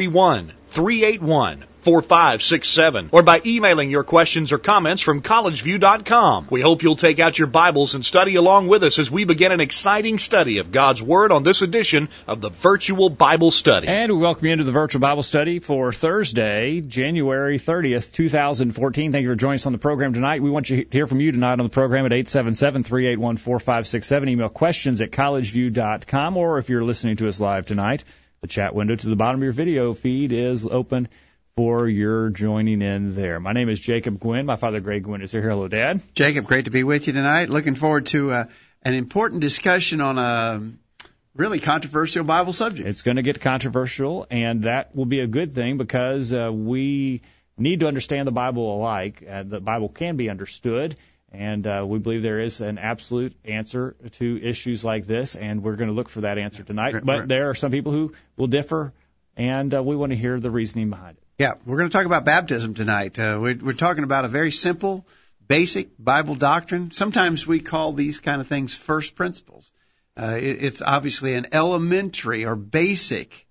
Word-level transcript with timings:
331 0.00 0.54
381 0.64 1.64
4567 1.82 3.10
or 3.12 3.22
by 3.22 3.42
emailing 3.44 3.90
your 3.90 4.04
questions 4.04 4.52
or 4.52 4.58
comments 4.58 5.02
from 5.02 5.20
collegeview.com. 5.20 6.46
We 6.50 6.62
hope 6.62 6.82
you'll 6.82 6.96
take 6.96 7.18
out 7.18 7.38
your 7.38 7.48
Bibles 7.48 7.94
and 7.94 8.02
study 8.04 8.36
along 8.36 8.68
with 8.68 8.82
us 8.82 8.98
as 8.98 9.10
we 9.10 9.24
begin 9.24 9.52
an 9.52 9.60
exciting 9.60 10.16
study 10.18 10.56
of 10.58 10.72
God's 10.72 11.02
Word 11.02 11.32
on 11.32 11.42
this 11.42 11.60
edition 11.60 12.08
of 12.26 12.40
the 12.40 12.48
Virtual 12.50 13.10
Bible 13.10 13.50
Study. 13.50 13.88
And 13.88 14.12
we 14.12 14.18
welcome 14.18 14.46
you 14.46 14.52
into 14.52 14.64
the 14.64 14.72
Virtual 14.72 15.00
Bible 15.00 15.22
Study 15.22 15.58
for 15.58 15.92
Thursday, 15.92 16.80
January 16.80 17.58
30th, 17.58 18.10
2014. 18.12 19.12
Thank 19.12 19.22
you 19.22 19.28
for 19.28 19.36
joining 19.36 19.56
us 19.56 19.66
on 19.66 19.72
the 19.72 19.78
program 19.78 20.14
tonight. 20.14 20.42
We 20.42 20.50
want 20.50 20.66
to 20.66 20.86
hear 20.90 21.06
from 21.06 21.20
you 21.20 21.32
tonight 21.32 21.60
on 21.60 21.64
the 21.64 21.68
program 21.68 22.06
at 22.06 22.12
877-381-4567. 22.12 24.28
Email 24.28 24.48
questions 24.48 25.02
at 25.02 25.10
collegeview.com 25.10 26.36
or 26.36 26.58
if 26.58 26.70
you're 26.70 26.84
listening 26.84 27.16
to 27.16 27.28
us 27.28 27.40
live 27.40 27.66
tonight, 27.66 28.04
the 28.40 28.48
chat 28.48 28.74
window 28.74 28.96
to 28.96 29.08
the 29.08 29.16
bottom 29.16 29.40
of 29.40 29.42
your 29.42 29.52
video 29.52 29.92
feed 29.92 30.32
is 30.32 30.66
open 30.66 31.08
for 31.56 31.86
your 31.86 32.30
joining 32.30 32.80
in 32.80 33.14
there. 33.14 33.38
My 33.38 33.52
name 33.52 33.68
is 33.68 33.78
Jacob 33.78 34.18
Gwynn. 34.18 34.46
My 34.46 34.56
father, 34.56 34.80
Greg 34.80 35.02
Gwynn, 35.02 35.20
is 35.20 35.30
here. 35.30 35.42
Hello, 35.42 35.68
Dad. 35.68 36.00
Jacob, 36.14 36.46
great 36.46 36.64
to 36.64 36.70
be 36.70 36.82
with 36.82 37.06
you 37.06 37.12
tonight. 37.12 37.50
Looking 37.50 37.74
forward 37.74 38.06
to 38.06 38.30
uh, 38.30 38.44
an 38.82 38.94
important 38.94 39.42
discussion 39.42 40.00
on 40.00 40.16
a 40.16 40.62
really 41.36 41.60
controversial 41.60 42.24
Bible 42.24 42.54
subject. 42.54 42.88
It's 42.88 43.02
going 43.02 43.18
to 43.18 43.22
get 43.22 43.42
controversial, 43.42 44.26
and 44.30 44.62
that 44.62 44.96
will 44.96 45.04
be 45.04 45.20
a 45.20 45.26
good 45.26 45.52
thing 45.52 45.76
because 45.76 46.32
uh, 46.32 46.50
we 46.50 47.20
need 47.58 47.80
to 47.80 47.88
understand 47.88 48.26
the 48.26 48.32
Bible 48.32 48.74
alike. 48.74 49.22
Uh, 49.28 49.42
the 49.42 49.60
Bible 49.60 49.90
can 49.90 50.16
be 50.16 50.30
understood, 50.30 50.96
and 51.32 51.66
uh, 51.66 51.84
we 51.86 51.98
believe 51.98 52.22
there 52.22 52.40
is 52.40 52.60
an 52.60 52.78
absolute 52.78 53.34
answer 53.44 53.94
to 54.12 54.40
issues 54.42 54.84
like 54.84 55.06
this, 55.06 55.36
and 55.36 55.62
we're 55.62 55.76
going 55.76 55.88
to 55.88 55.94
look 55.94 56.08
for 56.08 56.22
that 56.22 56.38
answer 56.38 56.62
tonight. 56.62 56.94
But 57.02 57.28
there 57.28 57.50
are 57.50 57.54
some 57.54 57.70
people 57.70 57.92
who 57.92 58.14
will 58.36 58.48
differ, 58.48 58.92
and 59.36 59.72
uh, 59.74 59.82
we 59.82 59.96
want 59.96 60.12
to 60.12 60.16
hear 60.16 60.40
the 60.40 60.50
reasoning 60.50 60.90
behind 60.90 61.16
it. 61.16 61.22
Yeah, 61.38 61.54
we're 61.64 61.78
going 61.78 61.88
to 61.88 61.96
talk 61.96 62.06
about 62.06 62.24
baptism 62.24 62.74
tonight. 62.74 63.18
Uh, 63.18 63.38
we're, 63.40 63.56
we're 63.56 63.72
talking 63.72 64.04
about 64.04 64.24
a 64.24 64.28
very 64.28 64.50
simple, 64.50 65.06
basic 65.46 65.90
Bible 65.98 66.34
doctrine. 66.34 66.90
Sometimes 66.90 67.46
we 67.46 67.60
call 67.60 67.92
these 67.92 68.20
kind 68.20 68.40
of 68.40 68.46
things 68.46 68.76
first 68.76 69.14
principles. 69.14 69.72
Uh, 70.16 70.36
it, 70.38 70.62
it's 70.62 70.82
obviously 70.82 71.34
an 71.34 71.46
elementary 71.52 72.44
or 72.44 72.56
basic 72.56 73.46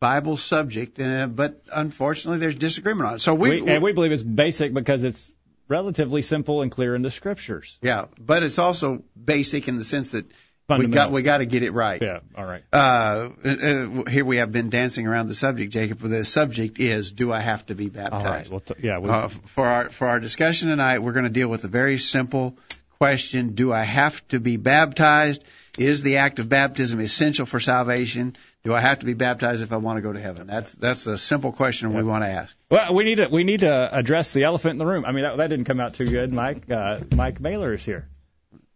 Bible 0.00 0.36
subject, 0.36 0.98
uh, 0.98 1.26
but 1.26 1.62
unfortunately, 1.72 2.40
there's 2.40 2.56
disagreement 2.56 3.08
on 3.08 3.14
it. 3.14 3.18
So 3.20 3.34
we, 3.34 3.62
we 3.62 3.70
and 3.70 3.82
we 3.82 3.92
believe 3.92 4.12
it's 4.12 4.22
basic 4.22 4.74
because 4.74 5.04
it's 5.04 5.30
relatively 5.68 6.22
simple 6.22 6.62
and 6.62 6.70
clear 6.70 6.94
in 6.94 7.02
the 7.02 7.10
scriptures. 7.10 7.78
Yeah, 7.82 8.06
but 8.18 8.42
it's 8.42 8.58
also 8.58 9.04
basic 9.22 9.68
in 9.68 9.76
the 9.76 9.84
sense 9.84 10.12
that 10.12 10.26
we 10.68 10.86
got 10.86 11.10
we 11.10 11.22
got 11.22 11.38
to 11.38 11.46
get 11.46 11.62
it 11.62 11.72
right. 11.72 12.00
Yeah, 12.00 12.20
all 12.36 12.44
right. 12.44 12.62
Uh, 12.72 13.30
uh, 13.44 14.04
here 14.08 14.24
we 14.24 14.38
have 14.38 14.50
been 14.50 14.70
dancing 14.70 15.06
around 15.06 15.28
the 15.28 15.34
subject, 15.34 15.72
Jacob. 15.72 15.98
The 15.98 16.24
subject 16.24 16.78
is: 16.78 17.12
Do 17.12 17.32
I 17.32 17.40
have 17.40 17.66
to 17.66 17.74
be 17.74 17.88
baptized? 17.90 18.24
All 18.26 18.32
right. 18.32 18.50
Well, 18.50 18.60
t- 18.60 18.74
yeah. 18.82 18.98
Uh, 18.98 19.28
for 19.28 19.66
our 19.66 19.90
for 19.90 20.06
our 20.06 20.20
discussion 20.20 20.70
tonight, 20.70 21.00
we're 21.00 21.12
going 21.12 21.26
to 21.26 21.30
deal 21.30 21.48
with 21.48 21.64
a 21.64 21.68
very 21.68 21.98
simple 21.98 22.56
question: 22.98 23.54
Do 23.54 23.72
I 23.72 23.82
have 23.82 24.26
to 24.28 24.40
be 24.40 24.56
baptized? 24.56 25.44
Is 25.76 26.02
the 26.04 26.18
act 26.18 26.38
of 26.38 26.48
baptism 26.48 27.00
essential 27.00 27.46
for 27.46 27.58
salvation? 27.58 28.36
Do 28.62 28.72
I 28.72 28.80
have 28.80 29.00
to 29.00 29.06
be 29.06 29.14
baptized 29.14 29.62
if 29.62 29.72
I 29.72 29.76
want 29.76 29.96
to 29.96 30.02
go 30.02 30.12
to 30.12 30.20
heaven? 30.20 30.46
That's 30.46 30.74
that's 30.74 31.06
a 31.06 31.18
simple 31.18 31.52
question 31.52 31.92
we 31.94 32.02
want 32.02 32.22
to 32.22 32.28
ask. 32.28 32.56
Well, 32.70 32.94
we 32.94 33.04
need 33.04 33.16
to 33.16 33.28
we 33.28 33.44
need 33.44 33.60
to 33.60 33.88
address 33.92 34.32
the 34.32 34.44
elephant 34.44 34.72
in 34.72 34.78
the 34.78 34.86
room. 34.86 35.04
I 35.04 35.12
mean, 35.12 35.24
that, 35.24 35.36
that 35.38 35.48
didn't 35.48 35.64
come 35.64 35.80
out 35.80 35.94
too 35.94 36.06
good. 36.06 36.32
Mike 36.32 36.70
uh, 36.70 37.00
Mike 37.14 37.40
Mailer 37.40 37.74
is 37.74 37.84
here. 37.84 38.08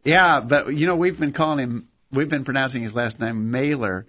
Yeah, 0.04 0.42
but 0.46 0.74
you 0.74 0.86
know 0.86 0.96
we've 0.96 1.18
been 1.18 1.32
calling 1.32 1.58
him 1.58 1.88
we've 2.10 2.28
been 2.28 2.44
pronouncing 2.44 2.82
his 2.82 2.94
last 2.94 3.20
name 3.20 3.50
Mailer 3.50 4.06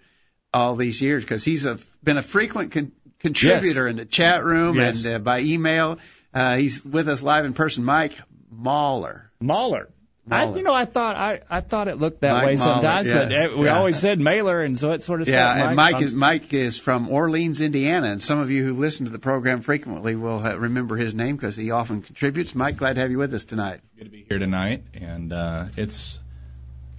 all 0.54 0.76
these 0.76 1.02
years 1.02 1.24
because 1.24 1.44
he's 1.44 1.66
a 1.66 1.78
been 2.04 2.18
a 2.18 2.24
frequent 2.24 2.72
con- 2.72 2.92
contributor 3.20 3.86
yes. 3.86 3.92
in 3.92 3.98
the 3.98 4.06
chat 4.06 4.44
room 4.44 4.76
yes. 4.76 5.06
and 5.06 5.16
uh, 5.16 5.20
by 5.20 5.42
email. 5.42 6.00
Uh, 6.34 6.58
he's 6.58 6.84
with 6.84 7.08
us 7.08 7.24
live 7.24 7.46
in 7.46 7.54
person. 7.54 7.84
Mike 7.84 8.20
Mahler. 8.52 9.32
Mahler. 9.40 9.90
I, 10.32 10.54
you 10.54 10.64
know, 10.64 10.74
I 10.74 10.86
thought 10.86 11.16
I, 11.16 11.42
I 11.50 11.62
thought 11.62 11.88
it 11.88 11.98
looked 11.98 12.22
that 12.22 12.34
Mike 12.34 12.46
way 12.46 12.56
sometimes, 12.56 13.10
Mahler, 13.10 13.30
yeah, 13.32 13.48
but 13.48 13.58
we 13.58 13.66
yeah. 13.66 13.78
always 13.78 13.98
said 13.98 14.20
Mailer, 14.20 14.62
and 14.62 14.78
so 14.78 14.92
it 14.92 15.02
sort 15.02 15.22
of 15.22 15.28
yeah. 15.28 15.54
Mike. 15.54 15.66
And 15.66 15.76
Mike 15.76 16.02
is 16.02 16.16
Mike 16.16 16.54
is 16.54 16.78
from 16.78 17.10
Orleans, 17.10 17.62
Indiana, 17.62 18.08
and 18.08 18.22
some 18.22 18.38
of 18.38 18.52
you 18.52 18.64
who 18.64 18.74
listen 18.76 19.06
to 19.06 19.12
the 19.12 19.20
program 19.20 19.62
frequently 19.62 20.16
will 20.16 20.40
ha- 20.40 20.54
remember 20.54 20.96
his 20.96 21.16
name 21.16 21.36
because 21.36 21.56
he 21.56 21.72
often 21.72 22.02
contributes. 22.02 22.54
Mike, 22.54 22.78
glad 22.78 22.94
to 22.94 23.02
have 23.02 23.12
you 23.12 23.18
with 23.18 23.34
us 23.34 23.46
tonight. 23.46 23.82
Good 23.98 24.06
to 24.06 24.10
be 24.12 24.26
here 24.30 24.40
tonight, 24.40 24.84
and 24.94 25.34
uh, 25.34 25.66
it's 25.78 26.20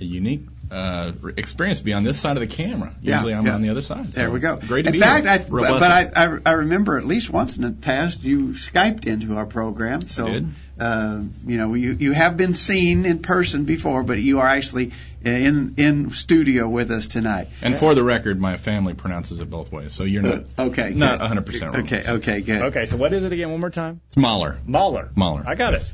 a 0.00 0.04
unique 0.04 0.46
uh, 0.70 1.12
experience 1.36 1.80
to 1.80 1.84
be 1.84 1.92
on 1.92 2.04
this 2.04 2.18
side 2.18 2.36
of 2.36 2.40
the 2.40 2.46
camera. 2.46 2.94
Usually 3.02 3.32
yeah, 3.32 3.38
I'm 3.38 3.46
yeah. 3.46 3.54
on 3.54 3.62
the 3.62 3.70
other 3.70 3.82
side. 3.82 4.14
So 4.14 4.20
there 4.20 4.30
we 4.30 4.40
go. 4.40 4.56
Great 4.56 4.82
to 4.82 4.88
in 4.88 4.92
be 4.92 5.00
fact, 5.00 5.24
here. 5.24 5.58
I, 5.60 5.78
but 5.78 5.82
I, 5.82 6.10
I, 6.14 6.38
I 6.46 6.52
remember 6.52 6.98
at 6.98 7.04
least 7.04 7.30
once 7.30 7.56
in 7.56 7.64
the 7.64 7.72
past 7.72 8.22
you 8.22 8.48
Skyped 8.48 9.06
into 9.06 9.36
our 9.36 9.46
program. 9.46 10.02
So, 10.02 10.26
I 10.26 10.30
did. 10.30 10.48
Uh, 10.78 11.20
you 11.44 11.58
know, 11.58 11.74
you 11.74 11.92
you 11.92 12.12
have 12.12 12.38
been 12.38 12.54
seen 12.54 13.04
in 13.04 13.18
person 13.18 13.64
before, 13.64 14.02
but 14.02 14.18
you 14.18 14.38
are 14.40 14.46
actually 14.46 14.92
in 15.22 15.74
in 15.76 16.10
studio 16.10 16.66
with 16.68 16.90
us 16.90 17.06
tonight. 17.06 17.48
And 17.60 17.76
for 17.76 17.94
the 17.94 18.02
record, 18.02 18.40
my 18.40 18.56
family 18.56 18.94
pronounces 18.94 19.40
it 19.40 19.50
both 19.50 19.70
ways, 19.70 19.92
so 19.92 20.04
you're 20.04 20.22
not 20.22 20.44
Uh, 20.56 20.62
okay 20.68 20.94
not 20.94 21.20
100 21.20 21.44
percent 21.44 21.74
wrong. 21.74 21.82
Okay, 21.82 22.02
okay, 22.06 22.40
good. 22.40 22.62
Okay, 22.62 22.86
so 22.86 22.96
what 22.96 23.12
is 23.12 23.24
it 23.24 23.32
again? 23.32 23.50
One 23.50 23.60
more 23.60 23.68
time. 23.68 24.00
It's 24.08 24.16
Mahler. 24.16 24.58
Mahler. 24.64 25.10
Mahler. 25.14 25.44
I 25.46 25.54
got 25.54 25.74
it. 25.74 25.92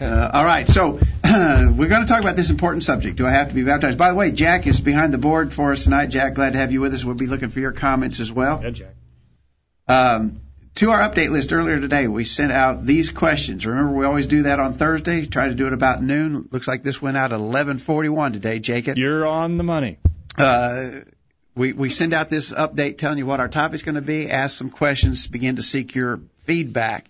Uh, 0.00 0.30
all 0.32 0.44
right, 0.44 0.68
so 0.68 0.92
we're 1.24 1.88
going 1.88 2.02
to 2.02 2.06
talk 2.06 2.20
about 2.20 2.34
this 2.34 2.50
important 2.50 2.82
subject. 2.82 3.16
Do 3.16 3.26
I 3.26 3.30
have 3.30 3.48
to 3.48 3.54
be 3.54 3.62
baptized? 3.62 3.96
By 3.96 4.10
the 4.10 4.16
way, 4.16 4.32
Jack 4.32 4.66
is 4.66 4.80
behind 4.80 5.14
the 5.14 5.18
board 5.18 5.52
for 5.52 5.72
us 5.72 5.84
tonight. 5.84 6.06
Jack, 6.06 6.34
glad 6.34 6.54
to 6.54 6.58
have 6.58 6.72
you 6.72 6.80
with 6.80 6.94
us. 6.94 7.04
We'll 7.04 7.14
be 7.14 7.28
looking 7.28 7.50
for 7.50 7.60
your 7.60 7.72
comments 7.72 8.18
as 8.18 8.32
well. 8.32 8.60
Yeah, 8.62 8.70
Jack. 8.70 8.94
Um, 9.86 10.40
to 10.76 10.90
our 10.90 11.08
update 11.08 11.30
list 11.30 11.52
earlier 11.52 11.78
today, 11.78 12.08
we 12.08 12.24
sent 12.24 12.50
out 12.50 12.84
these 12.84 13.10
questions. 13.10 13.64
Remember, 13.64 13.92
we 13.92 14.04
always 14.04 14.26
do 14.26 14.42
that 14.44 14.58
on 14.58 14.72
Thursday. 14.72 15.26
Try 15.26 15.46
to 15.46 15.54
do 15.54 15.68
it 15.68 15.72
about 15.72 16.02
noon. 16.02 16.48
Looks 16.50 16.66
like 16.66 16.82
this 16.82 17.00
went 17.00 17.16
out 17.16 17.32
at 17.32 17.38
11:41 17.38 18.32
today, 18.32 18.58
Jacob. 18.58 18.98
You're 18.98 19.24
on 19.24 19.56
the 19.56 19.62
money. 19.62 19.98
Uh, 20.36 21.02
we 21.54 21.72
we 21.72 21.90
send 21.90 22.12
out 22.12 22.28
this 22.28 22.52
update 22.52 22.98
telling 22.98 23.18
you 23.18 23.26
what 23.26 23.38
our 23.38 23.48
topic's 23.48 23.84
going 23.84 23.94
to 23.94 24.02
be. 24.02 24.28
Ask 24.28 24.56
some 24.58 24.70
questions. 24.70 25.28
Begin 25.28 25.56
to 25.56 25.62
seek 25.62 25.94
your 25.94 26.20
feedback. 26.38 27.06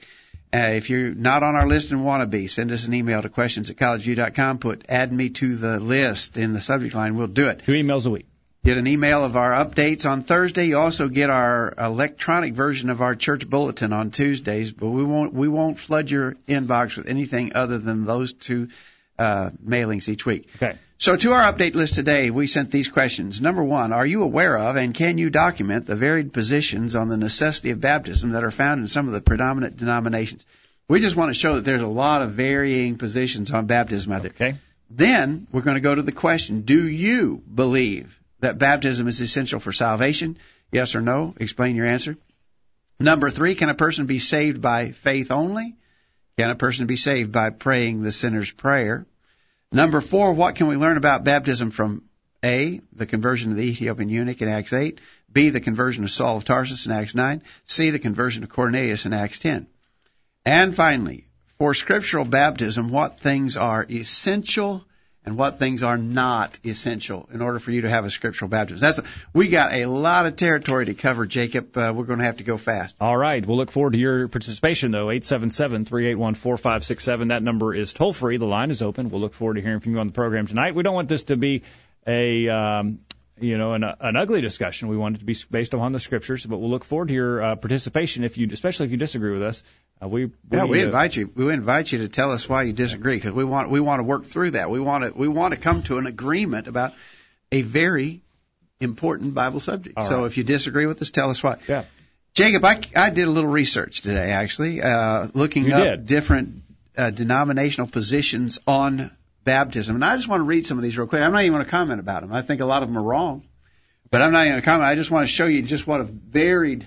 Uh, 0.55 0.75
if 0.77 0.89
you're 0.89 1.13
not 1.13 1.43
on 1.43 1.57
our 1.57 1.67
list 1.67 1.91
and 1.91 2.05
want 2.05 2.21
to 2.21 2.27
be, 2.27 2.47
send 2.47 2.71
us 2.71 2.87
an 2.87 2.95
email 2.95 3.21
to 3.21 3.29
questions 3.29 3.71
at 3.71 3.77
collegeview.com. 3.77 4.59
Put 4.59 4.85
add 4.89 5.13
me 5.13 5.31
to 5.31 5.57
the 5.57 5.81
list 5.81 6.37
in 6.37 6.53
the 6.53 6.61
subject 6.61 6.95
line. 6.95 7.17
We'll 7.17 7.27
do 7.27 7.49
it. 7.49 7.65
Two 7.65 7.73
emails 7.73 8.07
a 8.07 8.11
week. 8.11 8.27
Get 8.65 8.79
an 8.79 8.87
email 8.87 9.25
of 9.25 9.37
our 9.37 9.51
updates 9.53 10.09
on 10.09 10.23
Thursday. 10.23 10.67
You 10.67 10.79
also 10.79 11.09
get 11.09 11.29
our 11.29 11.75
electronic 11.77 12.55
version 12.55 12.89
of 12.89 13.03
our 13.03 13.17
church 13.17 13.51
bulletin 13.51 13.93
on 13.93 14.11
Tuesdays, 14.11 14.71
but 14.71 14.89
we 14.89 15.03
won't 15.03 15.35
we 15.35 15.49
won't 15.49 15.79
flood 15.79 16.11
your 16.11 16.35
inbox 16.49 16.97
with 16.97 17.09
anything 17.09 17.53
other 17.57 17.79
than 17.79 18.05
those 18.05 18.33
two 18.33 18.69
uh, 19.19 19.51
mailings 19.63 20.09
each 20.09 20.25
week. 20.25 20.49
Okay. 20.57 20.79
So 20.97 21.17
to 21.17 21.33
our 21.33 21.53
update 21.53 21.75
list 21.75 21.97
today, 21.97 22.31
we 22.31 22.47
sent 22.47 22.71
these 22.71 22.89
questions. 22.89 23.41
Number 23.41 23.63
one, 23.63 23.93
are 23.93 24.07
you 24.07 24.23
aware 24.23 24.57
of 24.57 24.77
and 24.77 24.95
can 24.95 25.19
you 25.19 25.29
document 25.29 25.87
the 25.87 25.97
varied 25.97 26.33
positions 26.33 26.95
on 26.95 27.09
the 27.09 27.17
necessity 27.17 27.71
of 27.71 27.81
baptism 27.81 28.31
that 28.31 28.45
are 28.45 28.53
found 28.53 28.81
in 28.81 28.89
some 28.89 29.07
of 29.07 29.13
the 29.13 29.21
predominant 29.21 29.77
denominations? 29.77 30.47
We 30.87 31.01
just 31.01 31.17
want 31.17 31.31
to 31.31 31.39
show 31.39 31.57
that 31.57 31.65
there's 31.65 31.83
a 31.83 31.89
lot 31.89 32.23
of 32.23 32.33
varying 32.33 32.97
positions 32.97 33.51
on 33.51 33.67
baptism 33.67 34.13
out 34.13 34.23
there. 34.23 34.31
Okay. 34.31 34.57
Then 34.89 35.47
we're 35.51 35.63
going 35.63 35.77
to 35.77 35.81
go 35.81 35.95
to 35.95 36.03
the 36.03 36.13
question, 36.13 36.61
do 36.61 36.87
you 36.87 37.43
believe 37.53 38.21
that 38.41 38.59
baptism 38.59 39.09
is 39.09 39.21
essential 39.21 39.59
for 39.59 39.73
salvation? 39.73 40.39
Yes 40.71 40.95
or 40.95 41.01
no? 41.01 41.35
Explain 41.41 41.75
your 41.75 41.87
answer. 41.87 42.17
Number 43.01 43.31
three, 43.31 43.57
can 43.57 43.69
a 43.69 43.75
person 43.75 44.07
be 44.07 44.21
saved 44.21 44.63
by 44.63 44.93
faith 44.93 45.33
only? 45.33 45.75
Can 46.39 46.51
a 46.51 46.55
person 46.55 46.87
be 46.87 46.97
saved 46.97 47.33
by 47.33 47.51
praying 47.51 48.03
the 48.03 48.13
sinner's 48.13 48.51
prayer? 48.51 49.07
Number 49.73 50.01
four, 50.01 50.33
what 50.33 50.55
can 50.55 50.69
we 50.69 50.77
learn 50.77 50.97
about 50.97 51.25
baptism 51.25 51.71
from 51.71 52.05
A, 52.45 52.81
the 52.93 53.07
conversion 53.07 53.51
of 53.51 53.57
the 53.57 53.65
Ethiopian 53.65 54.09
eunuch 54.09 54.41
in 54.41 54.49
Acts 54.49 54.73
8, 54.73 55.01
B, 55.33 55.51
the 55.51 55.61
conversion 55.61 56.05
of 56.05 56.11
Saul 56.11 56.37
of 56.37 56.45
Tarsus 56.45 56.87
in 56.87 56.93
Acts 56.93 57.15
9, 57.15 57.43
C, 57.65 57.91
the 57.91 57.99
conversion 57.99 58.45
of 58.45 58.51
Cornelius 58.51 59.05
in 59.05 59.13
Acts 59.13 59.41
10. 59.41 59.67
And 60.45 60.75
finally, 60.75 61.27
for 61.59 61.75
scriptural 61.75 62.25
baptism, 62.25 62.91
what 62.91 63.19
things 63.19 63.57
are 63.57 63.87
essential 63.91 64.85
and 65.25 65.39
what 65.39 65.59
things 65.59 65.83
are 65.83 65.97
not 65.97 66.59
essential 66.65 67.29
in 67.33 67.41
order 67.41 67.59
for 67.59 67.71
you 67.71 67.81
to 67.83 67.89
have 67.89 68.05
a 68.05 68.11
scriptural 68.11 68.49
baptism. 68.49 68.81
That's 68.81 69.01
we 69.33 69.49
got 69.49 69.73
a 69.73 69.87
lot 69.87 70.27
of 70.27 70.37
territory 70.37 70.87
to 70.87 70.95
cover, 70.95 71.27
Jacob. 71.27 71.77
Uh, 71.77 71.93
we're 71.97 72.05
going 72.05 72.19
to 72.19 72.25
have 72.25 72.39
to 72.39 72.45
go 72.45 72.59
fast. 72.59 72.97
All 73.01 73.17
right. 73.17 73.45
We'll 73.45 73.57
look 73.57 73.71
forward 73.71 73.95
to 73.95 73.99
your 73.99 74.29
participation, 74.29 74.91
though. 74.91 75.07
877-381-4567. 75.07 77.29
That 77.29 77.43
number 77.43 77.75
is 77.75 77.93
toll 77.93 78.13
free. 78.13 78.37
The 78.37 78.45
line 78.45 78.71
is 78.71 78.83
open. 78.83 79.09
We'll 79.09 79.21
look 79.21 79.35
forward 79.35 79.55
to 79.55 79.63
hearing 79.63 79.81
from 79.81 79.95
you 79.95 80.01
on 80.01 80.09
the 80.09 80.13
program 80.13 80.47
tonight. 80.47 80.75
We 80.75 80.83
don't 80.83 80.95
want 80.95 81.09
this 81.09 81.25
to 81.25 81.37
be 81.37 81.63
a 82.07 82.49
um, 82.49 82.99
you 83.41 83.59
know, 83.59 83.73
an, 83.73 83.83
an 83.83 84.17
ugly 84.17 84.41
discussion. 84.41 84.89
We 84.89 84.97
want 84.97 85.17
it 85.17 85.19
to 85.19 85.25
be 85.25 85.35
based 85.51 85.75
upon 85.75 85.93
the 85.93 86.01
scriptures, 86.01 86.47
but 86.47 86.59
we'll 86.59 86.71
look 86.71 86.85
forward 86.85 87.09
to 87.09 87.15
your 87.15 87.43
uh, 87.43 87.57
participation 87.57 88.25
if 88.25 88.39
you, 88.39 88.49
especially 88.53 88.87
if 88.87 88.93
you 88.93 88.97
disagree 88.97 89.33
with 89.33 89.43
us. 89.43 89.63
Uh, 90.03 90.09
we, 90.09 90.27
we 90.27 90.33
yeah, 90.53 90.65
we 90.65 90.81
invite 90.81 91.17
you. 91.17 91.31
We 91.35 91.53
invite 91.53 91.91
you 91.91 91.99
to 91.99 92.09
tell 92.09 92.31
us 92.31 92.49
why 92.49 92.63
you 92.63 92.73
disagree 92.73 93.17
because 93.17 93.33
we 93.33 93.45
want 93.45 93.71
we 93.71 93.81
want 93.81 94.01
to 94.01 94.05
work 94.05 94.27
through 94.27 94.53
that. 94.53 94.71
We 94.71 94.81
want 94.81 95.05
to 95.05 95.13
we 95.19 95.29
want 95.29 95.55
to 95.55 95.61
come 95.61 95.83
to 95.85 95.99
an 95.99 96.07
agreement 96.07 96.69
about 96.69 96.93
a 97.51 97.63
very 97.63 98.21
important 98.81 99.35
Bible 99.35 99.61
subject. 99.61 99.97
All 99.97 100.05
so 100.05 100.19
right. 100.19 100.27
if 100.27 100.37
you 100.37 100.45
disagree 100.45 100.87
with 100.87 101.03
us, 101.03 101.11
tell 101.11 101.31
us 101.31 101.43
why. 101.43 101.57
Yeah. 101.69 101.85
Jacob, 102.35 102.65
I, 102.65 102.81
I 102.97 103.11
did 103.11 103.29
a 103.29 103.31
little 103.31 103.51
research 103.51 104.03
today, 104.03 104.33
actually, 104.33 104.83
uh, 104.83 105.29
looking 105.35 105.67
You 105.67 105.75
up 105.75 105.85
did. 105.85 106.07
different 106.07 106.63
uh, 106.97 107.11
denominational 107.11 107.87
positions 107.87 108.59
on 108.67 109.13
baptism. 109.45 109.95
And 109.97 110.05
I 110.05 110.17
just 110.17 110.29
want 110.29 110.41
to 110.41 110.45
read 110.45 110.67
some 110.67 110.79
of 110.79 110.83
these 110.85 110.97
real 110.97 111.07
quick. 111.07 111.23
I'm 111.23 111.33
not 111.33 111.43
even 111.43 111.53
going 111.53 111.65
to 111.65 111.71
comment 111.71 112.01
about 112.01 112.23
them. 112.23 112.33
I 112.33 112.43
think 112.43 112.61
a 112.61 112.67
lot 112.67 112.83
of 112.83 112.89
them 112.89 112.99
are 112.99 113.03
wrong, 113.03 113.45
but 114.11 114.23
I'm 114.23 114.33
not 114.33 114.41
even 114.43 114.53
going 114.53 114.63
to 114.63 114.65
comment. 114.65 114.89
I 114.89 114.95
just 114.95 115.11
want 115.11 115.25
to 115.27 115.33
show 115.33 115.47
you 115.47 115.63
just 115.63 115.87
what 115.87 116.01
a 116.01 116.05
varied 116.05 116.87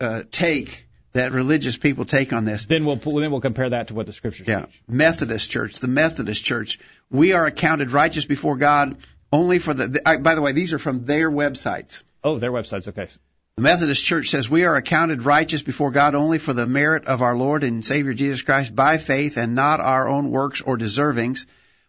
uh, 0.00 0.22
take 0.30 0.86
that 1.12 1.32
religious 1.32 1.76
people 1.76 2.04
take 2.04 2.32
on 2.32 2.44
this. 2.44 2.66
Then 2.66 2.84
we'll 2.84 2.96
then 2.96 3.30
we'll 3.30 3.40
compare 3.40 3.70
that 3.70 3.88
to 3.88 3.94
what 3.94 4.06
the 4.06 4.12
scriptures 4.12 4.46
Yeah. 4.46 4.66
teach. 4.66 4.82
Methodist 4.88 5.50
Church, 5.50 5.80
the 5.80 5.88
Methodist 5.88 6.44
Church. 6.44 6.78
We 7.10 7.32
are 7.32 7.46
accounted 7.46 7.90
righteous 7.90 8.24
before 8.24 8.56
God 8.56 8.96
only 9.32 9.58
for 9.58 9.74
the. 9.74 10.00
I, 10.06 10.18
by 10.18 10.34
the 10.34 10.42
way, 10.42 10.52
these 10.52 10.72
are 10.72 10.78
from 10.78 11.04
their 11.06 11.30
websites. 11.30 12.02
Oh, 12.22 12.38
their 12.38 12.52
website's 12.52 12.88
okay. 12.88 13.08
The 13.58 13.62
Methodist 13.62 14.04
Church 14.04 14.28
says 14.28 14.48
we 14.48 14.66
are 14.66 14.76
accounted 14.76 15.24
righteous 15.24 15.62
before 15.62 15.90
God 15.90 16.14
only 16.14 16.38
for 16.38 16.52
the 16.52 16.68
merit 16.68 17.06
of 17.06 17.22
our 17.22 17.34
Lord 17.34 17.64
and 17.64 17.84
Savior 17.84 18.14
Jesus 18.14 18.42
Christ 18.42 18.72
by 18.72 18.98
faith 18.98 19.36
and 19.36 19.56
not 19.56 19.80
our 19.80 20.06
own 20.06 20.30
works 20.30 20.60
or 20.60 20.78
deservings. 20.78 21.44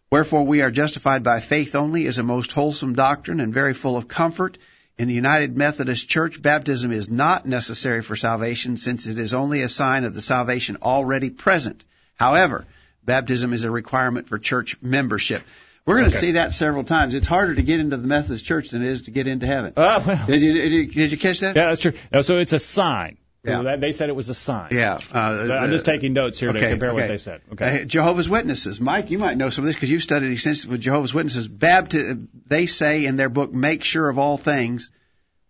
Wherefore 0.10 0.48
we 0.48 0.64
are 0.64 0.72
justified 0.72 1.22
by 1.22 1.42
faith 1.42 1.76
only 1.76 2.08
is 2.08 2.18
a 2.18 2.24
most 2.24 2.54
wholesome 2.54 2.94
doctrine 2.94 3.40
and 3.40 3.54
very 3.54 3.76
full 3.76 3.98
of 3.98 4.08
comfort. 4.08 4.58
In 4.98 5.08
the 5.08 5.14
United 5.14 5.56
Methodist 5.56 6.10
Church, 6.10 6.42
baptism 6.42 6.92
is 6.92 7.08
not 7.08 7.46
necessary 7.46 8.02
for 8.02 8.16
salvation 8.16 8.78
since 8.78 9.06
it 9.06 9.20
is 9.20 9.36
only 9.36 9.62
a 9.62 9.70
sign 9.70 10.06
of 10.06 10.16
the 10.16 10.24
salvation 10.24 10.78
already 10.82 11.30
present. 11.30 11.86
However, 12.16 12.66
baptism 13.06 13.54
is 13.54 13.64
a 13.64 13.70
requirement 13.70 14.28
for 14.28 14.40
church 14.40 14.76
membership. 14.82 15.44
We're 15.90 15.98
going 15.98 16.12
to 16.12 16.16
see 16.16 16.34
that 16.34 16.54
several 16.54 16.84
times. 16.84 17.16
It's 17.16 17.26
harder 17.26 17.56
to 17.56 17.64
get 17.64 17.80
into 17.80 17.98
the 17.98 18.08
Methodist 18.08 18.46
Church 18.46 18.70
than 18.70 18.84
it 18.84 18.90
is 18.90 19.02
to 19.04 19.12
get 19.12 19.26
into 19.26 19.48
heaven. 19.48 19.74
Oh, 19.76 20.04
well. 20.06 20.26
Did 20.28 20.42
you, 20.42 20.54
did 20.54 20.72
you, 20.72 20.86
did 20.86 21.12
you 21.12 21.18
catch 21.18 21.40
that? 21.40 21.56
Yeah, 21.56 21.70
that's 21.70 21.82
true. 21.82 21.94
No, 22.14 22.22
so 22.22 22.38
it's 22.38 22.54
a 22.54 22.60
sign. 22.60 23.18
Yeah. 23.44 23.78
They 23.78 23.92
said 23.92 24.10
it 24.10 24.16
was 24.16 24.30
a 24.30 24.36
sign. 24.36 24.70
Yeah. 24.72 25.00
Uh, 25.12 25.48
I'm 25.52 25.72
just 25.72 25.86
taking 25.86 26.14
notes 26.14 26.40
here 26.40 26.52
to 26.52 26.60
okay, 26.60 26.70
compare 26.70 26.94
what 26.94 27.08
they 27.08 27.18
said. 27.18 27.42
Okay. 27.54 27.82
Uh, 27.82 27.86
Jehovah's 27.86 28.30
Witnesses. 28.30 28.80
Mike, 28.80 29.10
you 29.10 29.18
might 29.18 29.38
know 29.38 29.50
some 29.50 29.64
of 29.64 29.66
this 29.66 29.76
because 29.76 29.90
you've 29.90 30.04
studied 30.04 30.32
extensively 30.32 30.76
with 30.76 30.82
Jehovah's 30.82 31.14
Witnesses. 31.14 31.48
Bapti- 31.48 32.28
they 32.46 32.68
say 32.68 33.06
in 33.06 33.16
their 33.16 33.30
book, 33.30 33.52
Make 33.52 33.84
Sure 33.84 34.10
of 34.10 34.20
All 34.20 34.38
Things, 34.38 34.92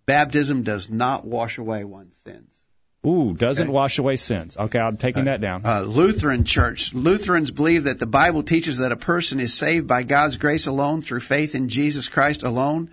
baptism 0.06 0.63
does 0.63 0.89
not 0.89 1.25
wash 1.25 1.57
away 1.57 1.83
one's 1.83 2.15
sins. 2.15 2.56
Ooh, 3.07 3.34
doesn't 3.34 3.68
Okay. 3.68 3.72
wash 3.72 3.98
away 3.98 4.18
sins. 4.18 4.57
Okay, 4.57 4.78
I'm 4.78 4.98
taking 4.98 5.25
that 5.25 5.40
down. 5.40 5.62
Uh, 5.66 5.81
Lutheran 5.81 6.44
Church. 6.44 6.94
Lutherans 6.94 7.50
believe 7.50 7.86
that 7.86 7.98
the 7.98 8.06
Bible 8.06 8.44
teaches 8.44 8.80
that 8.80 8.92
a 8.92 8.98
person 8.98 9.40
is 9.40 9.54
saved 9.54 9.88
by 9.88 10.04
God's 10.04 10.36
grace 10.38 10.68
alone 10.68 11.01
through 11.01 11.22
faith 11.22 11.56
in 11.56 11.69
Jesus 11.69 12.10
Christ 12.10 12.44
alone. 12.44 12.90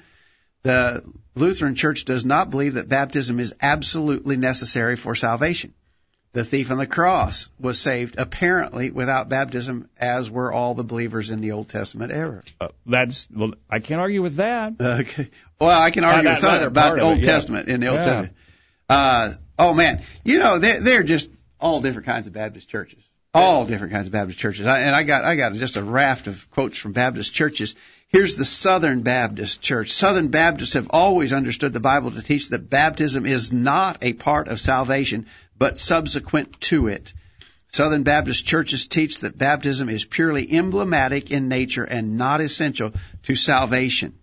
The 0.62 1.02
Lutheran 1.34 1.74
Church 1.74 2.04
does 2.04 2.24
not 2.24 2.50
believe 2.50 2.74
that 2.74 2.88
baptism 2.88 3.40
is 3.40 3.54
absolutely 3.60 4.36
necessary 4.36 4.94
for 4.94 5.14
salvation. 5.16 5.74
The 6.34 6.44
thief 6.44 6.70
on 6.70 6.78
the 6.78 6.86
cross 6.86 7.48
was 7.58 7.80
saved 7.80 8.16
apparently 8.18 8.90
without 8.90 9.28
baptism, 9.28 9.88
as 9.98 10.30
were 10.30 10.52
all 10.52 10.74
the 10.74 10.84
believers 10.84 11.30
in 11.30 11.40
the 11.40 11.52
Old 11.52 11.68
Testament 11.68 12.12
era. 12.12 12.42
Uh, 12.60 12.68
that's 12.84 13.26
well, 13.34 13.54
I 13.70 13.78
can't 13.80 14.00
argue 14.00 14.22
with 14.22 14.36
that. 14.36 14.74
Okay. 14.78 15.30
Well, 15.58 15.80
I 15.82 15.90
can 15.90 16.04
argue 16.04 16.28
with 16.28 16.38
some 16.38 16.62
about 16.62 16.96
the 16.96 17.00
Old 17.02 17.18
it, 17.18 17.26
yeah. 17.26 17.32
Testament 17.32 17.68
in 17.68 17.80
the 17.80 17.86
Old 17.88 18.00
Yeah. 18.00 18.04
Testament. 18.04 18.32
Uh, 18.88 19.30
oh 19.58 19.74
man, 19.74 20.02
you 20.24 20.38
know 20.38 20.58
they're, 20.58 20.80
they're 20.80 21.02
just 21.02 21.30
all 21.60 21.80
different 21.80 22.06
kinds 22.06 22.26
of 22.26 22.32
Baptist 22.32 22.68
churches. 22.68 23.02
All 23.34 23.66
different 23.66 23.92
kinds 23.92 24.06
of 24.06 24.14
Baptist 24.14 24.38
churches. 24.38 24.66
I, 24.66 24.80
and 24.80 24.96
I 24.96 25.02
got 25.02 25.24
I 25.24 25.36
got 25.36 25.52
just 25.54 25.76
a 25.76 25.82
raft 25.82 26.26
of 26.26 26.50
quotes 26.50 26.78
from 26.78 26.92
Baptist 26.92 27.34
churches. 27.34 27.74
Here's 28.08 28.36
the 28.36 28.44
Southern 28.44 29.02
Baptist 29.02 29.60
Church. 29.60 29.90
Southern 29.90 30.28
Baptists 30.28 30.74
have 30.74 30.88
always 30.90 31.32
understood 31.32 31.72
the 31.72 31.80
Bible 31.80 32.12
to 32.12 32.22
teach 32.22 32.50
that 32.50 32.70
baptism 32.70 33.26
is 33.26 33.52
not 33.52 33.98
a 34.00 34.12
part 34.12 34.48
of 34.48 34.60
salvation, 34.60 35.26
but 35.58 35.76
subsequent 35.76 36.60
to 36.62 36.86
it. 36.86 37.12
Southern 37.68 38.04
Baptist 38.04 38.46
churches 38.46 38.86
teach 38.86 39.20
that 39.20 39.36
baptism 39.36 39.88
is 39.88 40.04
purely 40.04 40.50
emblematic 40.50 41.30
in 41.30 41.48
nature 41.48 41.84
and 41.84 42.16
not 42.16 42.40
essential 42.40 42.92
to 43.24 43.34
salvation. 43.34 44.14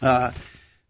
Uh, 0.00 0.32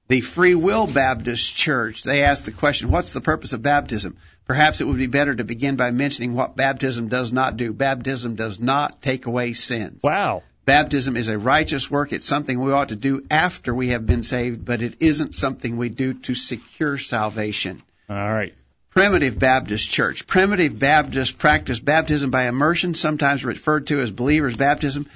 the 0.08 0.22
Free 0.22 0.54
Will 0.54 0.86
Baptist 0.86 1.54
Church, 1.54 2.02
they 2.02 2.24
ask 2.24 2.44
the 2.44 2.52
question, 2.52 2.90
what's 2.90 3.12
the 3.12 3.20
purpose 3.20 3.52
of 3.52 3.62
baptism? 3.62 4.16
Perhaps 4.46 4.80
it 4.80 4.86
would 4.86 4.96
be 4.96 5.06
better 5.06 5.34
to 5.34 5.44
begin 5.44 5.76
by 5.76 5.90
mentioning 5.90 6.34
what 6.34 6.56
baptism 6.56 7.08
does 7.08 7.30
not 7.30 7.58
do. 7.58 7.74
Baptism 7.74 8.34
does 8.34 8.58
not 8.58 9.02
take 9.02 9.26
away 9.26 9.52
sins. 9.52 10.02
Wow. 10.02 10.42
Baptism 10.64 11.16
is 11.16 11.28
a 11.28 11.38
righteous 11.38 11.90
work. 11.90 12.12
It's 12.12 12.26
something 12.26 12.58
we 12.58 12.72
ought 12.72 12.88
to 12.88 12.96
do 12.96 13.24
after 13.30 13.74
we 13.74 13.88
have 13.88 14.06
been 14.06 14.22
saved, 14.22 14.64
but 14.64 14.80
it 14.80 14.96
isn't 15.00 15.36
something 15.36 15.76
we 15.76 15.90
do 15.90 16.14
to 16.14 16.34
secure 16.34 16.96
salvation. 16.96 17.82
All 18.08 18.16
right. 18.16 18.54
Primitive 18.90 19.38
Baptist 19.38 19.90
Church. 19.90 20.26
Primitive 20.26 20.78
Baptists 20.78 21.32
practice 21.32 21.78
baptism 21.78 22.30
by 22.30 22.48
immersion, 22.48 22.94
sometimes 22.94 23.44
referred 23.44 23.86
to 23.88 24.00
as 24.00 24.10
believer's 24.10 24.56
baptism. 24.56 25.06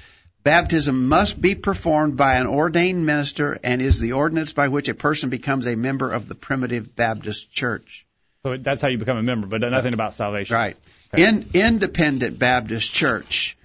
Baptism 0.43 1.07
must 1.07 1.39
be 1.39 1.55
performed 1.55 2.17
by 2.17 2.35
an 2.35 2.47
ordained 2.47 3.05
minister 3.05 3.57
and 3.63 3.81
is 3.81 3.99
the 3.99 4.11
ordinance 4.13 4.51
by 4.51 4.67
which 4.67 4.89
a 4.89 4.93
person 4.93 5.29
becomes 5.29 5.65
a 5.65 5.75
member 5.75 6.11
of 6.11 6.27
the 6.27 6.35
Primitive 6.35 6.95
Baptist 6.95 7.51
Church. 7.51 8.05
So 8.43 8.57
that's 8.57 8.81
how 8.81 8.89
you 8.89 8.97
become 8.97 9.17
a 9.17 9.23
member, 9.23 9.47
but 9.47 9.61
nothing 9.61 9.93
about 9.93 10.13
salvation. 10.13 10.53
Right. 10.53 10.75
In 11.15 11.45
Independent 11.53 12.37
Baptist 12.37 12.93
Church. 12.93 13.57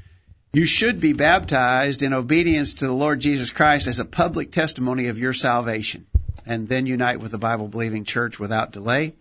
You 0.52 0.64
should 0.64 0.98
be 1.00 1.12
baptized 1.12 2.02
in 2.02 2.14
obedience 2.14 2.74
to 2.74 2.86
the 2.86 2.92
Lord 2.92 3.20
Jesus 3.20 3.50
Christ 3.50 3.86
as 3.86 4.00
a 4.00 4.04
public 4.04 4.50
testimony 4.50 5.08
of 5.08 5.18
your 5.18 5.34
salvation, 5.34 6.06
and 6.46 6.66
then 6.66 6.86
unite 6.86 7.20
with 7.20 7.32
the 7.32 7.38
Bible 7.38 7.68
believing 7.68 8.04
church 8.04 8.38
without 8.38 8.72
delay. 8.72 9.14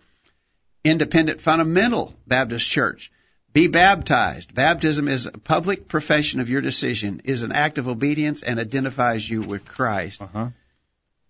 Independent 0.84 1.42
Fundamental 1.42 2.14
Baptist 2.26 2.70
Church. 2.70 3.12
Be 3.52 3.66
baptized. 3.66 4.54
Baptism 4.54 5.08
is 5.08 5.26
a 5.26 5.32
public 5.32 5.88
profession 5.88 6.40
of 6.40 6.50
your 6.50 6.60
decision, 6.60 7.22
is 7.24 7.42
an 7.42 7.52
act 7.52 7.78
of 7.78 7.88
obedience, 7.88 8.42
and 8.42 8.60
identifies 8.60 9.28
you 9.28 9.42
with 9.42 9.64
Christ. 9.64 10.22
Uh-huh. 10.22 10.48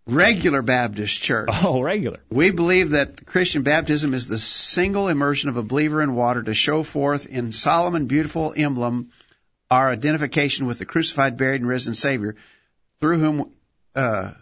Regular 0.06 0.62
Baptist 0.62 1.22
Church. 1.22 1.50
Oh, 1.52 1.82
regular. 1.82 2.18
We 2.30 2.50
believe 2.50 2.90
that 2.90 3.26
Christian 3.26 3.62
baptism 3.62 4.14
is 4.14 4.26
the 4.26 4.38
single 4.38 5.08
immersion 5.08 5.50
of 5.50 5.58
a 5.58 5.62
believer 5.62 6.02
in 6.02 6.14
water 6.14 6.42
to 6.42 6.54
show 6.54 6.82
forth 6.82 7.26
in 7.26 7.52
solemn 7.52 7.94
and 7.94 8.08
beautiful 8.08 8.54
emblem 8.56 9.10
our 9.70 9.90
identification 9.90 10.66
with 10.66 10.78
the 10.78 10.86
crucified, 10.86 11.36
buried, 11.36 11.60
and 11.60 11.68
risen 11.68 11.94
Savior, 11.94 12.36
through 13.00 13.18
whom 13.18 13.52
uh, 13.94 14.32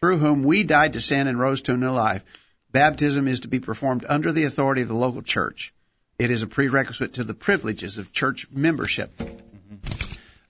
through 0.00 0.18
whom 0.18 0.42
we 0.42 0.64
died 0.64 0.94
to 0.94 1.00
sin 1.00 1.28
and 1.28 1.38
rose 1.38 1.62
to 1.62 1.74
a 1.74 1.76
new 1.76 1.90
life. 1.90 2.24
Baptism 2.72 3.28
is 3.28 3.40
to 3.40 3.48
be 3.48 3.60
performed 3.60 4.04
under 4.08 4.32
the 4.32 4.44
authority 4.44 4.82
of 4.82 4.88
the 4.88 4.94
local 4.94 5.22
church. 5.22 5.72
It 6.18 6.30
is 6.30 6.42
a 6.42 6.46
prerequisite 6.46 7.14
to 7.14 7.24
the 7.24 7.34
privileges 7.34 7.98
of 7.98 8.12
church 8.12 8.46
membership. 8.50 9.10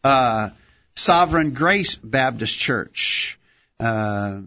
Uh, 0.05 0.51
Sovereign 0.95 1.53
Grace 1.53 1.97
Baptist 1.97 2.59
Church. 2.59 3.39
Uh, 3.81 4.41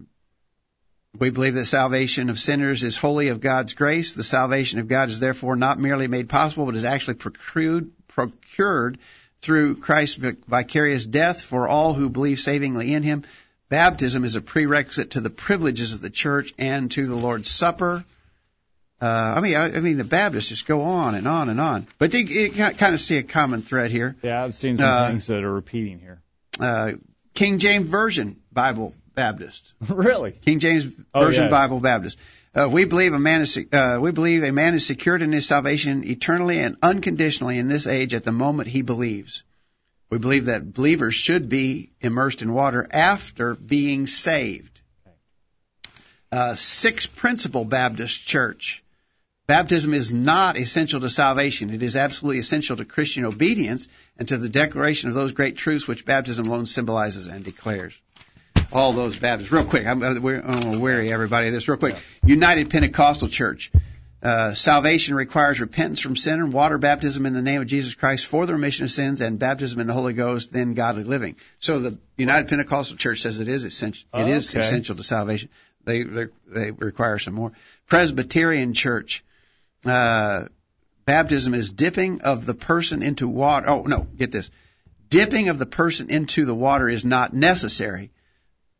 we 1.18 1.30
believe 1.30 1.54
that 1.54 1.64
salvation 1.64 2.30
of 2.30 2.38
sinners 2.38 2.84
is 2.84 2.96
wholly 2.96 3.28
of 3.28 3.40
God's 3.40 3.74
grace. 3.74 4.14
The 4.14 4.22
salvation 4.22 4.78
of 4.80 4.88
God 4.88 5.08
is 5.08 5.18
therefore 5.18 5.56
not 5.56 5.78
merely 5.78 6.08
made 6.08 6.28
possible, 6.28 6.66
but 6.66 6.76
is 6.76 6.84
actually 6.84 7.14
procured, 7.14 7.90
procured 8.08 8.98
through 9.40 9.76
Christ's 9.76 10.16
vicarious 10.46 11.06
death 11.06 11.42
for 11.42 11.68
all 11.68 11.94
who 11.94 12.10
believe 12.10 12.38
savingly 12.38 12.92
in 12.92 13.02
Him. 13.02 13.24
Baptism 13.68 14.24
is 14.24 14.36
a 14.36 14.40
prerequisite 14.40 15.12
to 15.12 15.20
the 15.20 15.30
privileges 15.30 15.92
of 15.92 16.00
the 16.00 16.10
church 16.10 16.52
and 16.58 16.90
to 16.92 17.06
the 17.06 17.16
Lord's 17.16 17.50
Supper. 17.50 18.04
Uh, 19.00 19.34
I 19.36 19.40
mean, 19.40 19.54
I, 19.56 19.76
I 19.76 19.80
mean, 19.80 19.98
the 19.98 20.04
Baptists 20.04 20.48
just 20.48 20.66
go 20.66 20.82
on 20.82 21.14
and 21.14 21.28
on 21.28 21.48
and 21.50 21.60
on, 21.60 21.86
but 21.98 22.14
you, 22.14 22.20
you 22.20 22.50
kind 22.50 22.94
of 22.94 23.00
see 23.00 23.18
a 23.18 23.22
common 23.22 23.60
thread 23.60 23.90
here. 23.90 24.16
Yeah, 24.22 24.42
I've 24.42 24.54
seen 24.54 24.76
some 24.78 24.90
Uh, 24.90 25.08
things 25.08 25.26
that 25.26 25.44
are 25.44 25.52
repeating 25.52 25.98
here. 25.98 26.22
Uh, 26.58 26.92
King 27.34 27.58
James 27.58 27.88
Version 27.90 28.36
Bible 28.52 28.94
Baptist. 29.14 29.72
really? 29.88 30.32
King 30.32 30.60
James 30.60 30.86
Oh, 31.12 31.24
Version 31.24 31.44
yes. 31.44 31.50
Bible 31.50 31.80
Baptist. 31.80 32.18
Uh, 32.54 32.70
we 32.72 32.86
believe 32.86 33.12
a 33.12 33.18
man 33.18 33.42
is 33.42 33.58
uh, 33.70 33.98
we 34.00 34.12
believe 34.12 34.42
a 34.42 34.50
man 34.52 34.72
is 34.72 34.86
secured 34.86 35.20
in 35.20 35.30
his 35.30 35.46
salvation 35.46 36.02
eternally 36.04 36.58
and 36.60 36.76
unconditionally 36.82 37.58
in 37.58 37.68
this 37.68 37.86
age 37.86 38.14
at 38.14 38.24
the 38.24 38.32
moment 38.32 38.66
he 38.68 38.80
believes. 38.80 39.44
We 40.08 40.16
believe 40.16 40.46
that 40.46 40.72
believers 40.72 41.14
should 41.14 41.50
be 41.50 41.90
immersed 42.00 42.40
in 42.40 42.50
water 42.54 42.86
after 42.90 43.54
being 43.56 44.06
saved. 44.06 44.80
Uh, 46.32 46.54
Six 46.54 47.06
principle 47.06 47.66
Baptist 47.66 48.26
Church. 48.26 48.82
Baptism 49.46 49.94
is 49.94 50.10
not 50.10 50.58
essential 50.58 51.00
to 51.00 51.08
salvation. 51.08 51.70
It 51.70 51.82
is 51.82 51.94
absolutely 51.94 52.40
essential 52.40 52.76
to 52.76 52.84
Christian 52.84 53.24
obedience 53.24 53.88
and 54.18 54.26
to 54.28 54.38
the 54.38 54.48
declaration 54.48 55.08
of 55.08 55.14
those 55.14 55.32
great 55.32 55.56
truths 55.56 55.86
which 55.86 56.04
baptism 56.04 56.46
alone 56.46 56.66
symbolizes 56.66 57.28
and 57.28 57.44
declares. 57.44 57.96
All 58.72 58.92
those 58.92 59.16
Baptists. 59.16 59.52
Real 59.52 59.64
quick, 59.64 59.86
I'm, 59.86 60.02
I'm 60.02 60.20
gonna 60.20 60.78
weary 60.80 61.12
everybody 61.12 61.46
of 61.46 61.54
this 61.54 61.68
real 61.68 61.78
quick. 61.78 61.96
United 62.24 62.70
Pentecostal 62.70 63.28
Church. 63.28 63.70
Uh, 64.20 64.54
salvation 64.54 65.14
requires 65.14 65.60
repentance 65.60 66.00
from 66.00 66.16
sin 66.16 66.40
and 66.40 66.52
water 66.52 66.78
baptism 66.78 67.26
in 67.26 67.34
the 67.34 67.42
name 67.42 67.60
of 67.60 67.68
Jesus 67.68 67.94
Christ 67.94 68.26
for 68.26 68.44
the 68.46 68.54
remission 68.54 68.84
of 68.84 68.90
sins 68.90 69.20
and 69.20 69.38
baptism 69.38 69.78
in 69.78 69.86
the 69.86 69.92
Holy 69.92 70.14
Ghost, 70.14 70.52
then 70.52 70.74
godly 70.74 71.04
living. 71.04 71.36
So 71.60 71.78
the 71.78 71.98
United 72.16 72.48
Pentecostal 72.48 72.96
Church 72.96 73.20
says 73.20 73.38
it 73.38 73.46
is 73.46 73.64
essential. 73.64 74.08
It 74.14 74.26
is 74.28 74.52
Okay. 74.52 74.64
essential 74.64 74.96
to 74.96 75.04
salvation. 75.04 75.50
They 75.84 76.02
they, 76.02 76.26
they 76.48 76.70
require 76.72 77.18
some 77.18 77.34
more. 77.34 77.52
Presbyterian 77.86 78.72
Church. 78.74 79.22
Uh, 79.88 80.48
baptism 81.04 81.54
is 81.54 81.70
dipping 81.70 82.22
of 82.22 82.46
the 82.46 82.54
person 82.54 83.02
into 83.02 83.28
water. 83.28 83.68
Oh 83.68 83.82
no, 83.82 84.00
get 84.16 84.32
this. 84.32 84.50
Dipping 85.08 85.48
of 85.48 85.58
the 85.58 85.66
person 85.66 86.10
into 86.10 86.44
the 86.44 86.54
water 86.54 86.88
is 86.88 87.04
not 87.04 87.32
necessary. 87.32 88.10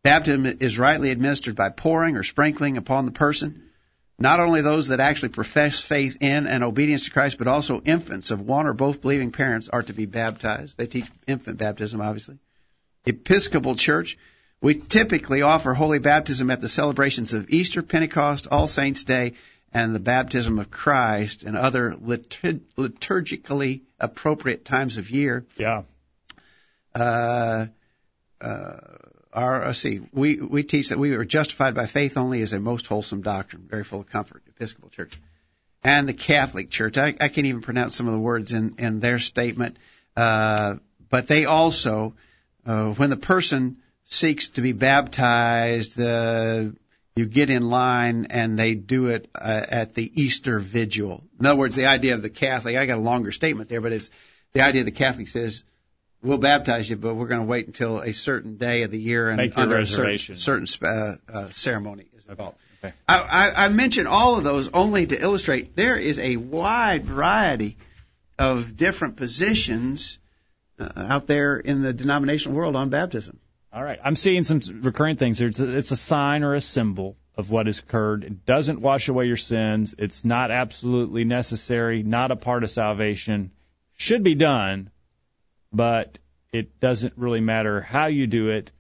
Baptism 0.03 0.47
is 0.61 0.79
rightly 0.79 1.11
administered 1.11 1.57
by 1.57 1.69
pouring 1.69 2.17
or 2.17 2.23
sprinkling 2.23 2.77
upon 2.77 3.07
the 3.07 3.13
person. 3.13 3.63
Not 4.19 4.41
only 4.41 4.63
those 4.63 4.89
that 4.89 5.01
actually 5.01 5.29
profess 5.31 5.81
faith 5.81 6.17
in 6.21 6.47
and 6.47 6.65
obedience 6.65 7.05
to 7.05 7.11
Christ, 7.11 7.39
but 7.39 7.49
also 7.49 7.83
infants 7.83 8.31
of 8.31 8.41
one 8.41 8.67
or 8.67 8.73
both 8.73 9.03
believing 9.03 9.31
parents 9.31 9.69
are 9.69 9.83
to 9.83 9.93
be 9.93 10.07
baptized. 10.07 10.79
They 10.79 10.87
teach 10.87 11.07
infant 11.27 11.59
baptism, 11.59 12.01
obviously. 12.01 12.39
Episcopal 13.05 13.75
Church, 13.75 14.17
we 14.63 14.75
typically 14.75 15.43
offer 15.43 15.75
holy 15.75 15.99
baptism 15.99 16.51
at 16.51 16.63
the 16.63 16.69
celebrations 16.69 17.35
of 17.35 17.51
Easter, 17.51 17.83
Pentecost, 17.83 18.47
All 18.51 18.67
Saints' 18.67 19.05
Day, 19.05 19.35
and 19.77 19.95
the 19.95 20.01
baptism 20.01 20.59
of 20.59 20.71
Christ 20.71 21.43
and 21.43 21.55
other 21.55 21.95
liturg- 21.97 22.63
liturgically 22.79 23.83
appropriate 24.01 24.65
times 24.65 24.97
of 24.97 25.11
year. 25.11 25.45
Yeah. 25.59 25.83
Uh, 26.95 27.67
uh, 28.41 28.77
our, 29.35 29.67
let's 29.67 29.79
see, 29.79 30.01
we, 30.15 30.37
we 30.41 30.63
teach 30.63 30.89
that 30.89 30.99
we 30.99 31.13
are 31.13 31.27
justified 31.27 31.75
by 31.75 31.85
faith 31.85 32.17
only 32.17 32.41
is 32.41 32.55
a 32.55 32.59
most 32.59 32.87
wholesome 32.87 33.21
doctrine, 33.21 33.67
very 33.69 33.85
full 33.85 34.01
of 34.01 34.07
comfort, 34.07 34.43
Episcopal 34.49 34.89
Church. 34.89 35.21
And 35.85 36.09
the 36.09 36.15
Catholic 36.15 36.71
Church, 36.71 36.97
I, 36.97 37.09
I 37.09 37.29
can't 37.29 37.47
even 37.47 37.61
pronounce 37.61 37.97
some 37.97 38.07
of 38.07 38.15
the 38.15 38.19
words 38.19 38.55
in, 38.55 38.77
in 38.79 39.01
their 39.01 39.19
statement, 39.19 39.77
uh, 40.17 40.77
but 41.11 41.27
they 41.27 41.45
also, 41.45 42.15
uh, 42.65 42.93
when 42.95 43.11
the 43.11 43.19
person 43.19 43.77
seeks 44.05 44.49
to 44.51 44.63
be 44.63 44.73
baptized, 44.73 46.01
uh, 46.01 46.71
you 47.17 47.25
get 47.25 47.49
in 47.49 47.69
line 47.69 48.27
and 48.29 48.59
they 48.59 48.75
do 48.75 49.07
it 49.09 49.29
uh, 49.35 49.65
at 49.69 49.95
the 49.95 50.23
Easter 50.23 50.59
Vigil. 50.59 51.25
In 51.41 51.47
other 51.47 51.59
words, 51.59 51.75
the 51.75 51.87
idea 51.87 52.13
of 52.13 52.21
the 52.21 52.31
Catholic, 52.31 52.77
I 52.77 52.85
got 52.85 52.99
a 52.99 53.01
longer 53.01 53.33
statement 53.33 53.71
there, 53.71 53.81
but 53.81 53.93
it's 53.93 54.11
the 54.53 54.61
idea 54.61 54.83
of 54.83 54.85
the 54.85 54.93
Catholic 54.93 55.29
says, 55.29 55.65
we'll 56.23 56.37
baptize 56.37 56.89
you, 56.91 56.97
but 56.97 57.15
we're 57.15 57.27
going 57.27 57.41
to 57.41 57.47
wait 57.47 57.67
until 57.67 58.01
a 58.01 58.13
certain 58.13 58.59
day 58.59 58.83
of 58.83 58.91
the 58.91 58.99
year 58.99 59.31
and 59.31 59.39
Make 59.39 59.57
under 59.57 59.79
a 59.79 59.87
certain, 59.87 60.37
certain 60.37 60.67
uh, 60.87 61.15
uh, 61.33 61.49
ceremony 61.51 62.07
is 62.19 62.27
involved. 62.27 62.59
Okay. 62.85 62.95
I, 63.09 63.19
I, 63.19 63.65
I 63.65 63.69
mention 63.71 64.07
all 64.07 64.37
of 64.37 64.45
those 64.45 64.69
only 64.75 65.07
to 65.07 65.21
illustrate 65.21 65.75
there 65.75 65.97
is 65.97 66.19
a 66.19 66.37
wide 66.37 67.07
variety 67.07 67.79
of 68.39 68.77
different 68.77 69.17
positions 69.17 70.19
uh, 70.79 70.91
out 70.97 71.27
there 71.27 71.57
in 71.57 71.81
the 71.81 71.95
denominational 71.95 72.59
world 72.59 72.77
on 72.77 72.91
baptism. 72.91 73.41
All 73.77 73.85
right. 73.85 73.99
I'm 74.03 74.17
seeing 74.17 74.43
some 74.43 74.61
recurring 74.81 75.17
things 75.17 75.39
here. 75.39 75.49
It's 75.49 75.61
a, 75.61 75.77
it's 75.77 75.91
a 75.91 75.97
sign 75.97 76.45
or 76.45 76.55
a 76.55 76.63
symbol 76.63 77.19
of 77.37 77.51
what 77.51 77.67
has 77.67 77.79
occurred. 77.79 78.25
It 78.25 78.47
doesn't 78.47 78.81
wash 78.81 79.11
away 79.11 79.27
your 79.27 79.37
sins. 79.37 79.95
It's 79.99 80.25
not 80.25 80.51
absolutely 80.51 81.25
necessary, 81.25 82.03
not 82.03 82.31
a 82.31 82.37
part 82.37 82.65
of 82.65 82.71
salvation. 82.71 83.51
Should 83.99 84.23
be 84.23 84.35
done, 84.35 84.91
but 85.75 86.19
it 86.53 86.81
doesn't 86.81 87.19
really 87.19 87.43
matter 87.43 87.83
how 87.83 88.07
you 88.07 88.27
do 88.27 88.49
it 88.49 88.73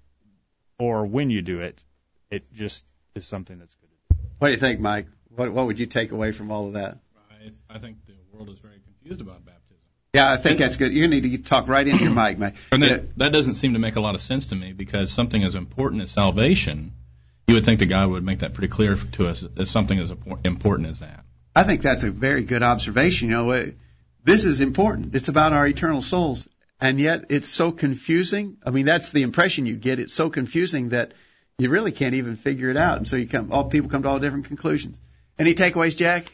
or 0.79 1.05
when 1.05 1.29
you 1.29 1.43
do 1.43 1.61
it. 1.61 1.85
It 2.31 2.50
just 2.55 2.87
is 3.15 3.26
something 3.26 3.59
that's 3.59 3.75
good. 3.75 4.19
What 4.38 4.49
do 4.49 4.53
you 4.55 4.61
think, 4.61 4.81
Mike? 4.81 5.09
What, 5.29 5.53
what 5.53 5.67
would 5.67 5.79
you 5.79 5.85
take 5.85 6.11
away 6.12 6.33
from 6.33 6.50
all 6.50 6.69
of 6.69 6.73
that? 6.73 6.97
I, 7.31 7.50
I 7.69 7.79
think 7.79 7.99
the 8.07 8.15
world 8.33 8.49
is 8.49 8.59
very 8.61 8.81
confused 8.83 9.21
about 9.21 9.45
baptism. 9.45 9.56
Yeah, 10.17 10.33
I 10.33 10.37
think 10.39 10.59
that's 10.59 10.77
good. 10.77 10.93
You 10.93 11.09
need 11.09 11.23
to 11.25 11.39
talk 11.43 11.69
right 11.69 11.87
into 11.87 12.03
your 12.05 12.15
mic, 12.23 12.39
Mike. 12.39 12.55
And 12.73 12.83
Yeah. 12.83 12.89
that, 12.89 13.19
that 13.19 13.33
doesn't 13.33 13.57
seem 13.57 13.75
to 13.75 13.79
make 13.79 13.97
a 13.97 14.01
lot 14.01 14.15
of 14.15 14.21
sense 14.23 14.47
to 14.47 14.55
me 14.55 14.73
because 14.73 15.11
something 15.13 15.45
as 15.45 15.55
important 15.55 16.03
as 16.03 16.11
salvation, 16.11 16.93
you 17.47 17.55
would 17.55 17.65
think 17.65 17.81
that 17.81 17.87
God 17.87 18.09
would 18.09 18.25
make 18.25 18.39
that 18.39 18.55
pretty 18.55 18.69
clear 18.69 18.97
to 18.97 19.29
us 19.29 19.45
as 19.59 19.71
something 19.71 19.99
as 19.99 20.11
important 20.45 20.89
as 20.89 21.01
that. 21.01 21.25
I 21.55 21.65
think 21.65 21.83
that's 21.83 22.05
a 22.05 22.11
very 22.11 22.45
good 22.45 22.63
observation. 22.63 23.29
You 23.29 23.37
know, 23.37 23.51
uh, 23.51 23.67
this 24.25 24.45
is 24.47 24.61
important. 24.61 25.15
It's 25.15 25.29
about 25.29 25.53
our 25.53 25.67
eternal 25.69 26.03
souls, 26.03 26.49
and 26.81 26.99
yet 26.99 27.27
it's 27.29 27.49
so 27.49 27.71
confusing. 27.71 28.57
I 28.65 28.71
mean, 28.71 28.87
that's 28.87 29.13
the 29.13 29.23
impression 29.23 29.67
you 29.67 29.77
get. 29.77 29.99
It's 30.01 30.15
so 30.15 30.31
confusing 30.31 30.91
that 30.91 31.13
you 31.59 31.69
really 31.71 31.93
can't 31.93 32.15
even 32.15 32.37
figure 32.37 32.69
it 32.71 32.77
out, 32.77 32.97
and 32.99 33.07
so 33.07 33.17
you 33.17 33.29
come. 33.29 33.53
All 33.53 33.65
people 33.65 33.89
come 33.91 34.03
to 34.03 34.09
all 34.09 34.19
different 34.19 34.47
conclusions. 34.47 34.99
Any 35.39 35.55
takeaways, 35.55 35.97
Jack? 35.97 36.33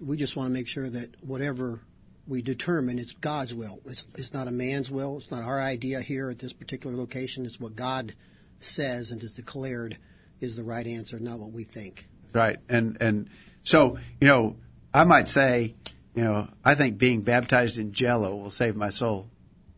we 0.00 0.16
just 0.16 0.36
want 0.36 0.48
to 0.48 0.52
make 0.52 0.66
sure 0.66 0.88
that 0.88 1.08
whatever 1.24 1.80
we 2.26 2.42
determine 2.42 2.98
it's 2.98 3.12
God's 3.12 3.54
will. 3.54 3.80
It's, 3.86 4.06
it's 4.16 4.32
not 4.32 4.48
a 4.48 4.52
man's 4.52 4.90
will. 4.90 5.16
It's 5.16 5.30
not 5.30 5.42
our 5.42 5.60
idea 5.60 6.00
here 6.00 6.30
at 6.30 6.38
this 6.38 6.52
particular 6.52 6.96
location. 6.96 7.46
It's 7.46 7.58
what 7.58 7.74
God 7.74 8.14
says 8.58 9.10
and 9.10 9.22
is 9.22 9.34
declared 9.34 9.96
is 10.40 10.56
the 10.56 10.64
right 10.64 10.86
answer, 10.86 11.18
not 11.18 11.38
what 11.38 11.52
we 11.52 11.64
think. 11.64 12.06
Right. 12.32 12.58
And 12.68 12.98
and 13.00 13.28
so, 13.62 13.98
you 14.20 14.26
know, 14.26 14.56
I 14.92 15.04
might 15.04 15.28
say, 15.28 15.74
you 16.14 16.24
know, 16.24 16.48
I 16.64 16.74
think 16.74 16.98
being 16.98 17.22
baptized 17.22 17.78
in 17.78 17.92
jello 17.92 18.36
will 18.36 18.50
save 18.50 18.76
my 18.76 18.90
soul. 18.90 19.28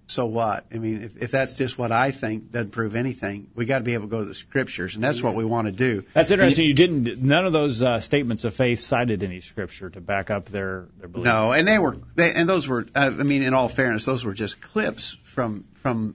So 0.07 0.27
what? 0.27 0.67
I 0.73 0.77
mean, 0.77 1.03
if, 1.03 1.23
if 1.23 1.31
that's 1.31 1.57
just 1.57 1.79
what 1.79 1.91
I 1.91 2.11
think, 2.11 2.53
doesn't 2.53 2.73
prove 2.73 2.95
anything. 2.95 3.49
We 3.55 3.65
got 3.65 3.79
to 3.79 3.85
be 3.85 3.95
able 3.95 4.05
to 4.05 4.11
go 4.11 4.19
to 4.19 4.27
the 4.27 4.35
scriptures, 4.35 4.97
and 4.97 5.03
that's 5.03 5.23
what 5.23 5.35
we 5.35 5.45
want 5.45 5.67
to 5.67 5.73
do. 5.73 6.05
That's 6.13 6.31
interesting. 6.31 6.67
You 6.67 6.75
didn't. 6.75 7.23
None 7.23 7.47
of 7.47 7.55
those 7.55 7.83
uh, 7.83 8.01
statements 8.01 8.45
of 8.45 8.55
faith 8.55 8.81
cited 8.81 9.23
any 9.23 9.41
scripture 9.41 9.89
to 9.89 10.01
back 10.03 10.31
up 10.31 10.47
their 10.47 10.87
their 10.99 11.09
belief. 11.09 11.25
No, 11.25 11.53
and 11.53 11.67
they 11.67 11.79
were, 11.79 11.97
they, 12.17 12.33
and 12.33 12.47
those 12.47 12.69
were. 12.69 12.87
Uh, 12.95 13.13
I 13.19 13.23
mean, 13.23 13.43
in 13.43 13.55
all 13.55 13.69
fairness, 13.69 14.05
those 14.05 14.25
were 14.25 14.35
just 14.35 14.61
clips 14.61 15.17
from 15.23 15.65
from 15.77 16.15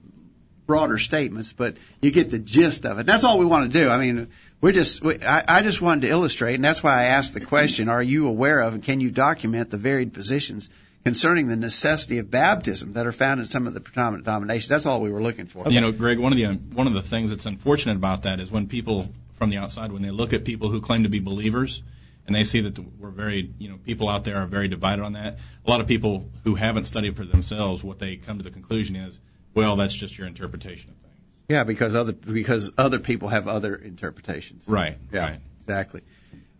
broader 0.66 0.98
statements, 0.98 1.52
but 1.52 1.76
you 2.00 2.12
get 2.12 2.30
the 2.30 2.38
gist 2.38 2.86
of 2.86 3.00
it. 3.00 3.06
That's 3.06 3.24
all 3.24 3.40
we 3.40 3.46
want 3.46 3.72
to 3.72 3.78
do. 3.78 3.90
I 3.90 3.98
mean, 3.98 4.28
we're 4.60 4.70
just. 4.70 5.02
We, 5.02 5.20
I, 5.20 5.42
I 5.48 5.62
just 5.62 5.82
wanted 5.82 6.02
to 6.02 6.10
illustrate, 6.10 6.54
and 6.54 6.64
that's 6.64 6.80
why 6.80 6.92
I 6.92 7.02
asked 7.06 7.34
the 7.34 7.44
question: 7.44 7.88
Are 7.88 8.02
you 8.02 8.28
aware 8.28 8.60
of, 8.60 8.74
and 8.74 8.84
can 8.84 9.00
you 9.00 9.10
document 9.10 9.70
the 9.70 9.78
varied 9.78 10.12
positions 10.14 10.70
concerning 11.04 11.48
the 11.48 11.56
necessity 11.56 12.18
of 12.18 12.30
baptism 12.30 12.92
that 12.94 13.06
are 13.06 13.12
found 13.12 13.40
in 13.40 13.46
some 13.46 13.66
of 13.66 13.74
the 13.74 13.80
predominant 13.80 14.24
denominations? 14.24 14.68
That's 14.68 14.86
all 14.86 15.00
we 15.00 15.10
were 15.10 15.22
looking 15.22 15.46
for. 15.46 15.70
You 15.70 15.80
know, 15.80 15.92
Greg, 15.92 16.18
one 16.18 16.32
of 16.32 16.38
the 16.38 16.46
one 16.74 16.86
of 16.86 16.92
the 16.94 17.02
things 17.02 17.30
that's 17.30 17.46
unfortunate 17.46 17.96
about 17.96 18.22
that 18.22 18.40
is 18.40 18.50
when 18.50 18.66
people 18.66 19.08
from 19.36 19.50
the 19.50 19.56
outside, 19.56 19.90
when 19.92 20.02
they 20.02 20.10
look 20.10 20.32
at 20.34 20.44
people 20.44 20.68
who 20.68 20.80
claim 20.82 21.04
to 21.04 21.08
be 21.08 21.18
believers, 21.20 21.82
and 22.26 22.36
they 22.36 22.44
see 22.44 22.60
that 22.60 22.78
we're 22.98 23.08
very, 23.10 23.50
you 23.58 23.70
know, 23.70 23.78
people 23.84 24.08
out 24.08 24.24
there 24.24 24.36
are 24.36 24.46
very 24.46 24.68
divided 24.68 25.02
on 25.02 25.14
that. 25.14 25.38
A 25.66 25.70
lot 25.70 25.80
of 25.80 25.86
people 25.86 26.28
who 26.44 26.54
haven't 26.54 26.84
studied 26.84 27.16
for 27.16 27.24
themselves, 27.24 27.82
what 27.82 27.98
they 27.98 28.16
come 28.16 28.36
to 28.36 28.44
the 28.44 28.50
conclusion 28.50 28.96
is, 28.96 29.18
well, 29.54 29.76
that's 29.76 29.94
just 29.94 30.16
your 30.18 30.26
interpretation 30.26 30.90
of 30.90 30.96
things. 30.96 31.16
Yeah, 31.48 31.64
because 31.64 31.94
other 31.94 32.12
because 32.12 32.70
other 32.76 32.98
people 32.98 33.28
have 33.28 33.48
other 33.48 33.74
interpretations. 33.74 34.64
Right. 34.68 34.96
Yeah, 35.12 35.24
Right. 35.30 35.40
exactly. 35.60 36.02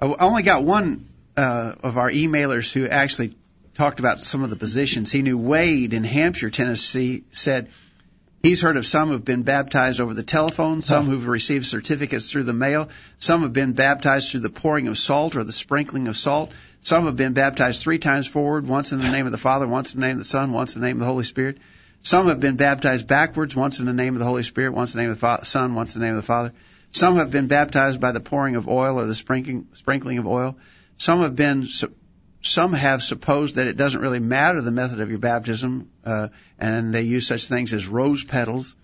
I 0.01 0.07
I 0.07 0.25
only 0.25 0.43
got 0.43 0.65
one 0.65 1.05
uh, 1.37 1.75
of 1.83 1.99
our 1.99 2.11
emailers 2.11 2.73
who 2.73 2.89
actually 2.89 3.35
talked 3.81 3.99
about 3.99 4.23
some 4.23 4.43
of 4.43 4.51
the 4.51 4.57
positions. 4.57 5.11
He 5.11 5.23
knew 5.23 5.39
Wade 5.39 5.95
in 5.95 6.05
Hampshire, 6.05 6.51
Tennessee, 6.51 7.25
said 7.31 7.69
he's 8.43 8.61
heard 8.61 8.77
of 8.77 8.85
some 8.85 9.09
who've 9.09 9.25
been 9.25 9.43
baptized 9.43 10.03
over 10.03 10.13
the 10.13 10.23
telephone, 10.23 10.83
some 10.83 11.07
who've 11.07 11.27
received 11.27 11.65
certificates 11.65 12.31
through 12.31 12.43
the 12.43 12.53
mail, 12.53 12.91
some 13.17 13.41
have 13.41 13.55
been 13.55 13.73
baptized 13.73 14.31
through 14.31 14.41
the 14.41 14.51
pouring 14.51 14.87
of 14.87 14.99
salt 14.99 15.35
or 15.35 15.45
the 15.45 15.53
sprinkling 15.55 16.09
of 16.09 16.17
salt, 16.19 16.53
some 16.83 17.07
have 17.07 17.17
been 17.17 17.33
baptized 17.33 17.83
three 17.83 17.99
times 17.99 18.27
forward, 18.27 18.67
once 18.67 18.93
in 18.93 18.99
the 18.99 19.11
name 19.11 19.25
of 19.25 19.33
the 19.33 19.39
Father, 19.39 19.67
once 19.67 19.95
in 19.95 20.01
the 20.01 20.07
name 20.07 20.17
of 20.17 20.19
the 20.19 20.25
Son, 20.27 20.53
once 20.53 20.77
in 20.77 20.83
the 20.83 20.87
name 20.87 20.97
of 20.97 21.01
the 21.01 21.07
Holy 21.07 21.25
Spirit. 21.25 21.57
Some 22.03 22.29
have 22.29 22.39
been 22.39 22.57
baptized 22.57 23.07
backwards, 23.07 23.57
once 23.57 23.81
in 23.81 23.87
the 23.87 23.95
name 23.95 24.15
of 24.15 24.19
the 24.19 24.27
Holy 24.27 24.43
Spirit, 24.43 24.75
once 24.75 24.95
in 24.95 24.99
the 24.99 25.05
name 25.05 25.13
of 25.13 25.21
the 25.21 25.45
Son, 25.45 25.75
once 25.75 25.95
in 25.95 26.03
the 26.03 26.07
name 26.07 26.17
of 26.17 26.21
the 26.21 26.27
Father. 26.27 26.53
Some 26.91 27.17
have 27.17 27.31
been 27.31 27.47
baptized 27.47 27.99
by 27.99 28.13
the 28.13 28.21
pouring 28.21 28.57
of 28.57 28.69
oil 28.69 29.01
or 29.01 29.07
the 29.07 29.15
sprinkling, 29.15 29.69
sprinkling 29.73 30.19
of 30.19 30.27
oil. 30.27 30.59
Some 30.99 31.21
have 31.21 31.35
been, 31.35 31.67
some 32.43 32.73
have 32.73 33.03
supposed 33.03 33.57
that 33.57 33.67
it 33.67 33.77
doesn't 33.77 34.01
really 34.01 34.21
matter 34.21 34.61
the 34.61 34.71
method 34.71 35.01
of 35.01 35.11
your 35.11 35.19
baptism, 35.19 35.91
uh, 36.05 36.29
and 36.59 36.95
they 36.95 37.03
use 37.03 37.27
such 37.27 37.47
things 37.47 37.73
as 37.73 37.87
rose 37.87 38.25
petals. 38.25 38.75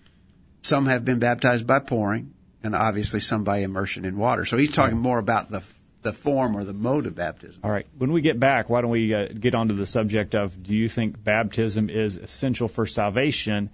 Some 0.61 0.85
have 0.85 1.03
been 1.05 1.19
baptized 1.19 1.65
by 1.65 1.79
pouring, 1.79 2.33
and 2.63 2.75
obviously 2.75 3.19
some 3.19 3.43
by 3.43 3.57
immersion 3.59 4.05
in 4.05 4.17
water. 4.17 4.45
So 4.45 4.57
he's 4.57 4.71
talking 4.71 4.97
more 4.97 5.19
about 5.19 5.49
the 5.49 5.63
the 6.03 6.13
form 6.13 6.55
or 6.55 6.63
the 6.63 6.73
mode 6.73 7.05
of 7.05 7.15
baptism. 7.15 7.61
All 7.63 7.71
right. 7.71 7.85
When 7.97 8.11
we 8.11 8.21
get 8.21 8.39
back, 8.39 8.69
why 8.69 8.81
don't 8.81 8.91
we 8.91 9.13
uh, 9.13 9.27
get 9.27 9.55
onto 9.55 9.75
the 9.75 9.85
subject 9.85 10.35
of 10.35 10.61
do 10.61 10.73
you 10.73 10.87
think 10.87 11.21
baptism 11.21 11.89
is 11.89 12.17
essential 12.17 12.67
for 12.67 12.85
salvation? 12.85 13.71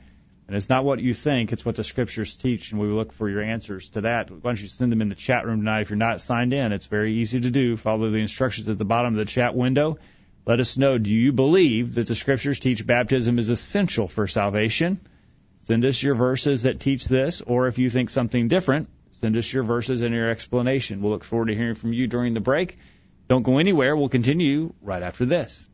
And 0.48 0.58
it's 0.58 0.70
not 0.70 0.84
what 0.84 1.00
you 1.00 1.14
think, 1.14 1.54
it's 1.54 1.66
what 1.66 1.76
the 1.76 1.84
scriptures 1.84 2.36
teach, 2.36 2.72
and 2.72 2.82
we 2.82 2.88
look 2.88 3.14
for 3.14 3.30
your 3.30 3.42
answers 3.42 3.90
to 3.92 4.02
that. 4.02 4.30
Why 4.30 4.40
don't 4.44 4.62
you 4.62 4.68
send 4.68 4.92
them 4.92 5.02
in 5.02 5.08
the 5.08 5.16
chat 5.16 5.46
room 5.46 5.60
tonight 5.60 5.82
if 5.82 5.90
you're 5.90 5.98
not 5.98 6.20
signed 6.20 6.54
in? 6.54 6.74
It's 6.74 6.88
very 6.88 7.16
easy 7.16 7.40
to 7.40 7.50
do. 7.50 7.78
Follow 7.78 8.10
the 8.12 8.18
instructions 8.18 8.68
at 8.68 8.78
the 8.78 8.86
bottom 8.86 9.14
of 9.14 9.18
the 9.18 9.26
chat 9.26 9.56
window. 9.56 9.98
Let 10.46 10.60
us 10.60 10.78
know 10.78 10.98
do 10.98 11.10
you 11.10 11.32
believe 11.32 11.96
that 11.96 12.08
the 12.08 12.16
scriptures 12.16 12.60
teach 12.60 12.86
baptism 12.86 13.40
is 13.40 13.50
essential 13.50 14.10
for 14.10 14.28
salvation? 14.28 15.00
Send 15.64 15.86
us 15.86 16.04
your 16.04 16.16
verses 16.16 16.64
that 16.64 16.82
teach 16.82 17.08
this, 17.08 17.42
or 17.42 17.68
if 17.68 17.80
you 17.80 17.90
think 17.90 18.10
something 18.10 18.50
different, 18.50 18.90
send 19.22 19.38
us 19.38 19.52
your 19.52 19.64
verses 19.64 20.02
and 20.02 20.14
your 20.14 20.30
explanation. 20.30 21.02
We'll 21.02 21.14
look 21.14 21.24
forward 21.24 21.48
to 21.48 21.56
hearing 21.56 21.76
from 21.76 21.94
you 21.94 22.08
during 22.08 22.34
the 22.34 22.42
break. 22.42 22.78
Don't 23.30 23.44
go 23.44 23.60
anywhere. 23.60 23.96
We'll 23.96 24.10
continue 24.10 24.74
right 24.82 25.02
after 25.02 25.26
this. 25.26 25.66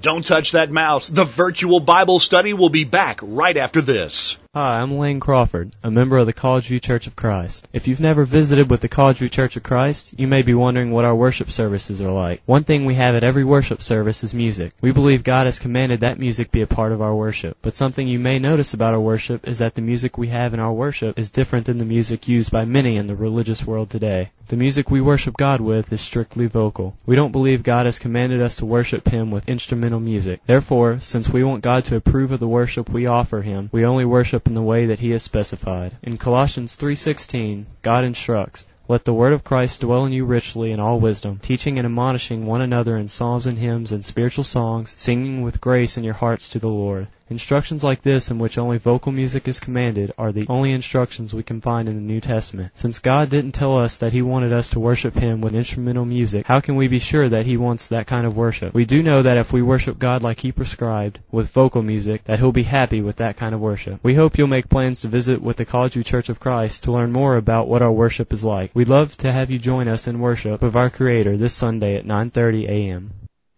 Don't 0.00 0.24
touch 0.24 0.52
that 0.52 0.70
mouse. 0.70 1.08
The 1.08 1.24
virtual 1.24 1.80
Bible 1.80 2.20
study 2.20 2.52
will 2.52 2.68
be 2.68 2.84
back 2.84 3.20
right 3.22 3.56
after 3.56 3.80
this. 3.80 4.36
Hi, 4.56 4.80
I'm 4.80 4.96
Lane 4.96 5.20
Crawford, 5.20 5.72
a 5.84 5.90
member 5.90 6.16
of 6.16 6.24
the 6.24 6.32
College 6.32 6.68
View 6.68 6.80
Church 6.80 7.06
of 7.06 7.14
Christ. 7.14 7.68
If 7.74 7.88
you've 7.88 8.00
never 8.00 8.24
visited 8.24 8.70
with 8.70 8.80
the 8.80 8.88
College 8.88 9.18
View 9.18 9.28
Church 9.28 9.58
of 9.58 9.62
Christ, 9.62 10.18
you 10.18 10.26
may 10.26 10.40
be 10.40 10.54
wondering 10.54 10.92
what 10.92 11.04
our 11.04 11.14
worship 11.14 11.50
services 11.50 12.00
are 12.00 12.10
like. 12.10 12.40
One 12.46 12.64
thing 12.64 12.86
we 12.86 12.94
have 12.94 13.14
at 13.14 13.22
every 13.22 13.44
worship 13.44 13.82
service 13.82 14.24
is 14.24 14.32
music. 14.32 14.72
We 14.80 14.92
believe 14.92 15.24
God 15.24 15.44
has 15.44 15.58
commanded 15.58 16.00
that 16.00 16.18
music 16.18 16.52
be 16.52 16.62
a 16.62 16.66
part 16.66 16.92
of 16.92 17.02
our 17.02 17.14
worship. 17.14 17.58
But 17.60 17.74
something 17.74 18.08
you 18.08 18.18
may 18.18 18.38
notice 18.38 18.72
about 18.72 18.94
our 18.94 19.00
worship 19.00 19.46
is 19.46 19.58
that 19.58 19.74
the 19.74 19.82
music 19.82 20.16
we 20.16 20.28
have 20.28 20.54
in 20.54 20.60
our 20.60 20.72
worship 20.72 21.18
is 21.18 21.30
different 21.30 21.66
than 21.66 21.76
the 21.76 21.84
music 21.84 22.26
used 22.26 22.50
by 22.50 22.64
many 22.64 22.96
in 22.96 23.08
the 23.08 23.14
religious 23.14 23.66
world 23.66 23.90
today. 23.90 24.30
The 24.48 24.56
music 24.56 24.90
we 24.90 25.00
worship 25.00 25.36
God 25.36 25.60
with 25.60 25.92
is 25.92 26.00
strictly 26.00 26.46
vocal. 26.46 26.96
We 27.04 27.16
don't 27.16 27.32
believe 27.32 27.62
God 27.62 27.84
has 27.84 27.98
commanded 27.98 28.40
us 28.40 28.56
to 28.56 28.64
worship 28.64 29.08
Him 29.08 29.32
with 29.32 29.48
instrumental 29.48 29.98
music. 29.98 30.40
Therefore, 30.46 31.00
since 31.00 31.28
we 31.28 31.44
want 31.44 31.64
God 31.64 31.84
to 31.86 31.96
approve 31.96 32.30
of 32.30 32.40
the 32.40 32.48
worship 32.48 32.88
we 32.88 33.06
offer 33.06 33.42
Him, 33.42 33.68
we 33.72 33.84
only 33.84 34.04
worship 34.04 34.45
in 34.46 34.54
the 34.54 34.62
way 34.62 34.86
that 34.86 35.00
He 35.00 35.10
has 35.10 35.22
specified. 35.22 35.96
In 36.02 36.18
Colossians 36.18 36.76
3:16, 36.76 37.66
God 37.82 38.04
instructs, 38.04 38.66
let 38.88 39.04
the 39.04 39.12
word 39.12 39.32
of 39.32 39.42
Christ 39.42 39.80
dwell 39.80 40.04
in 40.04 40.12
you 40.12 40.24
richly 40.24 40.70
in 40.70 40.78
all 40.78 41.00
wisdom, 41.00 41.40
teaching 41.42 41.76
and 41.76 41.86
admonishing 41.86 42.46
one 42.46 42.60
another 42.60 42.96
in 42.96 43.08
psalms 43.08 43.46
and 43.46 43.58
hymns 43.58 43.90
and 43.90 44.06
spiritual 44.06 44.44
songs, 44.44 44.94
singing 44.96 45.42
with 45.42 45.60
grace 45.60 45.96
in 45.98 46.04
your 46.04 46.14
hearts 46.14 46.50
to 46.50 46.60
the 46.60 46.68
Lord. 46.68 47.08
Instructions 47.28 47.82
like 47.82 48.02
this, 48.02 48.30
in 48.30 48.38
which 48.38 48.56
only 48.56 48.78
vocal 48.78 49.10
music 49.10 49.48
is 49.48 49.58
commanded, 49.58 50.12
are 50.16 50.30
the 50.30 50.46
only 50.48 50.70
instructions 50.70 51.34
we 51.34 51.42
can 51.42 51.60
find 51.60 51.88
in 51.88 51.96
the 51.96 52.00
New 52.00 52.20
Testament. 52.20 52.70
Since 52.76 53.00
God 53.00 53.30
didn't 53.30 53.50
tell 53.50 53.78
us 53.78 53.98
that 53.98 54.12
He 54.12 54.22
wanted 54.22 54.52
us 54.52 54.70
to 54.70 54.80
worship 54.80 55.14
Him 55.16 55.40
with 55.40 55.52
instrumental 55.52 56.04
music, 56.04 56.46
how 56.46 56.60
can 56.60 56.76
we 56.76 56.86
be 56.86 57.00
sure 57.00 57.28
that 57.28 57.44
He 57.44 57.56
wants 57.56 57.88
that 57.88 58.06
kind 58.06 58.26
of 58.26 58.36
worship? 58.36 58.72
We 58.74 58.84
do 58.84 59.02
know 59.02 59.22
that 59.22 59.38
if 59.38 59.52
we 59.52 59.60
worship 59.60 59.98
God 59.98 60.22
like 60.22 60.38
He 60.38 60.52
prescribed, 60.52 61.18
with 61.32 61.50
vocal 61.50 61.82
music, 61.82 62.22
that 62.24 62.38
He'll 62.38 62.52
be 62.52 62.62
happy 62.62 63.00
with 63.00 63.16
that 63.16 63.36
kind 63.36 63.56
of 63.56 63.60
worship. 63.60 63.98
We 64.04 64.14
hope 64.14 64.38
you'll 64.38 64.46
make 64.46 64.68
plans 64.68 65.00
to 65.00 65.08
visit 65.08 65.42
with 65.42 65.56
the 65.56 65.64
College 65.64 66.04
Church 66.06 66.28
of 66.28 66.38
Christ 66.38 66.84
to 66.84 66.92
learn 66.92 67.10
more 67.10 67.36
about 67.36 67.66
what 67.66 67.82
our 67.82 67.90
worship 67.90 68.32
is 68.32 68.44
like. 68.44 68.70
We'd 68.72 68.88
love 68.88 69.16
to 69.18 69.32
have 69.32 69.50
you 69.50 69.58
join 69.58 69.88
us 69.88 70.06
in 70.06 70.20
worship 70.20 70.62
of 70.62 70.76
our 70.76 70.90
Creator 70.90 71.36
this 71.38 71.54
Sunday 71.54 71.96
at 71.96 72.06
9:30 72.06 72.68
a.m. 72.68 73.10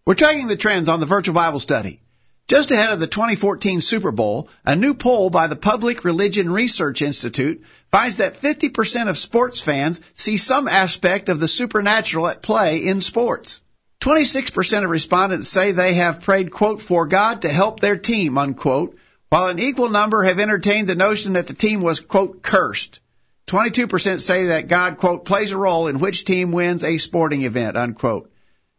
We're 0.07 0.15
tracking 0.15 0.47
the 0.47 0.57
trends 0.57 0.89
on 0.89 0.99
the 0.99 1.05
virtual 1.05 1.35
Bible 1.35 1.59
study. 1.59 2.01
Just 2.49 2.71
ahead 2.71 2.91
of 2.91 2.99
the 2.99 3.05
2014 3.05 3.79
Super 3.79 4.11
Bowl, 4.11 4.49
a 4.65 4.75
new 4.75 4.95
poll 4.95 5.29
by 5.29 5.45
the 5.45 5.55
Public 5.55 6.03
Religion 6.03 6.51
Research 6.51 7.03
Institute 7.03 7.63
finds 7.91 8.17
that 8.17 8.41
50% 8.41 9.07
of 9.07 9.19
sports 9.19 9.61
fans 9.61 10.01
see 10.15 10.35
some 10.35 10.67
aspect 10.67 11.29
of 11.29 11.39
the 11.39 11.47
supernatural 11.47 12.27
at 12.27 12.41
play 12.41 12.87
in 12.87 13.01
sports. 13.01 13.61
26% 14.01 14.83
of 14.83 14.89
respondents 14.89 15.47
say 15.47 15.73
they 15.73 15.93
have 15.93 16.23
prayed, 16.23 16.51
quote, 16.51 16.81
for 16.81 17.05
God 17.05 17.43
to 17.43 17.49
help 17.49 17.79
their 17.81 17.97
team, 17.97 18.35
unquote, 18.39 18.97
while 19.29 19.49
an 19.49 19.59
equal 19.59 19.89
number 19.89 20.23
have 20.23 20.39
entertained 20.39 20.87
the 20.87 20.95
notion 20.95 21.33
that 21.33 21.45
the 21.45 21.53
team 21.53 21.81
was, 21.81 21.99
quote, 21.99 22.41
cursed. 22.41 22.99
22% 23.45 24.23
say 24.23 24.47
that 24.47 24.67
God, 24.67 24.97
quote, 24.97 25.23
plays 25.23 25.51
a 25.51 25.57
role 25.57 25.85
in 25.85 25.99
which 25.99 26.25
team 26.25 26.51
wins 26.51 26.83
a 26.83 26.97
sporting 26.97 27.43
event, 27.43 27.77
unquote. 27.77 28.31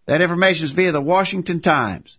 That 0.06 0.22
information 0.22 0.64
is 0.64 0.72
via 0.72 0.90
the 0.90 1.00
Washington 1.00 1.60
Times. 1.60 2.18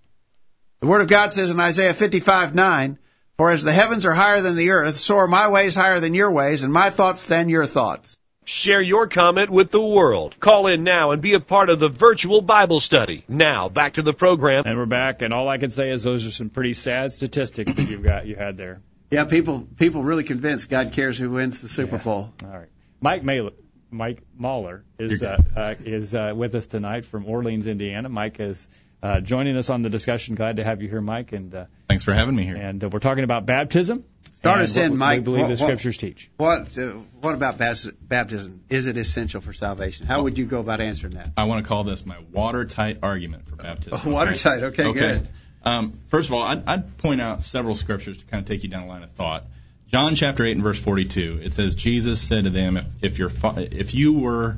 The 0.82 0.88
Word 0.88 1.02
of 1.02 1.08
God 1.08 1.32
says 1.32 1.52
in 1.52 1.60
Isaiah 1.60 1.94
55, 1.94 2.56
9, 2.56 2.98
For 3.38 3.52
as 3.52 3.62
the 3.62 3.72
heavens 3.72 4.08
are 4.08 4.16
higher 4.16 4.42
than 4.42 4.56
the 4.56 4.72
earth, 4.72 4.96
so 4.96 5.20
are 5.20 5.28
my 5.28 5.48
ways 5.50 5.76
higher 5.76 6.00
than 6.00 6.16
your 6.16 6.32
ways, 6.32 6.64
and 6.64 6.74
my 6.74 6.90
thoughts 6.90 7.28
than 7.28 7.50
your 7.50 7.68
thoughts. 7.68 8.18
Share 8.46 8.82
your 8.82 9.08
comment 9.08 9.52
with 9.52 9.70
the 9.70 9.80
world. 9.80 10.36
Call 10.40 10.66
in 10.66 10.84
now 10.84 11.12
and 11.12 11.22
be 11.22 11.36
a 11.36 11.40
part 11.40 11.70
of 11.70 11.80
the 11.80 11.88
virtual 11.88 12.42
Bible 12.42 12.80
study. 12.80 13.24
Now, 13.28 13.70
back 13.70 13.94
to 13.94 14.02
the 14.02 14.12
program. 14.12 14.64
And 14.66 14.76
we're 14.76 14.88
back, 14.88 15.22
and 15.22 15.36
all 15.36 15.48
I 15.48 15.60
can 15.60 15.70
say 15.70 15.92
is 15.92 16.02
those 16.02 16.26
are 16.26 16.32
some 16.32 16.50
pretty 16.50 16.74
sad 16.74 17.12
statistics 17.12 17.76
that 17.76 17.88
you've 17.88 18.02
got 18.02 18.26
you 18.26 18.36
had 18.36 18.58
there. 18.58 18.82
Yeah, 19.12 19.26
people 19.26 19.68
people 19.78 20.02
really 20.02 20.24
convinced 20.24 20.68
God 20.68 20.94
cares 20.94 21.16
who 21.20 21.30
wins 21.30 21.62
the 21.62 21.70
Super 21.70 21.98
yeah. 21.98 22.04
Bowl. 22.04 22.34
All 22.44 22.50
right, 22.50 22.70
Mike 23.00 23.24
Mailer, 23.24 23.52
Mike 23.92 24.24
Mahler 24.36 24.84
is 24.98 25.22
uh, 25.22 25.38
uh, 25.56 25.76
is 25.86 26.16
uh, 26.16 26.34
with 26.36 26.56
us 26.56 26.66
tonight 26.66 27.06
from 27.06 27.28
Orleans, 27.28 27.68
Indiana. 27.68 28.10
Mike 28.10 28.40
is 28.40 28.68
uh, 29.04 29.20
joining 29.20 29.58
us 29.58 29.70
on 29.70 29.82
the 29.82 29.90
discussion. 29.90 30.36
Glad 30.36 30.58
to 30.58 30.64
have 30.64 30.82
you 30.82 30.90
here, 30.90 31.02
Mike. 31.02 31.32
And 31.32 31.54
uh, 31.54 31.66
thanks 31.88 32.04
for 32.04 32.14
having 32.14 32.36
me 32.36 32.44
here. 32.44 32.56
And 32.56 32.84
uh, 32.84 32.90
we're 32.90 33.00
talking 33.00 33.24
about 33.24 33.46
baptism. 33.46 34.06
Start 34.40 34.62
us 34.62 34.76
in, 34.76 34.98
Mike. 34.98 35.20
We 35.20 35.24
believe 35.24 35.42
what, 35.44 35.50
the 35.50 35.58
scriptures 35.58 35.98
teach. 35.98 36.32
What 36.38 36.76
uh, 36.78 36.94
What 37.22 37.36
about 37.36 37.60
baptism? 37.60 38.64
Is 38.70 38.88
it 38.88 38.98
essential 38.98 39.40
for 39.40 39.54
salvation? 39.54 40.08
How 40.08 40.24
would 40.24 40.38
you 40.38 40.46
go 40.46 40.60
about 40.60 40.82
answering 40.82 41.14
that? 41.14 41.30
I 41.38 41.44
want 41.44 41.64
to 41.64 41.68
call 41.68 41.84
this 41.84 42.06
my 42.06 42.18
watertight 42.32 43.00
argument 43.04 43.48
for 43.48 43.56
baptism. 43.56 44.00
Oh, 44.04 44.10
watertight. 44.14 44.64
Okay, 44.64 44.86
okay. 44.86 45.00
good. 45.00 45.28
Um, 45.64 46.00
first 46.08 46.30
of 46.30 46.34
all, 46.34 46.44
I'd, 46.44 46.66
I'd 46.66 46.98
point 46.98 47.22
out 47.22 47.44
several 47.44 47.76
scriptures 47.76 48.18
to 48.18 48.26
kind 48.26 48.42
of 48.42 48.48
take 48.48 48.64
you 48.64 48.70
down 48.70 48.84
a 48.84 48.88
line 48.88 49.04
of 49.04 49.12
thought. 49.12 49.46
John 49.88 50.16
chapter 50.16 50.44
8 50.44 50.54
and 50.54 50.64
verse 50.64 50.80
42, 50.80 51.42
it 51.44 51.54
says, 51.54 51.76
Jesus 51.76 52.22
said 52.22 52.46
to 52.46 52.50
them, 52.50 52.78
if, 52.78 52.86
if, 53.02 53.20
your 53.20 53.30
fa- 53.30 53.68
if 53.72 53.94
you 53.94 54.14
were 54.14 54.58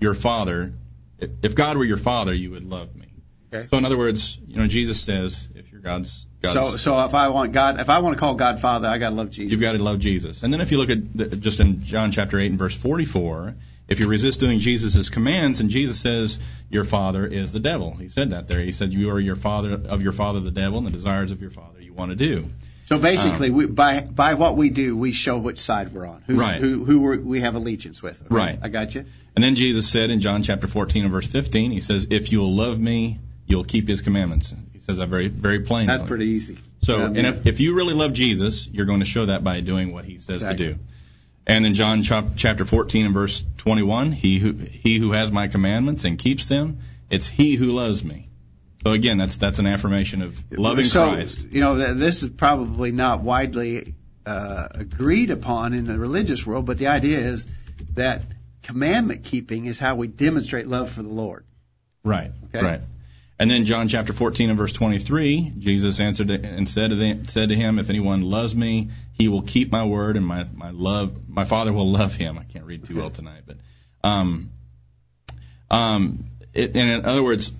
your 0.00 0.14
father, 0.14 0.72
if, 1.18 1.30
if 1.42 1.54
God 1.54 1.78
were 1.78 1.84
your 1.84 1.96
father, 1.96 2.34
you 2.34 2.50
would 2.50 2.64
love 2.64 2.94
me. 2.94 3.05
Okay. 3.52 3.66
So 3.66 3.76
in 3.76 3.84
other 3.84 3.98
words, 3.98 4.38
you 4.46 4.56
know, 4.56 4.66
Jesus 4.66 5.00
says, 5.00 5.48
if 5.54 5.70
you're 5.70 5.80
God's, 5.80 6.26
God's 6.42 6.54
so 6.54 6.76
so 6.76 7.04
if 7.04 7.14
I 7.14 7.28
want 7.28 7.52
God, 7.52 7.80
if 7.80 7.88
I 7.88 8.00
want 8.00 8.14
to 8.16 8.20
call 8.20 8.34
God 8.34 8.60
Father, 8.60 8.88
I 8.88 8.98
got 8.98 9.10
to 9.10 9.14
love 9.14 9.30
Jesus. 9.30 9.52
You've 9.52 9.60
got 9.60 9.72
to 9.72 9.82
love 9.82 10.00
Jesus. 10.00 10.42
And 10.42 10.52
then 10.52 10.60
if 10.60 10.72
you 10.72 10.78
look 10.78 10.90
at 10.90 11.16
the, 11.16 11.36
just 11.36 11.60
in 11.60 11.80
John 11.80 12.12
chapter 12.12 12.38
8 12.38 12.50
and 12.50 12.58
verse 12.58 12.74
44, 12.74 13.54
if 13.88 14.00
you 14.00 14.08
resist 14.08 14.40
doing 14.40 14.58
Jesus' 14.58 15.10
commands, 15.10 15.60
and 15.60 15.70
Jesus 15.70 16.00
says 16.00 16.38
your 16.70 16.84
father 16.84 17.24
is 17.24 17.52
the 17.52 17.60
devil. 17.60 17.94
He 17.94 18.08
said 18.08 18.30
that 18.30 18.48
there. 18.48 18.60
He 18.60 18.72
said 18.72 18.92
you 18.92 19.10
are 19.10 19.20
your 19.20 19.36
father 19.36 19.72
of 19.72 20.02
your 20.02 20.12
father 20.12 20.40
the 20.40 20.50
devil, 20.50 20.78
and 20.78 20.86
the 20.86 20.90
desires 20.90 21.30
of 21.30 21.40
your 21.40 21.50
father 21.50 21.80
you 21.80 21.92
want 21.92 22.10
to 22.10 22.16
do. 22.16 22.46
So 22.86 22.98
basically, 22.98 23.48
um, 23.48 23.54
we, 23.54 23.66
by 23.66 24.00
by 24.00 24.34
what 24.34 24.56
we 24.56 24.70
do, 24.70 24.96
we 24.96 25.12
show 25.12 25.38
which 25.38 25.58
side 25.58 25.92
we're 25.92 26.06
on, 26.06 26.22
Who's, 26.26 26.38
right. 26.38 26.60
who 26.60 26.84
who 26.84 27.20
we 27.20 27.40
have 27.40 27.54
allegiance 27.54 28.02
with. 28.02 28.22
Okay? 28.22 28.34
Right. 28.34 28.58
I 28.62 28.68
got 28.68 28.94
you. 28.94 29.04
And 29.34 29.44
then 29.44 29.56
Jesus 29.56 29.88
said 29.88 30.10
in 30.10 30.20
John 30.20 30.42
chapter 30.42 30.66
14 30.66 31.02
and 31.02 31.12
verse 31.12 31.26
15, 31.26 31.72
he 31.72 31.80
says, 31.80 32.08
"If 32.10 32.32
you 32.32 32.40
will 32.40 32.54
love 32.54 32.78
me, 32.78 33.18
you'll 33.46 33.64
keep 33.64 33.88
his 33.88 34.02
commandments." 34.02 34.52
He 34.72 34.78
says 34.78 34.98
that 34.98 35.08
very 35.08 35.28
very 35.28 35.60
plainly. 35.60 35.86
That's 35.86 36.02
pretty 36.02 36.26
easy. 36.26 36.58
So, 36.80 36.98
yeah, 36.98 37.06
and 37.06 37.18
if, 37.18 37.46
if 37.46 37.60
you 37.60 37.74
really 37.74 37.94
love 37.94 38.12
Jesus, 38.12 38.66
you're 38.68 38.86
going 38.86 39.00
to 39.00 39.06
show 39.06 39.26
that 39.26 39.42
by 39.42 39.60
doing 39.60 39.92
what 39.92 40.04
he 40.04 40.18
says 40.18 40.42
exactly. 40.42 40.66
to 40.66 40.74
do. 40.74 40.78
And 41.46 41.64
in 41.64 41.74
John 41.74 42.02
chapter 42.02 42.64
14 42.64 43.06
and 43.06 43.14
verse 43.14 43.44
21, 43.58 44.12
he 44.12 44.38
who 44.38 44.52
he 44.52 44.98
who 44.98 45.12
has 45.12 45.30
my 45.30 45.48
commandments 45.48 46.04
and 46.04 46.18
keeps 46.18 46.48
them, 46.48 46.80
it's 47.08 47.26
he 47.26 47.54
who 47.54 47.72
loves 47.72 48.04
me. 48.04 48.28
So 48.82 48.92
again, 48.92 49.18
that's 49.18 49.36
that's 49.36 49.58
an 49.58 49.66
affirmation 49.66 50.22
of 50.22 50.38
loving 50.50 50.84
so, 50.84 51.14
Christ. 51.14 51.46
You 51.50 51.60
know, 51.60 51.94
this 51.94 52.22
is 52.24 52.30
probably 52.30 52.90
not 52.90 53.22
widely 53.22 53.94
uh, 54.24 54.68
agreed 54.72 55.30
upon 55.30 55.72
in 55.72 55.86
the 55.86 55.96
religious 55.96 56.44
world, 56.44 56.66
but 56.66 56.78
the 56.78 56.88
idea 56.88 57.18
is 57.18 57.46
that 57.94 58.22
commandment 58.62 59.24
keeping 59.24 59.66
is 59.66 59.78
how 59.78 59.94
we 59.94 60.08
demonstrate 60.08 60.66
love 60.66 60.90
for 60.90 61.02
the 61.02 61.08
Lord. 61.08 61.44
Right. 62.02 62.32
Okay? 62.46 62.64
Right. 62.64 62.80
And 63.38 63.50
then 63.50 63.66
John 63.66 63.88
chapter 63.88 64.14
14 64.14 64.48
and 64.48 64.58
verse 64.58 64.72
23, 64.72 65.52
Jesus 65.58 66.00
answered 66.00 66.30
and 66.30 66.66
said 66.66 66.88
to, 66.90 66.96
them, 66.96 67.28
said 67.28 67.50
to 67.50 67.54
him, 67.54 67.78
If 67.78 67.90
anyone 67.90 68.22
loves 68.22 68.54
me, 68.54 68.90
he 69.12 69.28
will 69.28 69.42
keep 69.42 69.70
my 69.70 69.84
word, 69.84 70.16
and 70.16 70.26
my, 70.26 70.46
my 70.54 70.70
love, 70.70 71.28
my 71.28 71.44
Father 71.44 71.72
will 71.72 71.90
love 71.90 72.14
him. 72.14 72.38
I 72.38 72.44
can't 72.44 72.64
read 72.64 72.86
too 72.86 72.96
well 72.96 73.10
tonight, 73.10 73.42
but 73.46 73.58
um, 74.02 74.50
um, 75.70 76.24
it, 76.54 76.76
and 76.76 76.90
in 76.90 77.04
other 77.04 77.22
words, 77.22 77.52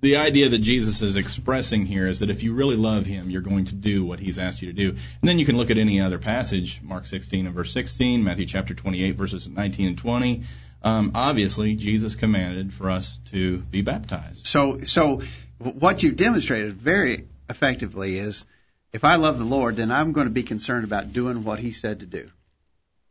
the 0.00 0.16
idea 0.16 0.48
that 0.48 0.58
Jesus 0.60 1.02
is 1.02 1.16
expressing 1.16 1.84
here 1.84 2.06
is 2.06 2.20
that 2.20 2.30
if 2.30 2.42
you 2.42 2.54
really 2.54 2.76
love 2.76 3.06
him, 3.06 3.30
you're 3.30 3.42
going 3.42 3.66
to 3.66 3.74
do 3.74 4.04
what 4.04 4.18
he's 4.18 4.38
asked 4.38 4.62
you 4.62 4.72
to 4.72 4.76
do. 4.76 4.90
And 4.90 5.28
then 5.28 5.38
you 5.38 5.44
can 5.44 5.56
look 5.56 5.70
at 5.70 5.78
any 5.78 6.00
other 6.00 6.18
passage, 6.18 6.80
Mark 6.82 7.06
16 7.06 7.46
and 7.46 7.54
verse 7.54 7.72
16, 7.72 8.24
Matthew 8.24 8.46
chapter 8.46 8.74
28 8.74 9.16
verses 9.16 9.46
19 9.46 9.86
and 9.88 9.98
20. 9.98 10.42
Um, 10.82 11.12
obviously, 11.14 11.76
Jesus 11.76 12.14
commanded 12.14 12.72
for 12.72 12.88
us 12.88 13.18
to 13.26 13.58
be 13.58 13.82
baptized. 13.82 14.46
So, 14.46 14.80
so 14.80 15.20
what 15.58 16.02
you've 16.02 16.16
demonstrated 16.16 16.72
very 16.72 17.26
effectively 17.50 18.16
is, 18.16 18.46
if 18.92 19.04
I 19.04 19.16
love 19.16 19.38
the 19.38 19.44
Lord, 19.44 19.76
then 19.76 19.90
I'm 19.90 20.12
going 20.12 20.26
to 20.26 20.32
be 20.32 20.42
concerned 20.42 20.84
about 20.84 21.12
doing 21.12 21.44
what 21.44 21.58
He 21.58 21.72
said 21.72 22.00
to 22.00 22.06
do. 22.06 22.30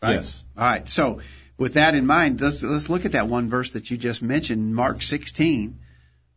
Right? 0.02 0.16
Yes. 0.16 0.44
All 0.58 0.64
right. 0.64 0.90
So, 0.90 1.22
with 1.58 1.76
that 1.76 1.94
in 1.94 2.08
mind, 2.08 2.42
let's 2.42 2.64
let's 2.64 2.90
look 2.90 3.06
at 3.06 3.12
that 3.12 3.28
one 3.28 3.50
verse 3.50 3.74
that 3.74 3.92
you 3.92 3.98
just 3.98 4.24
mentioned, 4.24 4.74
Mark 4.74 5.04
16, 5.04 5.78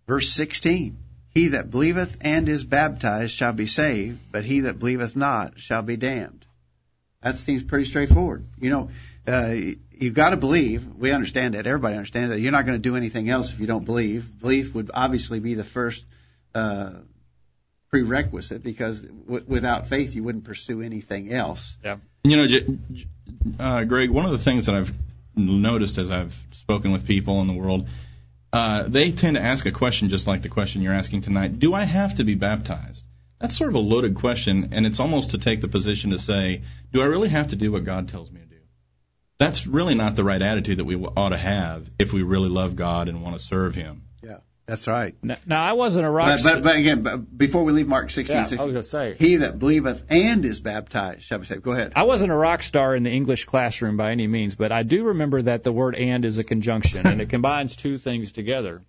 verse 0.06 0.28
16. 0.30 0.98
He 1.34 1.48
that 1.48 1.70
believeth 1.70 2.18
and 2.20 2.48
is 2.48 2.64
baptized 2.64 3.32
shall 3.32 3.52
be 3.54 3.66
saved, 3.66 4.20
but 4.30 4.44
he 4.44 4.60
that 4.60 4.78
believeth 4.78 5.16
not 5.16 5.58
shall 5.58 5.82
be 5.82 5.96
damned. 5.96 6.44
That 7.22 7.36
seems 7.36 7.62
pretty 7.62 7.84
straightforward. 7.86 8.44
You 8.60 8.70
know, 8.70 8.90
uh, 9.26 9.54
you've 9.92 10.14
got 10.14 10.30
to 10.30 10.36
believe. 10.36 10.86
We 10.86 11.12
understand 11.12 11.54
that. 11.54 11.66
Everybody 11.66 11.94
understands 11.94 12.30
that. 12.30 12.40
You're 12.40 12.52
not 12.52 12.66
going 12.66 12.76
to 12.76 12.82
do 12.82 12.96
anything 12.96 13.30
else 13.30 13.52
if 13.52 13.60
you 13.60 13.66
don't 13.66 13.84
believe. 13.84 14.38
Belief 14.40 14.74
would 14.74 14.90
obviously 14.92 15.40
be 15.40 15.54
the 15.54 15.64
first 15.64 16.04
uh, 16.54 16.90
prerequisite 17.90 18.62
because 18.62 19.02
w- 19.02 19.44
without 19.46 19.86
faith 19.86 20.14
you 20.14 20.24
wouldn't 20.24 20.44
pursue 20.44 20.82
anything 20.82 21.32
else. 21.32 21.76
Yeah. 21.84 21.96
You 22.24 22.36
know, 22.36 22.46
J- 22.46 22.78
J- 22.92 23.06
uh, 23.58 23.84
Greg, 23.84 24.10
one 24.10 24.24
of 24.26 24.32
the 24.32 24.38
things 24.38 24.66
that 24.66 24.74
I've 24.74 24.92
noticed 25.36 25.98
as 25.98 26.10
I've 26.10 26.36
spoken 26.52 26.92
with 26.92 27.06
people 27.06 27.40
in 27.40 27.46
the 27.46 27.54
world, 27.54 27.86
uh, 28.52 28.84
they 28.86 29.12
tend 29.12 29.36
to 29.36 29.42
ask 29.42 29.64
a 29.66 29.72
question 29.72 30.10
just 30.10 30.26
like 30.26 30.42
the 30.42 30.48
question 30.48 30.82
you're 30.82 30.92
asking 30.92 31.22
tonight. 31.22 31.58
Do 31.58 31.72
I 31.72 31.84
have 31.84 32.16
to 32.16 32.24
be 32.24 32.34
baptized? 32.34 33.06
That's 33.40 33.56
sort 33.56 33.70
of 33.70 33.74
a 33.74 33.80
loaded 33.80 34.14
question, 34.14 34.68
and 34.72 34.86
it's 34.86 35.00
almost 35.00 35.30
to 35.30 35.38
take 35.38 35.60
the 35.60 35.68
position 35.68 36.10
to 36.10 36.18
say, 36.18 36.62
do 36.92 37.02
I 37.02 37.06
really 37.06 37.30
have 37.30 37.48
to 37.48 37.56
do 37.56 37.72
what 37.72 37.84
God 37.84 38.08
tells 38.08 38.30
me 38.30 38.40
to 38.40 38.46
do? 38.46 38.60
That's 39.38 39.66
really 39.66 39.94
not 39.94 40.14
the 40.14 40.22
right 40.22 40.40
attitude 40.40 40.78
that 40.78 40.84
we 40.84 40.96
ought 40.96 41.30
to 41.30 41.36
have 41.36 41.90
if 41.98 42.12
we 42.12 42.22
really 42.22 42.50
love 42.50 42.76
God 42.76 43.08
and 43.08 43.22
want 43.22 43.36
to 43.36 43.42
serve 43.44 43.74
Him. 43.74 44.02
Yeah, 44.68 44.72
that's 44.72 44.86
right. 44.86 45.14
Now, 45.22 45.36
now 45.46 45.62
I 45.62 45.72
wasn't 45.72 46.06
a 46.06 46.10
rock. 46.10 46.40
But, 46.42 46.54
but, 46.54 46.62
but 46.62 46.76
again, 46.76 47.02
but 47.02 47.36
before 47.36 47.64
we 47.64 47.72
leave 47.72 47.88
Mark 47.88 48.10
16, 48.10 48.34
Yeah, 48.34 48.40
I 48.60 48.64
was 48.64 48.72
gonna 48.72 48.82
say. 48.82 49.16
he 49.18 49.36
that 49.36 49.58
believeth 49.58 50.04
and 50.08 50.44
is 50.44 50.60
baptized 50.60 51.22
shall 51.22 51.38
be 51.38 51.46
saved. 51.46 51.62
Go 51.62 51.72
ahead. 51.72 51.92
I 51.96 52.04
wasn't 52.04 52.32
a 52.32 52.36
rock 52.36 52.62
star 52.62 52.94
in 52.94 53.02
the 53.02 53.10
English 53.10 53.44
classroom 53.46 53.96
by 53.96 54.12
any 54.12 54.26
means, 54.26 54.54
but 54.54 54.72
I 54.72 54.82
do 54.82 55.04
remember 55.04 55.42
that 55.42 55.64
the 55.64 55.72
word 55.72 55.94
and 55.96 56.24
is 56.24 56.38
a 56.38 56.44
conjunction 56.44 57.06
and 57.06 57.20
it 57.20 57.28
combines 57.28 57.76
two 57.76 57.98
things 57.98 58.32
together. 58.32 58.82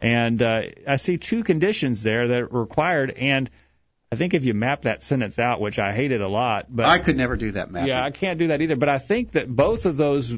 And 0.00 0.42
uh, 0.42 0.62
I 0.88 0.96
see 0.96 1.16
two 1.18 1.44
conditions 1.44 2.02
there 2.02 2.28
that 2.28 2.40
are 2.40 2.46
required. 2.48 3.10
And 3.12 3.48
I 4.10 4.16
think 4.16 4.34
if 4.34 4.44
you 4.44 4.52
map 4.52 4.82
that 4.82 5.02
sentence 5.02 5.38
out, 5.38 5.60
which 5.60 5.78
I 5.78 5.92
hated 5.92 6.20
a 6.20 6.28
lot, 6.28 6.66
but 6.68 6.86
I 6.86 6.98
could 6.98 7.16
never 7.16 7.36
do 7.36 7.52
that, 7.52 7.70
Matt. 7.70 7.86
yeah, 7.86 8.04
I 8.04 8.10
can't 8.10 8.38
do 8.38 8.48
that 8.48 8.60
either. 8.60 8.74
But 8.76 8.88
I 8.88 8.98
think 8.98 9.32
that 9.32 9.48
both 9.48 9.86
of 9.86 9.96
those 9.96 10.36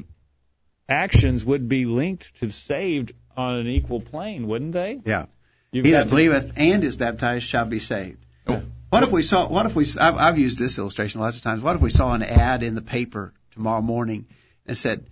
actions 0.87 1.43
would 1.43 1.67
be 1.67 1.85
linked 1.85 2.35
to 2.41 2.51
saved 2.51 3.13
on 3.37 3.55
an 3.55 3.67
equal 3.67 4.01
plane, 4.01 4.47
wouldn't 4.47 4.71
they? 4.71 5.01
Yeah. 5.05 5.25
You've 5.71 5.85
He 5.85 5.91
that 5.91 6.09
believeth 6.09 6.53
and 6.55 6.83
is 6.83 6.95
baptized 6.95 7.45
shall 7.45 7.65
be 7.65 7.79
saved. 7.79 8.25
What 8.89 9.03
if 9.03 9.11
we 9.11 9.23
saw? 9.23 9.49
What 9.49 9.65
if 9.65 9.75
we? 9.75 9.85
I've, 9.99 10.15
I've 10.15 10.37
used 10.37 10.57
this 10.57 10.79
illustration 10.79 11.19
lots 11.19 11.37
of 11.37 11.43
times. 11.43 11.61
What 11.61 11.75
if 11.75 11.81
we 11.81 11.89
saw 11.89 12.13
an 12.13 12.23
ad 12.23 12.63
in 12.63 12.75
the 12.75 12.81
paper 12.81 13.33
tomorrow 13.51 13.81
morning 13.81 14.27
and 14.65 14.77
said, 14.77 15.07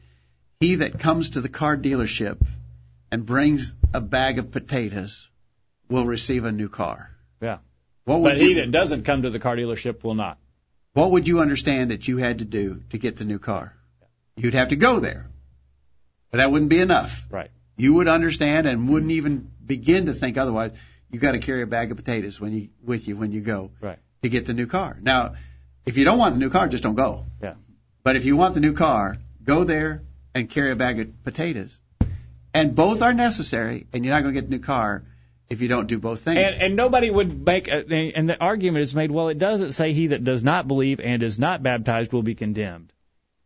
"He 0.62 0.76
that 0.76 1.00
comes 1.00 1.32
to 1.32 1.42
the 1.42 1.50
car 1.50 1.76
dealership 1.76 2.46
and 3.12 3.26
brings 3.26 3.76
a 3.94 4.00
bag 4.00 4.40
of 4.40 4.52
potatoes 4.52 5.30
will 5.90 6.06
receive 6.06 6.46
a 6.46 6.52
new 6.52 6.70
car." 6.70 7.10
Yeah. 7.42 7.58
What 8.06 8.22
would 8.22 8.34
But 8.34 8.40
he 8.40 8.50
you? 8.50 8.56
that 8.56 8.72
doesn't 8.72 9.04
come 9.04 9.24
to 9.24 9.30
the 9.30 9.40
car 9.40 9.58
dealership 9.58 10.04
will 10.04 10.16
not. 10.16 10.38
What 10.94 11.12
would 11.12 11.28
you 11.28 11.42
understand 11.42 11.92
that 11.92 12.08
you 12.08 12.18
had 12.18 12.40
to 12.40 12.46
do 12.46 12.84
to 12.92 12.98
get 12.98 13.18
the 13.18 13.26
new 13.26 13.40
car? 13.40 13.74
You'd 14.38 14.54
have 14.54 14.70
to 14.70 14.76
go 14.78 15.00
there, 15.00 15.30
but 16.32 16.38
that 16.38 16.52
wouldn't 16.52 16.70
be 16.70 16.80
enough. 16.80 17.26
Right. 17.30 17.52
You 17.78 17.96
would 17.96 18.08
understand 18.08 18.68
and 18.68 18.90
wouldn't 18.90 19.12
even 19.12 19.50
begin 19.66 20.06
to 20.06 20.14
think 20.14 20.38
otherwise. 20.38 20.72
You 21.12 21.20
got 21.20 21.34
to 21.34 21.40
carry 21.40 21.62
a 21.62 21.68
bag 21.68 21.92
of 21.92 21.98
potatoes 21.98 22.40
when 22.40 22.54
you 22.54 22.70
with 22.84 23.08
you 23.08 23.16
when 23.16 23.32
you 23.32 23.42
go 23.42 23.72
Right. 23.82 24.00
to 24.22 24.30
get 24.30 24.46
the 24.46 24.54
new 24.54 24.68
car. 24.68 24.98
Now, 25.02 25.36
if 25.86 25.98
you 25.98 26.06
don't 26.06 26.18
want 26.18 26.34
the 26.36 26.40
new 26.40 26.50
car, 26.50 26.68
just 26.68 26.84
don't 26.84 26.96
go. 26.96 27.26
Yeah. 27.42 27.56
But 28.04 28.16
if 28.16 28.26
you 28.26 28.38
want 28.38 28.54
the 28.54 28.60
new 28.62 28.74
car, 28.74 29.18
go 29.44 29.64
there 29.64 30.04
and 30.34 30.50
carry 30.50 30.72
a 30.72 30.76
bag 30.76 31.00
of 31.00 31.24
potatoes. 31.24 31.80
And 32.54 32.76
both 32.76 33.02
are 33.02 33.14
necessary, 33.14 33.88
and 33.94 34.06
you're 34.06 34.14
not 34.14 34.22
going 34.22 34.34
to 34.36 34.40
get 34.42 34.50
the 34.50 34.56
new 34.56 34.64
car 34.64 35.04
if 35.50 35.62
you 35.62 35.68
don't 35.68 35.88
do 35.88 36.00
both 36.00 36.20
things. 36.20 36.38
And, 36.38 36.62
and 36.62 36.76
nobody 36.76 37.10
would 37.10 37.46
make, 37.46 37.68
a, 37.68 38.14
and 38.16 38.30
the 38.30 38.40
argument 38.40 38.84
is 38.84 38.94
made, 38.94 39.12
well, 39.12 39.30
it 39.30 39.40
doesn't 39.40 39.72
say 39.72 39.92
he 39.92 40.08
that 40.08 40.24
does 40.24 40.44
not 40.44 40.68
believe 40.68 41.00
and 41.00 41.24
is 41.24 41.40
not 41.40 41.64
baptized 41.64 42.14
will 42.14 42.24
be 42.24 42.36
condemned. 42.36 42.93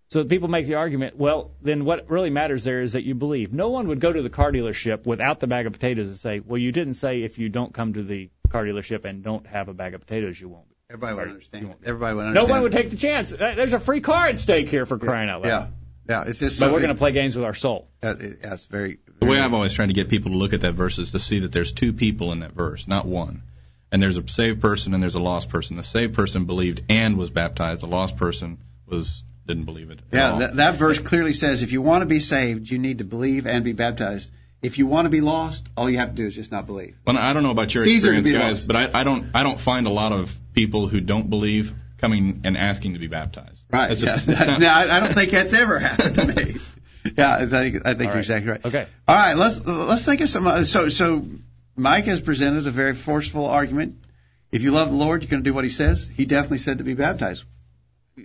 So 0.09 0.23
people 0.23 0.47
make 0.47 0.67
the 0.67 0.75
argument, 0.75 1.17
well, 1.17 1.51
then 1.61 1.83
what 1.83 2.09
really 2.09 2.29
matters 2.29 2.63
there 2.63 2.81
is 2.81 2.93
that 2.93 3.03
you 3.03 3.13
believe. 3.13 3.53
No 3.53 3.69
one 3.69 3.89
would 3.89 3.99
go 3.99 4.11
to 4.11 4.21
the 4.21 4.29
car 4.29 4.51
dealership 4.53 5.05
without 5.05 5.41
the 5.41 5.47
bag 5.47 5.65
of 5.67 5.73
potatoes 5.73 6.07
and 6.07 6.17
say, 6.17 6.39
well, 6.39 6.57
you 6.57 6.71
didn't 6.71 6.93
say 6.93 7.23
if 7.23 7.37
you 7.39 7.49
don't 7.49 7.73
come 7.73 7.93
to 7.93 8.03
the 8.03 8.29
car 8.49 8.63
dealership 8.63 9.03
and 9.03 9.21
don't 9.21 9.45
have 9.47 9.67
a 9.67 9.73
bag 9.73 9.93
of 9.95 10.01
potatoes, 10.01 10.39
you 10.39 10.47
won't. 10.47 10.65
Everybody 10.89 11.15
would 11.15 11.27
understand. 11.27 11.67
won't. 11.67 11.79
Everybody 11.83 12.15
would 12.15 12.25
understand. 12.27 12.47
No 12.47 12.53
one 12.53 12.61
would 12.63 12.71
take 12.71 12.89
the 12.89 12.95
chance. 12.95 13.33
Uh, 13.33 13.53
There's 13.55 13.73
a 13.73 13.79
free 13.81 13.99
car 13.99 14.27
at 14.27 14.39
stake 14.39 14.69
here 14.69 14.85
for 14.85 14.97
crying 14.97 15.29
out 15.29 15.41
loud. 15.41 15.49
Yeah, 15.49 15.67
yeah. 16.23 16.29
It's 16.29 16.39
just 16.39 16.61
But 16.61 16.71
we're 16.71 16.79
going 16.79 16.93
to 16.93 16.97
play 16.97 17.11
games 17.11 17.35
with 17.35 17.43
our 17.43 17.53
soul. 17.53 17.89
Uh, 18.01 18.15
it- 18.17 18.41
that's 18.41 18.67
very. 18.67 18.99
The 19.19 19.25
way 19.25 19.41
I've 19.41 19.53
always 19.53 19.73
tried 19.73 19.87
to 19.87 19.93
get 19.93 20.07
people 20.07 20.31
to 20.31 20.37
look 20.37 20.53
at 20.53 20.61
that 20.61 20.73
verse 20.73 20.99
is 20.99 21.11
to 21.11 21.19
see 21.19 21.39
that 21.39 21.51
there's 21.51 21.73
two 21.73 21.91
people 21.91 22.31
in 22.31 22.39
that 22.39 22.53
verse, 22.53 22.87
not 22.87 23.05
one. 23.05 23.41
And 23.91 24.01
there's 24.01 24.17
a 24.17 24.25
saved 24.27 24.61
person 24.61 24.93
and 24.93 25.03
there's 25.03 25.15
a 25.15 25.19
lost 25.19 25.49
person. 25.49 25.75
The 25.75 25.83
saved 25.83 26.13
person 26.13 26.45
believed 26.45 26.81
and 26.87 27.17
was 27.17 27.29
baptized. 27.29 27.81
The 27.81 27.87
lost 27.87 28.15
person 28.15 28.59
was 28.85 29.23
didn't 29.47 29.65
believe 29.65 29.89
it. 29.89 29.99
Yeah, 30.11 30.39
that, 30.39 30.55
that 30.57 30.75
verse 30.75 30.99
clearly 30.99 31.33
says 31.33 31.63
if 31.63 31.71
you 31.71 31.81
want 31.81 32.01
to 32.01 32.05
be 32.05 32.19
saved, 32.19 32.69
you 32.69 32.77
need 32.77 32.99
to 32.99 33.03
believe 33.05 33.47
and 33.47 33.63
be 33.63 33.73
baptized. 33.73 34.29
If 34.61 34.77
you 34.77 34.87
want 34.87 35.05
to 35.05 35.09
be 35.09 35.21
lost, 35.21 35.67
all 35.77 35.89
you 35.89 35.97
have 35.99 36.09
to 36.09 36.15
do 36.15 36.25
is 36.25 36.35
just 36.35 36.51
not 36.51 36.65
believe. 36.65 36.95
Well, 37.05 37.17
I 37.17 37.33
don't 37.33 37.43
know 37.43 37.51
about 37.51 37.73
your 37.73 37.83
It's 37.83 37.93
experience, 37.95 38.29
guys, 38.29 38.59
lost. 38.59 38.67
but 38.67 38.75
I, 38.75 39.01
I 39.01 39.03
don't 39.03 39.27
I 39.33 39.43
don't 39.43 39.59
find 39.59 39.87
a 39.87 39.91
lot 39.91 40.11
of 40.11 40.35
people 40.53 40.87
who 40.87 40.99
don't 40.99 41.29
believe 41.29 41.73
coming 41.99 42.41
and 42.43 42.57
asking 42.57 42.93
to 42.93 42.99
be 42.99 43.07
baptized. 43.07 43.63
Right. 43.71 43.87
That's 43.89 44.01
just, 44.01 44.27
yeah. 44.27 44.57
no, 44.59 44.67
I 44.67 44.97
I 44.97 44.99
don't 44.99 45.13
think 45.13 45.31
that's 45.31 45.53
ever 45.53 45.79
happened 45.89 46.15
to 46.15 46.27
me. 46.35 46.55
Yeah, 47.17 47.35
I 47.35 47.45
think 47.45 47.85
I 47.85 47.93
think 47.93 47.99
you're 47.99 48.09
right. 48.09 48.17
exactly 48.17 48.51
right. 48.51 48.65
Okay. 48.65 48.87
All 49.07 49.15
right, 49.15 49.35
let's 49.35 49.63
let's 49.65 50.05
think 50.05 50.21
of 50.21 50.29
some. 50.29 50.45
uh, 50.47 50.63
So 50.65 50.89
so 50.89 51.25
Mike 51.75 52.05
has 52.05 52.19
presented 52.19 52.67
a 52.67 52.71
very 52.71 52.93
forceful 52.95 53.45
argument. 53.45 53.95
If 54.51 54.63
you 54.63 54.71
love 54.71 54.89
the 54.89 54.97
Lord, 54.97 55.21
you're 55.21 55.29
going 55.29 55.43
to 55.43 55.47
do 55.49 55.53
what 55.53 55.63
He 55.65 55.69
says. 55.69 56.09
He 56.13 56.25
definitely 56.25 56.57
said 56.59 56.79
to 56.79 56.83
be 56.83 56.95
baptized. 56.95 57.43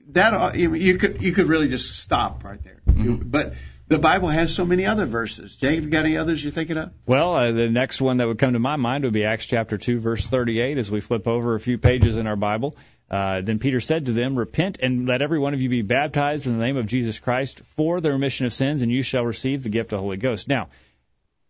That 0.09 0.57
you 0.57 0.97
could 0.99 1.21
you 1.21 1.33
could 1.33 1.49
really 1.49 1.69
just 1.69 1.99
stop 2.01 2.45
right 2.45 2.63
there. 2.63 2.81
You- 2.95 3.21
but 3.23 3.55
the 3.89 3.99
Bible 3.99 4.29
has 4.29 4.55
so 4.55 4.65
many 4.65 4.87
other 4.87 5.05
verses. 5.05 5.55
Jay, 5.57 5.75
you 5.75 5.83
got 5.83 6.07
any 6.07 6.17
others 6.17 6.43
you're 6.43 6.51
thinking 6.51 6.79
of? 6.79 6.93
Well, 7.05 7.35
uh, 7.35 7.53
the 7.53 7.69
next 7.69 8.01
one 8.01 8.17
that 8.19 8.27
would 8.27 8.39
come 8.39 8.55
to 8.55 8.59
my 8.59 8.77
mind 8.77 9.05
would 9.05 9.13
be 9.13 9.25
Acts 9.25 9.45
chapter 9.45 9.77
2, 9.77 10.01
verse 10.01 10.27
38, 10.27 10.79
as 10.79 10.91
we 10.91 11.01
flip 11.01 11.29
over 11.29 11.55
a 11.55 11.61
few 11.61 11.77
pages 11.77 12.17
in 12.17 12.27
our 12.27 12.37
Bible. 12.37 12.75
Uh, 13.11 13.43
then 13.43 13.59
Peter 13.59 13.81
said 13.81 14.07
to 14.07 14.13
them, 14.13 14.37
Repent 14.39 14.79
and 14.81 15.07
let 15.07 15.21
every 15.21 15.39
one 15.39 15.53
of 15.53 15.61
you 15.63 15.69
be 15.69 15.83
baptized 15.83 16.47
in 16.47 16.59
the 16.59 16.65
name 16.65 16.79
of 16.79 16.87
Jesus 16.87 17.19
Christ 17.19 17.61
for 17.61 18.01
the 18.01 18.11
remission 18.13 18.47
of 18.47 18.55
sins, 18.55 18.81
and 18.81 18.91
you 18.91 19.03
shall 19.03 19.25
receive 19.25 19.63
the 19.63 19.69
gift 19.69 19.93
of 19.93 19.99
the 19.99 20.03
Holy 20.03 20.17
Ghost. 20.17 20.49
Now, 20.49 20.69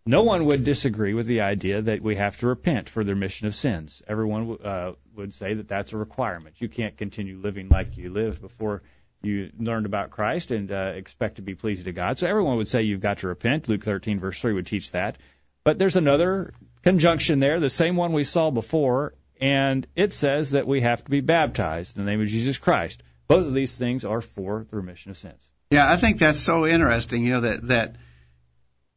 no 0.04 0.22
one 0.24 0.46
would 0.46 0.64
disagree 0.64 1.14
with 1.14 1.26
the 1.26 1.42
idea 1.42 1.82
that 1.82 2.02
we 2.02 2.16
have 2.16 2.36
to 2.38 2.46
repent 2.46 2.88
for 2.88 3.04
the 3.04 3.14
remission 3.14 3.46
of 3.46 3.54
sins. 3.54 4.02
Everyone 4.08 4.58
uh, 4.64 4.92
would 5.14 5.32
say 5.32 5.54
that 5.54 5.68
that's 5.68 5.92
a 5.92 5.96
requirement. 5.96 6.56
You 6.58 6.68
can't 6.68 6.96
continue 6.96 7.38
living 7.38 7.68
like 7.68 7.96
you 7.96 8.10
lived 8.10 8.40
before 8.40 8.82
you 9.22 9.50
learned 9.58 9.86
about 9.86 10.10
Christ 10.10 10.50
and 10.50 10.70
uh, 10.72 10.92
expect 10.96 11.36
to 11.36 11.42
be 11.42 11.54
pleasing 11.54 11.84
to 11.84 11.92
God. 11.92 12.18
So 12.18 12.26
everyone 12.26 12.56
would 12.56 12.66
say 12.66 12.82
you've 12.82 13.00
got 13.00 13.18
to 13.18 13.28
repent. 13.28 13.68
Luke 13.68 13.84
13, 13.84 14.18
verse 14.18 14.40
3 14.40 14.54
would 14.54 14.66
teach 14.66 14.90
that. 14.92 15.18
But 15.64 15.78
there's 15.78 15.96
another 15.96 16.52
conjunction 16.82 17.38
there, 17.38 17.60
the 17.60 17.70
same 17.70 17.94
one 17.94 18.12
we 18.12 18.24
saw 18.24 18.50
before, 18.50 19.14
and 19.40 19.86
it 19.94 20.12
says 20.12 20.52
that 20.52 20.66
we 20.66 20.80
have 20.80 21.04
to 21.04 21.10
be 21.10 21.20
baptized 21.20 21.96
in 21.96 22.04
the 22.04 22.10
name 22.10 22.20
of 22.20 22.26
Jesus 22.26 22.58
Christ. 22.58 23.04
Both 23.28 23.46
of 23.46 23.54
these 23.54 23.76
things 23.76 24.04
are 24.04 24.20
for 24.20 24.66
the 24.68 24.76
remission 24.76 25.12
of 25.12 25.16
sins. 25.16 25.48
Yeah, 25.70 25.90
I 25.90 25.96
think 25.96 26.18
that's 26.18 26.40
so 26.40 26.66
interesting. 26.66 27.24
You 27.24 27.34
know 27.34 27.40
that 27.42 27.68
that 27.68 27.96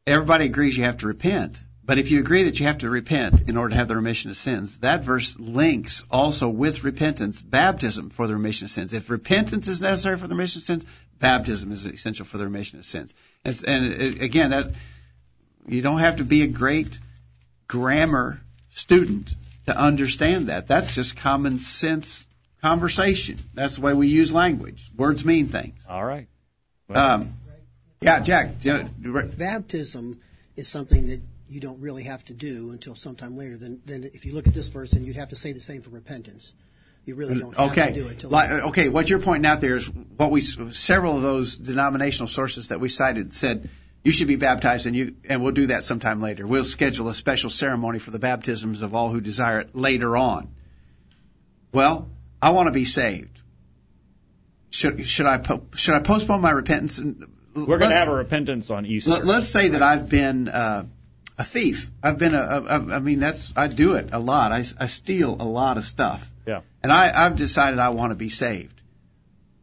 everybody 0.06 0.46
agrees 0.46 0.76
you 0.76 0.84
have 0.84 0.98
to 0.98 1.06
repent, 1.06 1.62
but 1.84 1.98
if 1.98 2.10
you 2.10 2.18
agree 2.18 2.44
that 2.44 2.58
you 2.58 2.66
have 2.66 2.78
to 2.78 2.90
repent 2.90 3.48
in 3.48 3.56
order 3.56 3.70
to 3.70 3.76
have 3.76 3.88
the 3.88 3.96
remission 3.96 4.30
of 4.30 4.36
sins, 4.36 4.80
that 4.80 5.04
verse 5.04 5.38
links 5.38 6.04
also 6.10 6.48
with 6.48 6.82
repentance 6.82 7.40
baptism 7.40 8.10
for 8.10 8.26
the 8.26 8.34
remission 8.34 8.64
of 8.64 8.70
sins. 8.70 8.92
If 8.92 9.08
repentance 9.08 9.68
is 9.68 9.80
necessary 9.80 10.16
for 10.16 10.26
the 10.26 10.34
remission 10.34 10.60
of 10.60 10.64
sins, 10.64 10.84
baptism 11.18 11.70
is 11.72 11.84
essential 11.84 12.24
for 12.24 12.38
the 12.38 12.44
remission 12.44 12.78
of 12.80 12.86
sins. 12.86 13.14
It's, 13.44 13.62
and 13.62 13.86
it, 13.86 14.20
again, 14.22 14.50
that 14.50 14.72
you 15.68 15.80
don't 15.82 16.00
have 16.00 16.16
to 16.16 16.24
be 16.24 16.42
a 16.42 16.48
great 16.48 16.98
grammar 17.68 18.40
student 18.70 19.32
to 19.66 19.76
understand 19.76 20.48
that. 20.48 20.66
That's 20.66 20.94
just 20.94 21.16
common 21.16 21.60
sense 21.60 22.26
conversation. 22.62 23.38
That's 23.54 23.76
the 23.76 23.82
way 23.82 23.94
we 23.94 24.08
use 24.08 24.32
language. 24.32 24.90
Words 24.96 25.24
mean 25.24 25.46
things. 25.46 25.86
All 25.88 26.04
right. 26.04 26.26
Um, 26.88 27.34
yeah, 28.00 28.20
Jack. 28.20 28.56
yeah. 28.60 28.88
Baptism 29.38 30.20
is 30.56 30.68
something 30.68 31.06
that 31.08 31.20
you 31.48 31.60
don't 31.60 31.80
really 31.80 32.04
have 32.04 32.24
to 32.26 32.34
do 32.34 32.70
until 32.72 32.94
sometime 32.94 33.36
later. 33.36 33.56
Then, 33.56 33.80
then 33.86 34.04
if 34.04 34.26
you 34.26 34.34
look 34.34 34.46
at 34.46 34.54
this 34.54 34.68
verse, 34.68 34.90
then 34.90 35.04
you'd 35.04 35.16
have 35.16 35.28
to 35.30 35.36
say 35.36 35.52
the 35.52 35.60
same 35.60 35.82
for 35.82 35.90
repentance. 35.90 36.54
You 37.04 37.14
really 37.14 37.38
don't 37.38 37.56
have 37.56 37.70
Okay. 37.70 37.92
to 37.92 37.94
do 37.94 38.08
it 38.08 38.24
Like, 38.24 38.50
uh, 38.50 38.68
okay, 38.68 38.88
what 38.88 39.08
you're 39.08 39.20
pointing 39.20 39.46
out 39.46 39.60
there 39.60 39.76
is 39.76 39.86
what 39.88 40.32
we 40.32 40.40
several 40.40 41.16
of 41.16 41.22
those 41.22 41.56
denominational 41.56 42.26
sources 42.26 42.68
that 42.68 42.80
we 42.80 42.88
cited 42.88 43.32
said 43.32 43.68
you 44.02 44.10
should 44.10 44.26
be 44.26 44.36
baptized, 44.36 44.86
and 44.86 44.96
you 44.96 45.14
and 45.28 45.40
we'll 45.42 45.52
do 45.52 45.68
that 45.68 45.84
sometime 45.84 46.20
later. 46.20 46.46
We'll 46.46 46.64
schedule 46.64 47.08
a 47.08 47.14
special 47.14 47.48
ceremony 47.50 48.00
for 48.00 48.10
the 48.10 48.18
baptisms 48.18 48.82
of 48.82 48.94
all 48.94 49.10
who 49.10 49.20
desire 49.20 49.60
it 49.60 49.74
later 49.74 50.16
on. 50.16 50.48
Well, 51.72 52.08
I 52.42 52.50
want 52.50 52.66
to 52.66 52.72
be 52.72 52.84
saved. 52.84 53.40
Should 54.70 55.06
should 55.06 55.26
I 55.26 55.40
should 55.76 55.94
I 55.94 56.00
postpone 56.00 56.40
my 56.40 56.50
repentance 56.50 56.98
and 56.98 57.24
We're 57.56 57.78
going 57.78 57.90
to 57.90 57.96
have 57.96 58.08
a 58.08 58.14
repentance 58.14 58.70
on 58.70 58.86
Easter. 58.86 59.10
Let, 59.10 59.24
let's 59.24 59.48
say 59.48 59.68
that 59.68 59.82
I've 59.82 60.08
been 60.08 60.48
uh, 60.48 60.84
a 61.38 61.44
thief. 61.44 61.90
I've 62.02 62.18
been 62.18 62.34
a, 62.34 62.38
a, 62.38 62.62
a. 62.62 62.94
I 62.96 62.98
mean, 63.00 63.20
that's 63.20 63.52
I 63.56 63.68
do 63.68 63.94
it 63.94 64.10
a 64.12 64.18
lot. 64.18 64.52
I, 64.52 64.64
I 64.78 64.86
steal 64.86 65.36
a 65.38 65.44
lot 65.44 65.78
of 65.78 65.84
stuff. 65.84 66.30
Yeah. 66.46 66.60
And 66.82 66.92
I, 66.92 67.24
I've 67.24 67.36
decided 67.36 67.78
I 67.78 67.90
want 67.90 68.10
to 68.12 68.16
be 68.16 68.28
saved. 68.28 68.82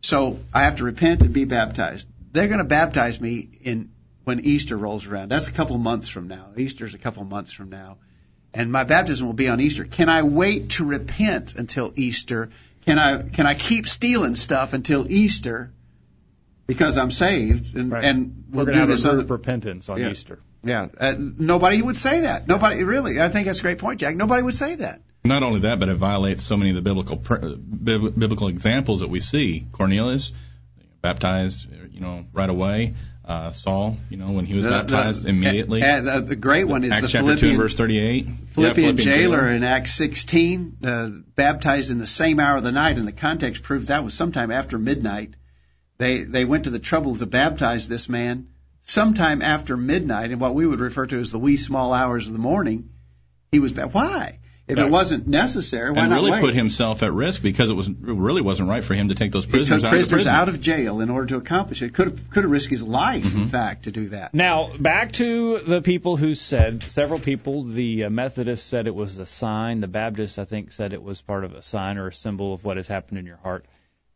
So 0.02 0.40
I 0.54 0.64
have 0.64 0.78
to 0.78 0.84
repent 0.84 1.22
and 1.22 1.34
be 1.34 1.46
baptized. 1.46 2.08
They're 2.32 2.48
going 2.48 2.60
to 2.60 2.66
baptize 2.66 3.22
me 3.22 3.48
in 3.62 3.92
when 4.24 4.40
Easter 4.42 4.78
rolls 4.78 5.06
around. 5.06 5.30
That's 5.30 5.48
a 5.48 5.52
couple 5.52 5.78
months 5.78 6.10
from 6.10 6.28
now. 6.28 6.48
Easter's 6.58 6.94
a 6.94 6.98
couple 6.98 7.24
months 7.24 7.52
from 7.52 7.70
now. 7.70 7.98
And 8.54 8.72
my 8.72 8.84
baptism 8.84 9.26
will 9.26 9.34
be 9.34 9.48
on 9.48 9.60
Easter. 9.60 9.84
Can 9.84 10.10
I 10.10 10.24
wait 10.24 10.72
to 10.72 10.86
repent 10.86 11.56
until 11.56 11.92
Easter? 11.96 12.50
Can 12.86 13.00
I 13.00 13.24
can 13.24 13.48
I 13.48 13.56
keep 13.56 13.88
stealing 13.88 14.36
stuff 14.36 14.74
until 14.74 15.10
Easter 15.12 15.72
because 16.68 16.98
I'm 16.98 17.12
saved 17.12 17.76
and 17.76 17.92
Right. 17.92 18.04
and 18.04 18.44
We're 18.52 18.58
we'll 18.58 18.66
going 18.66 18.74
do 18.74 18.74
to 18.74 18.80
have 18.82 18.90
this 18.90 19.06
a 19.06 19.12
other 19.12 19.26
repentance 19.26 19.90
on 19.90 20.00
Yeah. 20.00 20.12
Easter. 20.12 20.40
yeah, 20.64 20.88
uh, 21.00 21.16
nobody 21.18 21.82
would 21.82 21.98
say 21.98 22.22
that. 22.22 22.48
Nobody 22.48 22.84
really. 22.84 23.22
I 23.22 23.30
think 23.30 23.48
that's 23.48 23.60
a 23.60 23.64
great 23.64 23.78
point, 23.80 24.00
Jack. 24.00 24.16
Nobody 24.16 24.44
would 24.44 24.56
say 24.56 24.76
that. 24.76 25.02
Not 25.26 25.42
only 25.44 25.62
that, 25.62 25.80
but 25.80 25.88
it 25.90 25.96
violates 25.96 26.44
so 26.44 26.58
many 26.58 26.72
of 26.72 26.76
the 26.76 26.82
biblical 26.82 27.18
pr- 27.18 27.36
uh, 27.36 27.56
bib- 27.56 28.18
biblical 28.20 28.50
examples 28.50 29.00
that 29.00 29.10
we 29.10 29.22
see. 29.22 29.66
Cornelius, 29.72 30.34
baptized, 31.02 31.68
you 31.92 32.00
know, 32.02 32.26
right 32.34 32.50
away. 32.50 32.94
Uh, 33.26 33.52
Saul, 33.54 33.96
you 34.10 34.18
know, 34.18 34.32
when 34.32 34.46
he 34.46 34.54
was 34.54 34.66
The- 34.66 34.72
the- 34.72 34.76
baptized 34.80 35.26
immediately. 35.26 35.82
And, 35.82 36.10
uh, 36.10 36.20
the 36.20 36.36
great 36.36 36.66
one 36.66 36.84
is 36.84 36.92
Acts 36.92 37.04
the 37.04 37.08
chapter 37.08 37.26
two 37.28 37.30
and 37.32 37.40
Philippian, 37.40 37.62
verse 37.62 37.74
thirty-eight. 37.76 38.28
Philippian 38.48 38.98
yeah, 38.98 39.04
jailer 39.04 39.48
in 39.50 39.64
Acts 39.64 39.94
16, 39.94 40.74
uh, 40.84 41.10
baptized 41.38 41.90
in 41.90 42.00
the 42.00 42.08
same 42.08 42.42
hour 42.42 42.58
of 42.58 42.64
the 42.64 42.74
night, 42.74 42.98
and 42.98 43.08
the 43.08 43.14
context 43.14 43.64
proves 43.64 43.88
that 43.88 44.04
was 44.04 44.14
sometime 44.14 44.52
after 44.52 44.78
midnight. 44.78 45.36
They 45.98 46.24
they 46.24 46.46
went 46.46 46.64
to 46.66 46.70
the 46.70 46.80
trouble 46.80 47.16
to 47.16 47.26
baptize 47.26 47.88
this 47.88 48.10
man 48.10 48.48
sometime 48.84 49.42
after 49.42 49.78
midnight, 49.78 50.32
in 50.32 50.40
what 50.40 50.54
we 50.56 50.68
would 50.68 50.80
refer 50.80 51.06
to 51.08 51.20
as 51.20 51.32
the 51.32 51.40
wee 51.40 51.58
small 51.58 51.94
hours 51.94 52.28
of 52.28 52.34
the 52.34 52.40
morning. 52.40 52.90
He 53.52 53.60
was 53.60 53.72
ba- 53.72 53.88
why? 53.88 54.40
If 54.66 54.78
Yeah. 54.78 54.86
it 54.86 54.92
wasn't 54.92 55.28
necessary, 55.28 55.92
why 55.92 56.02
and 56.04 56.10
not 56.10 56.16
really 56.16 56.32
wait? 56.32 56.42
put 56.42 56.54
himself 56.56 57.04
at 57.04 57.12
risk 57.14 57.42
because 57.42 57.70
it 57.70 57.74
was 57.74 57.88
it 57.90 57.96
really 58.02 58.42
wasn't 58.42 58.70
right 58.70 58.84
for 58.84 58.94
him 58.94 59.10
to 59.10 59.16
take 59.16 59.32
those 59.34 59.44
he 59.46 59.52
prisoners 59.52 59.82
took 59.84 59.92
out 59.92 60.00
of 60.00 60.10
prison. 60.10 60.34
out 60.34 60.50
of 60.50 60.62
jail 60.62 61.02
in 61.02 61.10
order 61.10 61.28
to 61.28 61.36
accomplish 61.38 61.82
it. 61.82 61.94
Could 61.94 62.08
have 62.08 62.30
could 62.30 62.44
have 62.44 62.52
risked 62.52 62.72
his 62.72 62.82
life, 62.84 63.26
Mm-hmm. 63.26 63.42
in 63.44 63.48
fact, 63.50 63.84
to 63.84 63.92
do 63.92 64.10
that. 64.10 64.34
Now, 64.34 64.70
back 64.80 65.12
to 65.14 65.60
the 65.60 65.82
people 65.82 66.16
who 66.18 66.34
said, 66.34 66.82
several 66.84 67.20
people, 67.20 67.64
the 67.64 68.06
uh, 68.06 68.10
Methodists 68.10 68.66
said 68.66 68.88
it 68.88 68.96
was 68.96 69.18
a 69.18 69.26
sign, 69.26 69.82
the 69.82 69.88
Baptists, 69.90 70.38
I 70.38 70.46
think, 70.46 70.72
said 70.72 70.94
it 70.94 71.04
was 71.04 71.22
part 71.22 71.44
of 71.44 71.54
a 71.54 71.62
sign 71.62 71.98
or 71.98 72.08
a 72.08 72.14
symbol 72.14 72.54
of 72.54 72.64
what 72.64 72.78
has 72.78 72.88
happened 72.88 73.20
in 73.20 73.26
your 73.26 73.38
heart. 73.44 73.66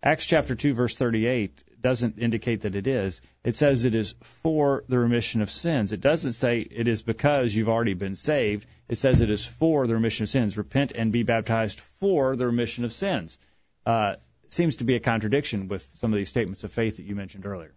Acts 0.01 0.25
chapter 0.25 0.55
2, 0.55 0.73
verse 0.73 0.95
38 0.95 1.63
doesn't 1.81 2.17
indicate 2.17 2.61
that 2.61 2.75
it 2.75 2.87
is. 2.87 3.21
It 3.43 3.55
says 3.55 3.85
it 3.85 3.95
is 3.95 4.15
for 4.21 4.83
the 4.87 4.99
remission 4.99 5.41
of 5.41 5.51
sins. 5.51 5.93
It 5.93 6.01
doesn't 6.01 6.33
say 6.33 6.57
it 6.57 6.87
is 6.87 7.01
because 7.01 7.53
you've 7.55 7.69
already 7.69 7.93
been 7.93 8.15
saved. 8.15 8.65
It 8.89 8.97
says 8.97 9.21
it 9.21 9.29
is 9.29 9.45
for 9.45 9.87
the 9.87 9.93
remission 9.93 10.23
of 10.23 10.29
sins. 10.29 10.57
Repent 10.57 10.91
and 10.93 11.11
be 11.11 11.23
baptized 11.23 11.79
for 11.79 12.35
the 12.35 12.45
remission 12.45 12.85
of 12.85 12.91
sins. 12.91 13.37
Uh, 13.85 14.15
seems 14.49 14.77
to 14.77 14.83
be 14.83 14.95
a 14.95 14.99
contradiction 14.99 15.67
with 15.67 15.81
some 15.81 16.13
of 16.13 16.17
these 16.17 16.29
statements 16.29 16.63
of 16.63 16.71
faith 16.71 16.97
that 16.97 17.03
you 17.03 17.15
mentioned 17.15 17.45
earlier. 17.45 17.73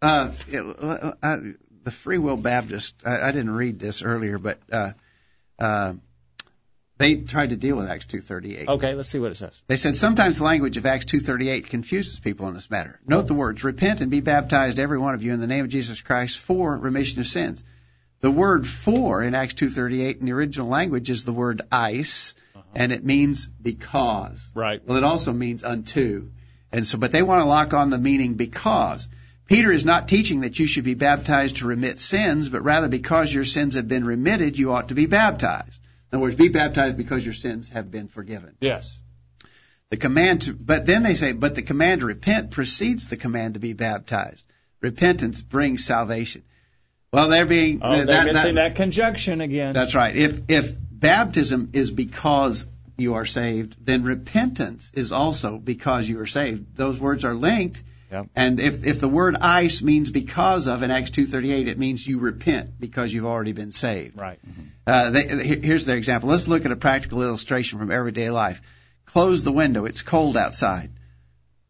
Uh, 0.00 0.32
it, 0.48 0.76
uh, 1.22 1.38
the 1.84 1.90
Free 1.90 2.18
Will 2.18 2.36
Baptist. 2.36 3.02
I, 3.06 3.28
I 3.28 3.32
didn't 3.32 3.54
read 3.54 3.78
this 3.78 4.02
earlier, 4.02 4.38
but 4.38 4.58
uh, 4.70 4.92
uh, 5.58 5.94
they 7.02 7.16
tried 7.16 7.50
to 7.50 7.56
deal 7.56 7.76
with 7.76 7.88
Acts 7.88 8.06
2:38. 8.06 8.68
Okay, 8.68 8.94
let's 8.94 9.08
see 9.08 9.18
what 9.18 9.32
it 9.32 9.36
says. 9.36 9.62
They 9.66 9.76
said 9.76 9.96
sometimes 9.96 10.38
the 10.38 10.44
language 10.44 10.76
of 10.76 10.86
Acts 10.86 11.06
2:38 11.06 11.68
confuses 11.68 12.20
people 12.20 12.46
in 12.48 12.54
this 12.54 12.70
matter. 12.70 13.00
Note 13.06 13.26
the 13.26 13.34
words: 13.34 13.64
"Repent 13.64 14.00
and 14.00 14.10
be 14.10 14.20
baptized, 14.20 14.78
every 14.78 14.98
one 14.98 15.14
of 15.14 15.22
you, 15.24 15.32
in 15.32 15.40
the 15.40 15.48
name 15.48 15.64
of 15.64 15.70
Jesus 15.70 16.00
Christ, 16.00 16.38
for 16.38 16.78
remission 16.78 17.20
of 17.20 17.26
sins." 17.26 17.64
The 18.20 18.30
word 18.30 18.68
"for" 18.68 19.22
in 19.22 19.34
Acts 19.34 19.54
2:38 19.54 20.20
in 20.20 20.26
the 20.26 20.32
original 20.32 20.68
language 20.68 21.10
is 21.10 21.24
the 21.24 21.32
word 21.32 21.62
"eis," 21.72 22.34
uh-huh. 22.54 22.62
and 22.76 22.92
it 22.92 23.04
means 23.04 23.48
because. 23.48 24.48
Right. 24.54 24.80
Well, 24.86 24.96
it 24.96 25.04
also 25.04 25.32
means 25.32 25.64
unto. 25.64 26.28
And 26.70 26.86
so, 26.86 26.98
but 26.98 27.10
they 27.10 27.22
want 27.22 27.42
to 27.42 27.46
lock 27.46 27.74
on 27.74 27.90
the 27.90 27.98
meaning 27.98 28.34
because. 28.34 29.08
Peter 29.48 29.72
is 29.72 29.84
not 29.84 30.08
teaching 30.08 30.42
that 30.42 30.58
you 30.60 30.66
should 30.66 30.84
be 30.84 30.94
baptized 30.94 31.56
to 31.56 31.66
remit 31.66 31.98
sins, 31.98 32.48
but 32.48 32.62
rather 32.62 32.88
because 32.88 33.34
your 33.34 33.44
sins 33.44 33.74
have 33.74 33.88
been 33.88 34.04
remitted, 34.04 34.56
you 34.56 34.72
ought 34.72 34.88
to 34.88 34.94
be 34.94 35.06
baptized. 35.06 35.80
In 36.12 36.16
other 36.16 36.22
words, 36.24 36.36
be 36.36 36.48
baptized 36.48 36.96
because 36.98 37.24
your 37.24 37.32
sins 37.34 37.70
have 37.70 37.90
been 37.90 38.08
forgiven. 38.08 38.54
Yes. 38.60 38.98
The 39.90 39.96
command 39.96 40.42
to, 40.42 40.52
but 40.52 40.84
then 40.84 41.02
they 41.02 41.14
say, 41.14 41.32
but 41.32 41.54
the 41.54 41.62
command 41.62 42.00
to 42.02 42.06
repent 42.06 42.50
precedes 42.50 43.08
the 43.08 43.16
command 43.16 43.54
to 43.54 43.60
be 43.60 43.72
baptized. 43.72 44.44
Repentance 44.80 45.40
brings 45.42 45.84
salvation. 45.84 46.42
Well, 47.12 47.28
they're 47.28 47.46
being, 47.46 47.80
Oh, 47.82 47.92
they're 47.96 48.06
that- 48.06 48.24
that- 48.24 48.32
missing 48.32 48.54
that 48.56 48.74
conjunction 48.74 49.40
again. 49.40 49.74
that's 49.74 49.94
right. 49.94 50.14
If 50.14 50.42
if 50.48 50.74
baptism 50.90 51.70
is 51.72 51.90
because 51.90 52.66
you 52.98 53.14
are 53.14 53.26
saved, 53.26 53.76
then 53.84 54.02
repentance 54.02 54.90
is 54.94 55.12
also 55.12 55.58
because 55.58 56.08
you 56.08 56.20
are 56.20 56.26
saved. 56.26 56.76
Those 56.76 56.98
words 57.00 57.24
are 57.24 57.34
linked. 57.34 57.82
Yep. 58.12 58.26
And 58.36 58.60
if 58.60 58.84
if 58.86 59.00
the 59.00 59.08
word 59.08 59.36
eis 59.40 59.82
means 59.82 60.10
because 60.10 60.66
of 60.66 60.82
in 60.82 60.90
Acts 60.90 61.10
2:38, 61.10 61.66
it 61.66 61.78
means 61.78 62.06
you 62.06 62.18
repent 62.18 62.78
because 62.78 63.12
you've 63.12 63.24
already 63.24 63.52
been 63.52 63.72
saved. 63.72 64.18
Right. 64.18 64.38
Uh, 64.86 65.10
they, 65.10 65.26
here's 65.26 65.86
their 65.86 65.96
example. 65.96 66.28
Let's 66.28 66.46
look 66.46 66.66
at 66.66 66.72
a 66.72 66.76
practical 66.76 67.22
illustration 67.22 67.78
from 67.78 67.90
everyday 67.90 68.28
life. 68.30 68.60
Close 69.06 69.44
the 69.44 69.52
window. 69.52 69.86
It's 69.86 70.02
cold 70.02 70.36
outside. 70.36 70.90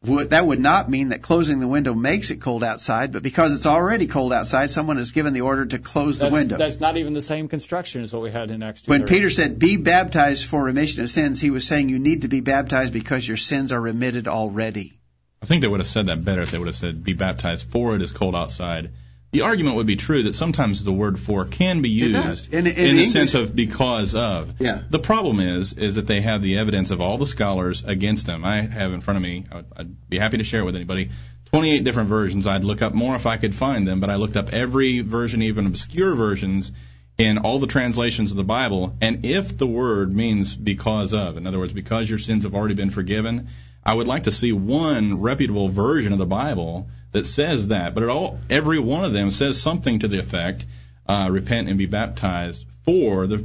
Would, 0.04 0.30
that 0.30 0.44
would 0.44 0.58
not 0.58 0.90
mean 0.90 1.10
that 1.10 1.22
closing 1.22 1.60
the 1.60 1.68
window 1.68 1.94
makes 1.94 2.32
it 2.32 2.40
cold 2.40 2.64
outside, 2.64 3.12
but 3.12 3.22
because 3.22 3.52
it's 3.52 3.66
already 3.66 4.08
cold 4.08 4.32
outside, 4.32 4.72
someone 4.72 4.96
has 4.96 5.12
given 5.12 5.32
the 5.32 5.42
order 5.42 5.64
to 5.64 5.78
close 5.78 6.18
the 6.18 6.28
window. 6.28 6.56
that's 6.56 6.80
not 6.80 6.96
even 6.96 7.12
the 7.12 7.22
same 7.22 7.46
construction 7.46 8.02
as 8.02 8.12
what 8.12 8.20
we 8.20 8.32
had 8.32 8.50
in 8.50 8.64
Acts 8.64 8.82
2. 8.82 8.90
When 8.90 9.04
Peter 9.04 9.30
said, 9.30 9.60
be 9.60 9.76
baptized 9.76 10.48
for 10.48 10.64
remission 10.64 11.04
of 11.04 11.10
sins, 11.10 11.40
he 11.40 11.50
was 11.50 11.68
saying 11.68 11.88
you 11.88 12.00
need 12.00 12.22
to 12.22 12.28
be 12.28 12.40
baptized 12.40 12.92
because 12.92 13.26
your 13.26 13.36
sins 13.36 13.70
are 13.70 13.80
remitted 13.80 14.26
already. 14.26 14.98
I 15.42 15.46
think 15.46 15.62
they 15.62 15.68
would 15.68 15.80
have 15.80 15.86
said 15.86 16.06
that 16.06 16.24
better 16.24 16.42
if 16.42 16.50
they 16.50 16.58
would 16.58 16.68
have 16.68 16.76
said, 16.76 17.02
"Be 17.02 17.14
baptized, 17.14 17.66
for 17.66 17.96
it 17.96 18.02
is 18.02 18.12
cold 18.12 18.36
outside." 18.36 18.90
The 19.32 19.40
argument 19.40 19.76
would 19.76 19.86
be 19.86 19.96
true 19.96 20.24
that 20.24 20.34
sometimes 20.34 20.84
the 20.84 20.92
word 20.92 21.18
"for" 21.18 21.46
can 21.46 21.80
be 21.80 21.88
used 21.88 22.12
does. 22.12 22.48
In- 22.48 22.66
in 22.66 22.74
the 22.74 22.88
English- 22.90 23.08
sense 23.10 23.34
of 23.34 23.56
because 23.56 24.14
of. 24.14 24.54
Yeah. 24.60 24.82
The 24.90 24.98
problem 24.98 25.40
is, 25.40 25.72
is 25.72 25.94
that 25.94 26.06
they 26.06 26.20
have 26.20 26.42
the 26.42 26.58
evidence 26.58 26.90
of 26.90 27.00
all 27.00 27.18
the 27.18 27.26
scholars 27.26 27.82
against 27.84 28.26
them. 28.26 28.44
I 28.44 28.60
have 28.60 28.92
in 28.92 29.00
front 29.00 29.16
of 29.16 29.22
me. 29.22 29.44
I'd, 29.50 29.64
I'd 29.76 30.08
be 30.08 30.18
happy 30.18 30.36
to 30.36 30.44
share 30.44 30.60
it 30.60 30.64
with 30.64 30.76
anybody. 30.76 31.10
28 31.46 31.82
different 31.82 32.08
versions. 32.08 32.46
I'd 32.46 32.64
look 32.64 32.82
up 32.82 32.94
more 32.94 33.16
if 33.16 33.26
I 33.26 33.36
could 33.36 33.54
find 33.54 33.86
them, 33.88 34.00
but 34.00 34.10
I 34.10 34.16
looked 34.16 34.36
up 34.36 34.52
every 34.52 35.00
version, 35.00 35.42
even 35.42 35.66
obscure 35.66 36.14
versions, 36.14 36.72
in 37.18 37.38
all 37.38 37.58
the 37.58 37.66
translations 37.66 38.30
of 38.30 38.36
the 38.36 38.44
Bible. 38.44 38.96
And 39.00 39.24
if 39.24 39.56
the 39.58 39.66
word 39.66 40.12
means 40.12 40.54
because 40.54 41.12
of, 41.12 41.36
in 41.36 41.46
other 41.46 41.58
words, 41.58 41.72
because 41.72 42.08
your 42.08 42.18
sins 42.18 42.44
have 42.44 42.54
already 42.54 42.74
been 42.74 42.90
forgiven, 42.90 43.48
I 43.84 43.94
would 43.94 44.06
like 44.06 44.24
to 44.24 44.30
see 44.32 44.52
one 44.52 45.20
reputable 45.20 45.68
version 45.68 46.12
of 46.12 46.18
the 46.18 46.26
Bible 46.26 46.88
that 47.12 47.26
says 47.26 47.68
that. 47.68 47.94
But 47.94 48.04
it 48.04 48.08
all, 48.08 48.38
every 48.48 48.78
one 48.78 49.04
of 49.04 49.12
them 49.12 49.30
says 49.30 49.60
something 49.60 49.98
to 50.00 50.08
the 50.08 50.18
effect, 50.18 50.64
uh, 51.08 51.28
repent 51.30 51.68
and 51.68 51.78
be 51.78 51.86
baptized 51.86 52.64
for 52.84 53.26
the 53.26 53.44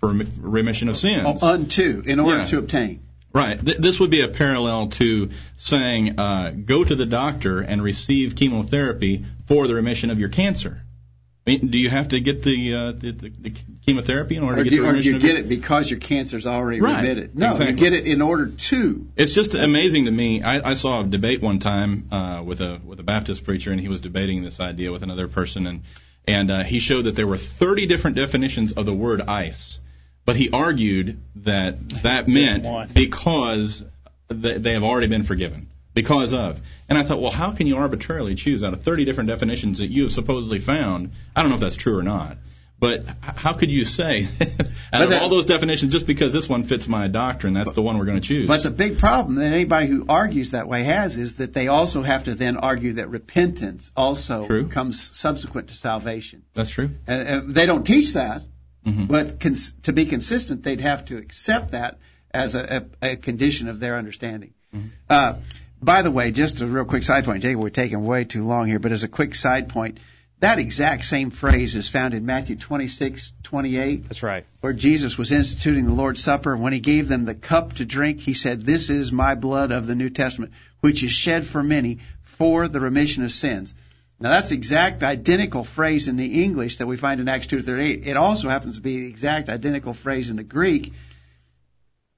for 0.00 0.12
remission 0.40 0.88
of 0.88 0.96
sins. 0.96 1.40
Oh, 1.42 1.54
unto, 1.54 2.02
in 2.04 2.20
order 2.20 2.38
Yeah. 2.38 2.44
to 2.46 2.58
obtain. 2.58 3.00
Right. 3.32 3.62
Th- 3.64 3.78
this 3.78 3.98
would 4.00 4.10
be 4.10 4.22
a 4.22 4.28
parallel 4.28 4.88
to 4.88 5.30
saying, 5.56 6.18
uh, 6.18 6.50
go 6.50 6.84
to 6.84 6.94
the 6.94 7.06
doctor 7.06 7.60
and 7.60 7.82
receive 7.82 8.34
chemotherapy 8.34 9.24
for 9.46 9.66
the 9.66 9.74
remission 9.74 10.10
of 10.10 10.18
your 10.18 10.28
cancer. 10.28 10.82
I 11.46 11.50
mean, 11.50 11.68
do 11.68 11.78
you 11.78 11.88
have 11.88 12.08
to 12.08 12.18
get 12.18 12.42
the, 12.42 12.74
uh, 12.74 12.92
the, 12.92 13.12
the, 13.12 13.28
the 13.28 13.52
chemotherapy 13.86 14.34
in 14.36 14.42
order 14.42 14.62
Or 14.62 14.64
to 14.64 14.70
do, 14.70 14.76
get 14.78 14.82
the 14.82 14.88
or 14.88 15.00
do 15.00 15.12
you 15.12 15.18
get 15.20 15.36
it 15.36 15.48
because 15.48 15.88
your 15.88 16.00
cancer's 16.00 16.44
already 16.44 16.80
Right. 16.80 17.02
remitted? 17.02 17.38
No, 17.38 17.52
Exactly. 17.52 17.66
you 17.74 17.78
get 17.78 17.92
it 17.92 18.06
in 18.08 18.20
order 18.20 18.48
to. 18.48 19.06
It's 19.14 19.30
just 19.30 19.54
amazing 19.54 20.06
to 20.06 20.10
me. 20.10 20.42
I, 20.42 20.70
I 20.70 20.74
saw 20.74 21.02
a 21.02 21.04
debate 21.04 21.40
one 21.40 21.60
time 21.60 22.08
uh, 22.10 22.42
with 22.44 22.60
a 22.60 22.80
with 22.84 22.98
a 22.98 23.04
Baptist 23.04 23.44
preacher, 23.44 23.70
and 23.70 23.80
he 23.80 23.86
was 23.88 24.00
debating 24.00 24.42
this 24.42 24.58
idea 24.58 24.90
with 24.90 25.04
another 25.04 25.28
person, 25.28 25.68
and 25.68 25.82
and 26.26 26.50
uh, 26.50 26.64
he 26.64 26.80
showed 26.80 27.02
that 27.04 27.14
there 27.14 27.28
were 27.28 27.36
30 27.36 27.86
different 27.86 28.16
definitions 28.16 28.72
of 28.72 28.84
the 28.84 28.92
word 28.94 29.20
eis, 29.20 29.78
but 30.24 30.34
he 30.34 30.50
argued 30.50 31.20
that 31.36 31.88
that 32.02 32.26
meant 32.26 32.92
because 32.92 33.84
they, 34.26 34.58
they 34.58 34.72
have 34.72 34.82
already 34.82 35.06
been 35.06 35.22
forgiven. 35.22 35.68
Because 35.96 36.32
of. 36.34 36.60
And 36.88 36.96
I 36.96 37.02
thought, 37.02 37.20
well, 37.20 37.32
how 37.32 37.50
can 37.52 37.66
you 37.66 37.78
arbitrarily 37.78 38.34
choose 38.36 38.62
out 38.62 38.72
of 38.74 38.82
30 38.84 39.04
different 39.06 39.28
definitions 39.28 39.78
that 39.78 39.88
you 39.88 40.04
have 40.04 40.12
supposedly 40.12 40.60
found? 40.60 41.10
I 41.34 41.40
don't 41.42 41.48
know 41.50 41.56
if 41.56 41.60
that's 41.62 41.74
true 41.74 41.98
or 41.98 42.02
not. 42.04 42.36
But 42.78 43.06
how 43.22 43.54
could 43.54 43.70
you 43.72 43.84
say, 43.86 44.24
out 44.92 45.02
of 45.02 45.08
that- 45.10 45.22
all 45.22 45.30
those 45.30 45.46
definitions, 45.46 45.90
just 45.92 46.06
because 46.06 46.34
this 46.34 46.46
one 46.46 46.64
fits 46.64 46.86
my 46.86 47.08
doctrine, 47.08 47.54
that's 47.54 47.72
the 47.72 47.80
one 47.80 47.96
we're 47.96 48.04
going 48.04 48.20
to 48.20 48.28
choose? 48.28 48.46
But 48.46 48.62
the 48.62 48.70
big 48.70 48.98
problem 48.98 49.36
that 49.36 49.50
anybody 49.54 49.86
who 49.86 50.04
argues 50.06 50.50
that 50.50 50.68
way 50.68 50.82
has 50.82 51.16
is 51.16 51.36
that 51.36 51.54
they 51.54 51.68
also 51.68 52.02
have 52.02 52.24
to 52.24 52.34
then 52.34 52.58
argue 52.58 52.92
that 52.94 53.08
repentance 53.08 53.90
also 53.96 54.46
True. 54.46 54.68
comes 54.68 55.00
subsequent 55.18 55.68
to 55.68 55.74
salvation. 55.74 56.42
that's 56.52 56.68
true. 56.68 56.90
And, 57.06 57.28
and 57.28 57.54
they 57.54 57.64
don't 57.64 57.84
teach 57.86 58.12
that, 58.12 58.42
Mhm. 58.86 59.08
but 59.08 59.40
cons- 59.40 59.72
to 59.84 59.94
be 59.94 60.04
consistent, 60.04 60.62
they'd 60.62 60.82
have 60.82 61.06
to 61.06 61.16
accept 61.16 61.70
that 61.70 61.98
as 62.32 62.54
a, 62.54 62.84
a, 63.02 63.12
a 63.12 63.16
condition 63.16 63.68
of 63.68 63.80
their 63.80 63.96
understanding. 63.96 64.52
Uh, 65.08 65.32
By 65.80 66.02
the 66.02 66.10
way, 66.10 66.30
just 66.30 66.60
a 66.60 66.66
real 66.66 66.84
quick 66.84 67.02
side 67.02 67.24
point, 67.24 67.42
Jacob, 67.42 67.60
we're 67.60 67.70
taking 67.70 68.04
way 68.04 68.24
too 68.24 68.44
long 68.44 68.66
here, 68.66 68.78
but 68.78 68.92
as 68.92 69.04
a 69.04 69.08
quick 69.08 69.34
side 69.34 69.68
point, 69.68 69.98
that 70.40 70.58
exact 70.58 71.04
same 71.04 71.30
phrase 71.30 71.76
is 71.76 71.88
found 71.88 72.12
in 72.12 72.26
Matthew 72.26 72.56
26, 72.56 73.32
28. 73.42 74.04
That's 74.04 74.22
right. 74.22 74.44
Where 74.60 74.74
Jesus 74.74 75.16
was 75.16 75.32
instituting 75.32 75.86
the 75.86 75.92
Lord's 75.92 76.22
Supper. 76.22 76.52
And 76.52 76.62
when 76.62 76.74
he 76.74 76.80
gave 76.80 77.08
them 77.08 77.24
the 77.24 77.34
cup 77.34 77.74
to 77.74 77.86
drink, 77.86 78.20
he 78.20 78.34
said, 78.34 78.60
This 78.60 78.90
is 78.90 79.12
my 79.12 79.34
blood 79.34 79.72
of 79.72 79.86
the 79.86 79.94
New 79.94 80.10
Testament, 80.10 80.52
which 80.80 81.02
is 81.02 81.10
shed 81.10 81.46
for 81.46 81.62
many 81.62 82.00
for 82.22 82.68
the 82.68 82.80
remission 82.80 83.24
of 83.24 83.32
sins. 83.32 83.74
Now 84.20 84.30
that's 84.30 84.50
the 84.50 84.56
exact 84.56 85.02
identical 85.02 85.64
phrase 85.64 86.08
in 86.08 86.16
the 86.16 86.44
English 86.44 86.78
that 86.78 86.86
we 86.86 86.96
find 86.96 87.20
in 87.20 87.28
Acts 87.28 87.46
2.38. 87.48 88.06
It 88.06 88.16
also 88.16 88.48
happens 88.48 88.76
to 88.76 88.82
be 88.82 89.00
the 89.00 89.08
exact 89.08 89.48
identical 89.48 89.92
phrase 89.92 90.30
in 90.30 90.36
the 90.36 90.42
Greek. 90.42 90.92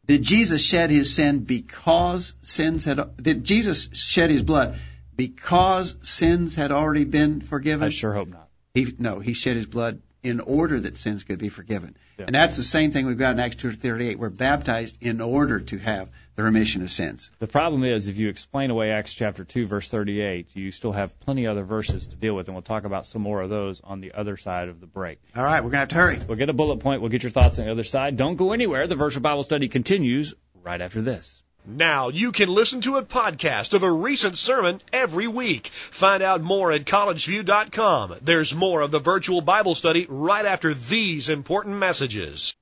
Did 0.09 0.23
Jesus 0.23 0.63
shed 0.63 0.89
his 0.89 1.15
sin 1.15 1.41
because 1.41 2.35
sins 2.43 2.87
had, 2.87 3.23
did 3.23 3.45
Jesus 3.45 3.91
shed 3.93 4.31
his 4.31 4.43
blood 4.43 4.79
because 5.15 5.95
sins 6.03 6.55
had 6.55 6.73
already 6.73 7.05
been 7.05 7.43
forgiven? 7.43 7.87
I 7.87 7.91
sure 7.91 8.15
hope 8.15 8.29
not. 8.29 8.49
He, 8.73 8.95
no, 8.99 9.21
he 9.21 9.35
shed 9.35 9.57
his 9.57 9.67
blood 9.67 10.01
in 10.23 10.41
order 10.41 10.81
that 10.81 10.97
sins 10.97 11.25
could 11.25 11.39
be 11.39 11.51
forgiven. 11.51 11.95
Yeah. 12.19 12.25
And 12.25 12.35
that's 12.35 12.57
the 12.57 12.65
same 12.65 12.91
thing 12.91 13.05
we've 13.05 13.19
got 13.19 13.33
in 13.33 13.41
Acts 13.41 13.57
2.38. 13.57 14.17
We're 14.17 14.31
baptized 14.31 14.97
in 15.03 15.21
order 15.21 15.61
to 15.61 15.79
have 15.79 16.09
the 16.39 16.45
remission 16.45 16.83
of 16.83 16.91
sins. 16.91 17.33
The 17.41 17.49
problem 17.49 17.83
is, 17.83 18.07
if 18.07 18.17
you 18.17 18.29
explain 18.29 18.71
away 18.71 18.93
Acts 18.93 19.13
chapter 19.13 19.43
2, 19.43 19.67
verse 19.67 19.89
38, 19.89 20.55
you 20.55 20.71
still 20.71 20.93
have 20.93 21.19
plenty 21.19 21.49
other 21.49 21.65
verses 21.65 22.07
to 22.07 22.15
deal 22.15 22.33
with, 22.33 22.47
and 22.47 22.55
we'll 22.55 22.63
talk 22.63 22.85
about 22.85 23.07
some 23.07 23.23
more 23.23 23.43
of 23.43 23.51
those 23.51 23.81
on 23.81 24.01
the 24.01 24.13
other 24.13 24.37
side 24.37 24.69
of 24.69 24.81
the 24.81 24.87
break. 24.87 25.19
All 25.35 25.43
right, 25.43 25.65
we're 25.65 25.71
going 25.71 25.73
to 25.73 25.79
have 25.79 25.89
to 25.89 25.95
hurry. 25.97 26.19
We'll 26.29 26.39
get 26.39 26.49
a 26.49 26.53
bullet 26.53 26.77
point. 26.77 27.01
We'll 27.01 27.11
get 27.11 27.25
your 27.25 27.33
thoughts 27.33 27.59
on 27.59 27.65
the 27.65 27.73
other 27.73 27.83
side. 27.83 28.17
Don't 28.17 28.37
go 28.37 28.53
anywhere. 28.53 28.87
The 28.87 28.95
virtual 28.95 29.21
Bible 29.21 29.43
study 29.43 29.67
continues 29.67 30.33
right 30.63 30.81
after 30.81 31.03
this. 31.03 31.43
Now 31.67 32.11
you 32.11 32.31
can 32.31 32.49
listen 32.49 32.83
to 32.83 32.99
a 32.99 33.03
podcast 33.03 33.75
of 33.75 33.83
a 33.83 33.91
recent 33.91 34.39
sermon 34.39 34.81
every 34.93 35.27
week. 35.27 35.67
Find 35.67 36.23
out 36.23 36.41
more 36.41 36.71
at 36.71 36.85
collegeview.com. 36.85 38.15
There's 38.23 38.55
more 38.55 38.83
of 38.83 38.93
the 38.93 39.01
virtual 39.01 39.41
Bible 39.41 39.75
study 39.75 40.07
right 40.09 40.47
after 40.47 40.73
these 40.73 41.31
important 41.31 41.79
messages. 41.79 42.55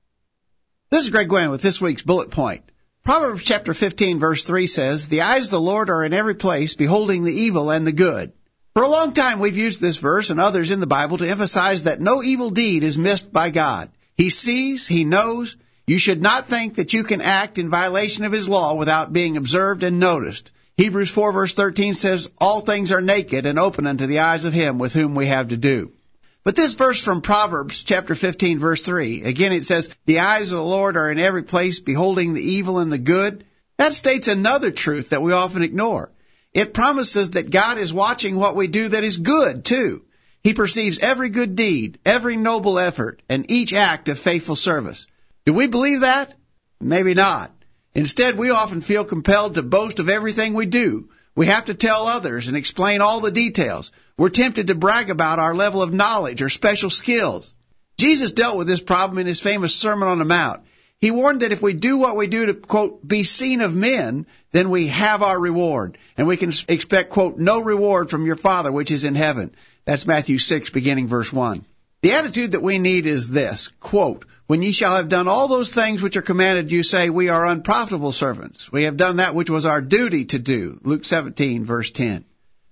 This 0.89 1.03
is 1.03 1.11
Greg 1.11 1.29
Gwin 1.29 1.51
with 1.51 1.61
this 1.61 1.79
week's 1.79 2.01
bullet 2.01 2.31
point. 2.31 2.63
Proverbs 3.07 3.43
chapter 3.43 3.73
15 3.73 4.19
verse 4.19 4.43
3 4.43 4.67
says, 4.67 5.07
The 5.07 5.21
eyes 5.21 5.45
of 5.45 5.51
the 5.51 5.61
Lord 5.61 5.89
are 5.89 6.03
in 6.03 6.11
every 6.11 6.35
place, 6.35 6.73
beholding 6.73 7.23
the 7.23 7.31
evil 7.31 7.71
and 7.71 7.87
the 7.87 7.93
good. 7.93 8.33
For 8.73 8.83
a 8.83 8.89
long 8.89 9.13
time 9.13 9.39
we've 9.39 9.55
used 9.55 9.79
this 9.79 9.95
verse 9.95 10.29
and 10.29 10.41
others 10.41 10.71
in 10.71 10.81
the 10.81 10.87
Bible 10.87 11.17
to 11.19 11.29
emphasize 11.29 11.83
that 11.83 12.01
no 12.01 12.21
evil 12.21 12.49
deed 12.49 12.83
is 12.83 12.97
missed 12.97 13.31
by 13.31 13.49
God. 13.49 13.89
He 14.17 14.29
sees, 14.29 14.87
He 14.87 15.05
knows. 15.05 15.55
You 15.85 15.99
should 15.99 16.21
not 16.21 16.49
think 16.49 16.75
that 16.75 16.93
you 16.93 17.05
can 17.05 17.21
act 17.21 17.57
in 17.57 17.69
violation 17.69 18.25
of 18.25 18.33
His 18.33 18.49
law 18.49 18.75
without 18.75 19.13
being 19.13 19.37
observed 19.37 19.83
and 19.83 20.01
noticed. 20.01 20.51
Hebrews 20.75 21.09
4 21.09 21.31
verse 21.31 21.53
13 21.53 21.95
says, 21.95 22.29
All 22.39 22.59
things 22.59 22.91
are 22.91 22.99
naked 22.99 23.45
and 23.45 23.57
open 23.57 23.87
unto 23.87 24.05
the 24.05 24.19
eyes 24.19 24.43
of 24.43 24.51
Him 24.51 24.79
with 24.79 24.93
whom 24.93 25.15
we 25.15 25.27
have 25.27 25.47
to 25.47 25.55
do. 25.55 25.93
But 26.47 26.55
this 26.55 26.75
verse 26.75 27.03
from 27.03 27.19
Proverbs 27.19 27.83
chapter 27.83 28.15
15 28.15 28.57
verse 28.59 28.81
3, 28.81 29.23
again 29.23 29.51
it 29.51 29.65
says, 29.65 29.93
the 30.05 30.19
eyes 30.19 30.49
of 30.53 30.59
the 30.59 30.63
Lord 30.63 30.95
are 30.95 31.11
in 31.11 31.19
every 31.19 31.43
place 31.43 31.81
beholding 31.81 32.33
the 32.33 32.41
evil 32.41 32.79
and 32.79 32.89
the 32.89 32.97
good. 32.97 33.43
That 33.75 33.93
states 33.93 34.29
another 34.29 34.71
truth 34.71 35.09
that 35.09 35.21
we 35.21 35.33
often 35.33 35.61
ignore. 35.61 36.09
It 36.53 36.73
promises 36.73 37.31
that 37.31 37.49
God 37.49 37.77
is 37.77 37.93
watching 37.93 38.37
what 38.37 38.55
we 38.55 38.67
do 38.67 38.87
that 38.87 39.03
is 39.03 39.17
good 39.17 39.65
too. 39.65 40.03
He 40.41 40.53
perceives 40.53 40.99
every 40.99 41.27
good 41.27 41.57
deed, 41.57 41.99
every 42.05 42.37
noble 42.37 42.79
effort, 42.79 43.21
and 43.27 43.51
each 43.51 43.73
act 43.73 44.07
of 44.07 44.17
faithful 44.17 44.55
service. 44.55 45.05
Do 45.45 45.51
we 45.51 45.67
believe 45.67 45.99
that? 45.99 46.33
Maybe 46.79 47.13
not. 47.13 47.51
Instead, 47.93 48.37
we 48.37 48.51
often 48.51 48.79
feel 48.79 49.03
compelled 49.03 49.55
to 49.55 49.63
boast 49.63 49.99
of 49.99 50.07
everything 50.07 50.53
we 50.53 50.65
do. 50.65 51.09
We 51.37 51.45
have 51.45 51.65
to 51.65 51.75
tell 51.75 52.07
others 52.07 52.47
and 52.47 52.57
explain 52.57 52.99
all 52.99 53.21
the 53.21 53.29
details. 53.29 53.91
We're 54.17 54.29
tempted 54.29 54.67
to 54.67 54.75
brag 54.75 55.11
about 55.11 55.37
our 55.37 55.53
level 55.53 55.83
of 55.83 55.93
knowledge 55.93 56.41
or 56.41 56.49
special 56.49 56.89
skills. 56.89 57.53
Jesus 57.99 58.31
dealt 58.31 58.57
with 58.57 58.65
this 58.65 58.81
problem 58.81 59.19
in 59.19 59.27
his 59.27 59.39
famous 59.39 59.75
Sermon 59.75 60.07
on 60.07 60.17
the 60.17 60.25
Mount. 60.25 60.63
He 60.99 61.11
warned 61.11 61.41
that 61.41 61.51
if 61.51 61.61
we 61.61 61.75
do 61.75 61.99
what 61.99 62.15
we 62.15 62.25
do 62.25 62.47
to, 62.47 62.55
quote, 62.55 63.07
be 63.07 63.21
seen 63.21 63.61
of 63.61 63.75
men, 63.75 64.25
then 64.51 64.71
we 64.71 64.87
have 64.87 65.21
our 65.21 65.39
reward. 65.39 65.99
And 66.17 66.25
we 66.25 66.37
can 66.37 66.51
expect, 66.69 67.11
quote, 67.11 67.37
no 67.37 67.61
reward 67.61 68.09
from 68.09 68.25
your 68.25 68.35
Father 68.35 68.71
which 68.71 68.89
is 68.89 69.03
in 69.03 69.13
heaven. 69.13 69.53
That's 69.85 70.07
Matthew 70.07 70.39
6, 70.39 70.71
beginning 70.71 71.07
verse 71.07 71.31
1. 71.31 71.63
The 72.07 72.13
attitude 72.13 72.53
that 72.53 72.63
we 72.63 72.79
need 72.79 73.05
is 73.05 73.31
this, 73.31 73.69
quote, 73.81 74.23
when 74.45 74.61
ye 74.61 74.71
shall 74.71 74.95
have 74.95 75.09
done 75.09 75.27
all 75.27 75.49
those 75.49 75.73
things 75.73 76.01
which 76.01 76.15
are 76.15 76.21
commanded 76.21 76.71
you 76.71 76.81
say 76.81 77.09
we 77.09 77.27
are 77.27 77.45
unprofitable 77.45 78.13
servants. 78.13 78.71
We 78.71 78.83
have 78.83 78.95
done 78.95 79.17
that 79.17 79.35
which 79.35 79.49
was 79.49 79.65
our 79.65 79.81
duty 79.81 80.23
to 80.23 80.39
do. 80.39 80.79
Luke 80.83 81.03
17 81.03 81.65
verse 81.65 81.91
10. 81.91 82.23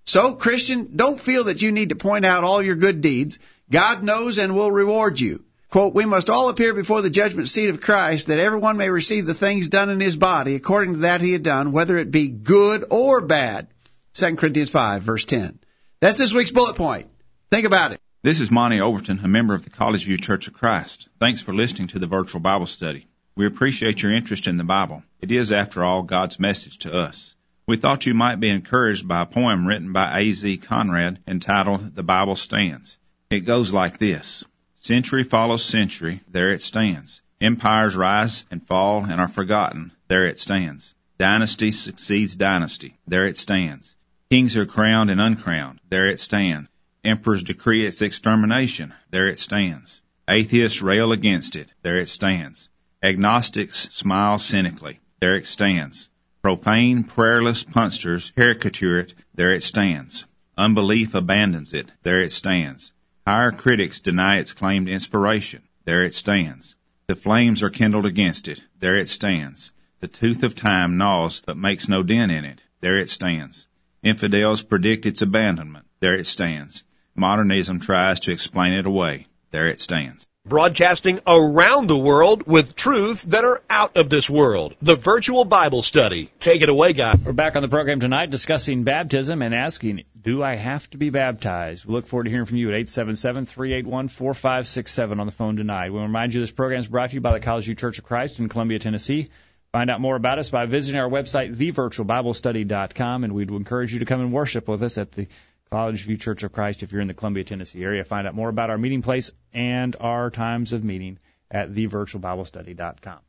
So, 0.05 0.35
Christian, 0.35 0.95
don't 0.95 1.19
feel 1.19 1.43
that 1.45 1.61
you 1.61 1.73
need 1.73 1.89
to 1.89 1.97
point 1.97 2.25
out 2.25 2.45
all 2.45 2.61
your 2.61 2.77
good 2.77 3.01
deeds. 3.01 3.39
God 3.69 4.03
knows 4.03 4.37
and 4.37 4.55
will 4.55 4.71
reward 4.71 5.19
you. 5.19 5.43
Quote, 5.69 5.93
we 5.93 6.05
must 6.05 6.29
all 6.29 6.47
appear 6.47 6.73
before 6.73 7.01
the 7.01 7.09
judgment 7.09 7.49
seat 7.49 7.67
of 7.69 7.81
Christ 7.81 8.27
that 8.27 8.39
everyone 8.39 8.77
may 8.77 8.89
receive 8.89 9.25
the 9.25 9.33
things 9.33 9.67
done 9.67 9.89
in 9.89 9.99
his 9.99 10.15
body 10.15 10.55
according 10.55 10.93
to 10.93 10.99
that 10.99 11.19
he 11.19 11.33
had 11.33 11.43
done, 11.43 11.73
whether 11.73 11.97
it 11.97 12.09
be 12.09 12.29
good 12.29 12.85
or 12.89 13.19
bad. 13.19 13.67
2 14.13 14.37
Corinthians 14.37 14.71
5 14.71 15.03
verse 15.03 15.25
10. 15.25 15.59
That's 15.99 16.17
this 16.17 16.33
week's 16.33 16.53
bullet 16.53 16.77
point. 16.77 17.09
Think 17.51 17.65
about 17.65 17.91
it. 17.91 17.99
This 18.25 18.39
is 18.39 18.49
Monty 18.49 18.81
Overton, 18.81 19.19
a 19.23 19.27
member 19.27 19.53
of 19.53 19.61
the 19.61 19.69
College 19.69 20.05
View 20.05 20.17
Church 20.17 20.47
of 20.47 20.55
Christ. 20.55 21.09
Thanks 21.19 21.43
for 21.43 21.53
listening 21.53 21.89
to 21.89 21.99
the 21.99 22.07
virtual 22.07 22.41
Bible 22.41 22.65
study. 22.65 23.05
We 23.35 23.45
appreciate 23.45 24.01
your 24.01 24.13
interest 24.13 24.47
in 24.47 24.57
the 24.57 24.63
Bible. 24.63 25.03
It 25.21 25.31
is, 25.31 25.51
after 25.51 25.83
all, 25.83 26.01
God's 26.01 26.39
message 26.39 26.79
to 26.79 26.91
us. 26.91 27.35
We 27.67 27.77
thought 27.77 28.07
you 28.07 28.15
might 28.15 28.39
be 28.39 28.49
encouraged 28.49 29.07
by 29.07 29.21
a 29.21 29.25
poem 29.27 29.67
written 29.67 29.93
by 29.93 30.21
A.Z. 30.21 30.57
Conrad 30.57 31.19
entitled 31.27 31.93
The 31.93 32.01
Bible 32.01 32.35
Stands. 32.35 32.97
It 33.29 33.41
goes 33.41 33.71
like 33.71 33.99
this. 33.99 34.43
Century 34.77 35.21
follows 35.21 35.63
century, 35.63 36.21
there 36.27 36.51
it 36.51 36.63
stands. 36.63 37.21
Empires 37.39 37.95
rise 37.95 38.43
and 38.49 38.65
fall 38.65 39.05
and 39.05 39.21
are 39.21 39.27
forgotten, 39.27 39.91
there 40.07 40.25
it 40.25 40.39
stands. 40.39 40.95
Dynasty 41.19 41.71
succeeds 41.71 42.35
dynasty, 42.35 42.97
there 43.05 43.27
it 43.27 43.37
stands. 43.37 43.95
Kings 44.31 44.57
are 44.57 44.65
crowned 44.65 45.11
and 45.11 45.21
uncrowned, 45.21 45.79
there 45.89 46.07
it 46.07 46.19
stands. 46.19 46.67
Emperors 47.05 47.43
decree 47.43 47.85
its 47.85 48.01
extermination, 48.01 48.91
there 49.11 49.27
it 49.27 49.39
stands. 49.39 50.01
Atheists 50.27 50.81
rail 50.81 51.11
against 51.11 51.55
it, 51.55 51.71
there 51.83 51.97
it 51.97 52.09
stands. 52.09 52.67
Agnostics 53.03 53.87
smile 53.91 54.39
cynically, 54.39 54.99
there 55.19 55.35
it 55.35 55.45
stands. 55.45 56.09
Profane, 56.41 57.03
prayerless 57.03 57.63
punsters 57.63 58.31
caricature 58.35 58.99
it, 58.99 59.13
there 59.35 59.53
it 59.53 59.61
stands. 59.61 60.25
Unbelief 60.57 61.13
abandons 61.13 61.73
it, 61.73 61.91
there 62.01 62.23
it 62.23 62.31
stands. 62.31 62.91
Higher 63.27 63.51
critics 63.51 63.99
deny 63.99 64.37
its 64.37 64.53
claimed 64.53 64.89
inspiration, 64.89 65.61
there 65.83 66.03
it 66.03 66.15
stands. 66.15 66.75
The 67.05 67.15
flames 67.15 67.61
are 67.61 67.69
kindled 67.69 68.07
against 68.07 68.47
it, 68.47 68.63
there 68.79 68.95
it 68.95 69.09
stands. 69.09 69.71
The 69.99 70.07
tooth 70.07 70.41
of 70.41 70.55
time 70.55 70.97
gnaws 70.97 71.39
but 71.45 71.55
makes 71.55 71.87
no 71.87 72.01
dent 72.01 72.31
in 72.31 72.45
it, 72.45 72.63
there 72.81 72.97
it 72.97 73.11
stands. 73.11 73.67
Infidels 74.01 74.63
predict 74.63 75.05
its 75.05 75.21
abandonment, 75.21 75.85
there 75.99 76.15
it 76.15 76.25
stands. 76.25 76.83
Modernism 77.15 77.79
tries 77.79 78.19
to 78.21 78.31
explain 78.31 78.73
it 78.73 78.85
away. 78.85 79.27
There 79.51 79.67
it 79.67 79.79
stands. 79.79 80.27
Broadcasting 80.45 81.21
around 81.25 81.87
the 81.87 81.97
world 81.97 82.45
with 82.45 82.75
truths 82.75 83.23
that 83.23 83.45
are 83.45 83.63
out 83.69 83.95
of 83.97 84.09
this 84.09 84.29
world. 84.29 84.75
The 84.81 84.97
virtual 84.97 85.45
Bible 85.45 85.81
study. 85.81 86.29
Take 86.39 86.61
it 86.61 86.69
away, 86.69 86.93
guys. 86.93 87.19
We're 87.25 87.33
back 87.33 87.55
on 87.55 87.61
the 87.61 87.67
program 87.67 87.99
tonight 87.99 88.29
discussing 88.29 88.83
baptism 88.83 89.41
and 89.41 89.55
asking, 89.55 90.03
do 90.21 90.43
I 90.43 90.55
have 90.55 90.89
to 90.91 90.97
be 90.97 91.09
baptized? 91.09 91.85
We 91.85 91.93
look 91.93 92.05
forward 92.05 92.25
to 92.25 92.29
hearing 92.29 92.45
from 92.45 92.57
you 92.57 92.71
at 92.71 92.79
877-381-4567 92.81 95.19
on 95.19 95.25
the 95.25 95.31
phone 95.31 95.55
tonight. 95.55 95.91
We'll 95.91 96.03
remind 96.03 96.33
you 96.33 96.41
this 96.41 96.51
program 96.51 96.81
is 96.81 96.89
brought 96.89 97.11
to 97.11 97.15
you 97.15 97.21
by 97.21 97.31
the 97.31 97.39
College 97.39 97.65
View 97.65 97.75
Church 97.75 97.97
of 97.97 98.03
Christ 98.03 98.39
in 98.39 98.49
Columbia, 98.49 98.77
Tennessee. 98.77 99.29
Find 99.71 99.89
out 99.89 99.99
more 99.99 100.15
about 100.15 100.37
us 100.37 100.51
by 100.51 100.67
visiting 100.67 100.99
our 100.99 101.09
website, 101.09 101.55
thevirtualbiblestudy.com, 101.55 103.23
and 103.23 103.33
we'd 103.33 103.49
encourage 103.49 103.93
you 103.93 103.99
to 103.99 104.05
come 104.05 104.21
and 104.21 104.31
worship 104.31 104.67
with 104.67 104.83
us 104.83 104.97
at 104.97 105.11
the 105.13 105.27
College 105.71 106.05
View 106.05 106.17
Church 106.17 106.43
of 106.43 106.51
Christ 106.51 106.83
if 106.83 106.91
you're 106.91 107.01
in 107.01 107.07
the 107.07 107.13
Columbia, 107.13 107.43
Tennessee 107.43 107.83
area. 107.83 108.03
Find 108.03 108.27
out 108.27 108.35
more 108.35 108.49
about 108.49 108.69
our 108.69 108.77
meeting 108.77 109.01
place 109.01 109.31
and 109.53 109.95
our 109.99 110.29
times 110.29 110.73
of 110.73 110.83
meeting 110.83 111.17
at 111.49 111.71
thevirtualbiblestudy.com. 111.71 113.19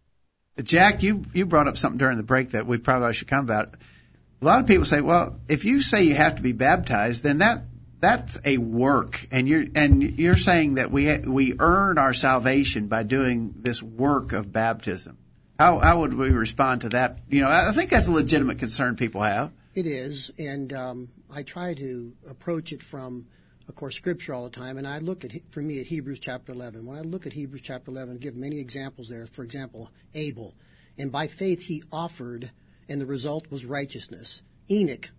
Jack, 0.62 1.02
you 1.02 1.24
you 1.34 1.46
brought 1.46 1.68
up 1.68 1.76
something 1.76 1.98
during 1.98 2.16
the 2.16 2.22
break 2.22 2.50
that 2.50 2.66
we 2.66 2.78
probably 2.78 3.12
should 3.12 3.28
come 3.28 3.44
about. 3.44 3.74
A 4.40 4.44
lot 4.44 4.60
of 4.60 4.66
people 4.66 4.84
say, 4.84 5.00
well, 5.00 5.38
if 5.48 5.64
you 5.64 5.82
say 5.82 6.04
you 6.04 6.14
have 6.14 6.36
to 6.36 6.42
be 6.42 6.52
baptized, 6.52 7.22
then 7.22 7.38
that 7.38 7.64
that's 8.00 8.38
a 8.44 8.58
work, 8.58 9.26
and 9.30 9.48
you're 9.48 9.64
and 9.74 10.02
you're 10.02 10.36
saying 10.36 10.74
that 10.74 10.90
we 10.90 11.18
we 11.18 11.54
earn 11.58 11.98
our 11.98 12.14
salvation 12.14 12.88
by 12.88 13.02
doing 13.02 13.54
this 13.58 13.82
work 13.82 14.32
of 14.32 14.52
baptism. 14.52 15.18
How 15.58 15.78
how 15.78 16.00
would 16.00 16.14
we 16.14 16.30
respond 16.30 16.82
to 16.82 16.90
that? 16.90 17.18
You 17.28 17.40
know, 17.40 17.50
I 17.50 17.72
think 17.72 17.90
that's 17.90 18.08
a 18.08 18.12
legitimate 18.12 18.58
concern 18.58 18.96
people 18.96 19.22
have. 19.22 19.50
It 19.76 19.86
is, 19.86 20.30
and 20.38 20.72
um, 20.72 21.08
I 21.30 21.42
try 21.42 21.74
to 21.74 22.14
approach 22.30 22.72
it 22.72 22.82
from, 22.82 23.26
of 23.68 23.74
course, 23.74 23.94
Scripture 23.94 24.32
all 24.32 24.44
the 24.44 24.48
time. 24.48 24.78
And 24.78 24.88
I 24.88 25.00
look 25.00 25.22
at, 25.26 25.32
for 25.50 25.60
me, 25.60 25.80
at 25.80 25.86
Hebrews 25.86 26.18
chapter 26.18 26.52
11. 26.52 26.86
When 26.86 26.96
I 26.96 27.02
look 27.02 27.26
at 27.26 27.34
Hebrews 27.34 27.60
chapter 27.60 27.90
11, 27.90 28.14
I 28.14 28.16
give 28.16 28.34
many 28.34 28.58
examples 28.58 29.10
there. 29.10 29.26
For 29.26 29.44
example, 29.44 29.90
Abel, 30.14 30.54
and 30.96 31.12
by 31.12 31.26
faith 31.26 31.62
he 31.62 31.82
offered, 31.92 32.50
and 32.88 32.98
the 32.98 33.04
result 33.04 33.50
was 33.50 33.66
righteousness. 33.66 34.40
Enoch, 34.70 35.10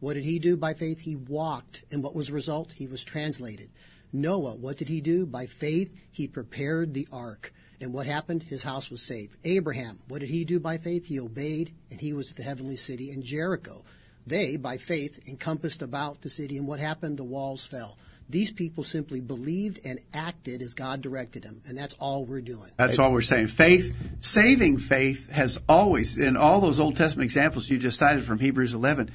what 0.00 0.14
did 0.14 0.24
he 0.24 0.38
do 0.38 0.56
by 0.56 0.72
faith? 0.72 0.98
He 0.98 1.14
walked. 1.14 1.84
And 1.92 2.02
what 2.02 2.14
was 2.14 2.28
the 2.28 2.32
result? 2.32 2.72
He 2.72 2.86
was 2.86 3.04
translated. 3.04 3.68
Noah, 4.14 4.56
what 4.56 4.78
did 4.78 4.88
he 4.88 5.02
do? 5.02 5.26
By 5.26 5.44
faith, 5.44 5.92
he 6.10 6.26
prepared 6.26 6.94
the 6.94 7.06
ark. 7.12 7.52
And 7.82 7.92
what 7.92 8.06
happened? 8.06 8.42
His 8.42 8.62
house 8.62 8.90
was 8.90 9.02
saved. 9.02 9.36
Abraham, 9.44 9.98
what 10.08 10.20
did 10.20 10.30
he 10.30 10.46
do 10.46 10.58
by 10.58 10.78
faith? 10.78 11.04
He 11.04 11.20
obeyed, 11.20 11.70
and 11.90 12.00
he 12.00 12.14
was 12.14 12.30
at 12.30 12.38
the 12.38 12.42
heavenly 12.42 12.76
city. 12.76 13.10
in 13.10 13.22
Jericho, 13.22 13.84
they, 14.26 14.56
by 14.56 14.76
faith, 14.76 15.28
encompassed 15.28 15.82
about 15.82 16.20
the 16.20 16.30
city. 16.30 16.58
And 16.58 16.66
what 16.66 16.80
happened? 16.80 17.18
The 17.18 17.24
walls 17.24 17.64
fell. 17.64 17.96
These 18.28 18.50
people 18.50 18.82
simply 18.82 19.20
believed 19.20 19.80
and 19.84 20.00
acted 20.12 20.60
as 20.60 20.74
God 20.74 21.00
directed 21.00 21.44
them, 21.44 21.60
and 21.68 21.78
that's 21.78 21.94
all 21.94 22.24
we're 22.24 22.40
doing. 22.40 22.70
That's 22.76 22.98
all 22.98 23.12
we're 23.12 23.22
saying. 23.22 23.46
Faith, 23.46 23.96
saving 24.18 24.78
faith, 24.78 25.30
has 25.30 25.60
always, 25.68 26.18
in 26.18 26.36
all 26.36 26.60
those 26.60 26.80
Old 26.80 26.96
Testament 26.96 27.26
examples 27.26 27.70
you 27.70 27.78
just 27.78 27.98
cited 27.98 28.24
from 28.24 28.40
Hebrews 28.40 28.74
11, 28.74 29.12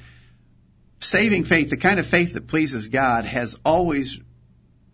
saving 1.00 1.44
faith, 1.44 1.68
the 1.68 1.76
kind 1.76 2.00
of 2.00 2.06
faith 2.06 2.32
that 2.32 2.46
pleases 2.46 2.88
God, 2.88 3.26
has 3.26 3.58
always 3.66 4.18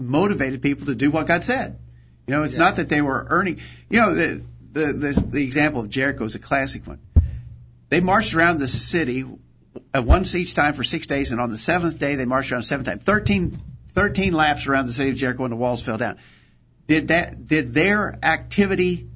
motivated 0.00 0.62
people 0.62 0.86
to 0.86 0.96
do 0.96 1.12
what 1.12 1.28
God 1.28 1.44
said. 1.44 1.78
You 2.26 2.34
know, 2.34 2.42
it's 2.42 2.56
not 2.56 2.76
that 2.76 2.88
they 2.88 3.00
were 3.00 3.24
earning. 3.28 3.60
You 3.88 4.00
know, 4.00 4.14
the, 4.14 4.44
the 4.72 4.92
the 4.92 5.24
the 5.28 5.44
example 5.44 5.80
of 5.80 5.90
Jericho 5.90 6.24
is 6.24 6.34
a 6.34 6.38
classic 6.38 6.86
one. 6.86 6.98
They 7.88 8.00
marched 8.00 8.34
around 8.34 8.58
the 8.58 8.68
city 8.68 9.24
once 9.94 10.34
each 10.34 10.54
time 10.54 10.74
for 10.74 10.84
six 10.84 11.06
days, 11.06 11.32
and 11.32 11.40
on 11.40 11.50
the 11.50 11.58
seventh 11.58 11.98
day 11.98 12.14
they 12.14 12.24
marched 12.24 12.52
around 12.52 12.62
seven 12.62 12.84
times. 12.84 13.04
13, 13.04 13.58
13 13.90 14.32
laps 14.32 14.66
around 14.66 14.86
the 14.86 14.92
city 14.92 15.10
of 15.10 15.16
Jericho, 15.16 15.44
and 15.44 15.52
the 15.52 15.56
walls 15.56 15.82
fell 15.82 15.98
down. 15.98 16.18
Did 16.86 17.08
that? 17.08 17.46
Did 17.46 17.74
their 17.74 18.18
activity 18.22 19.08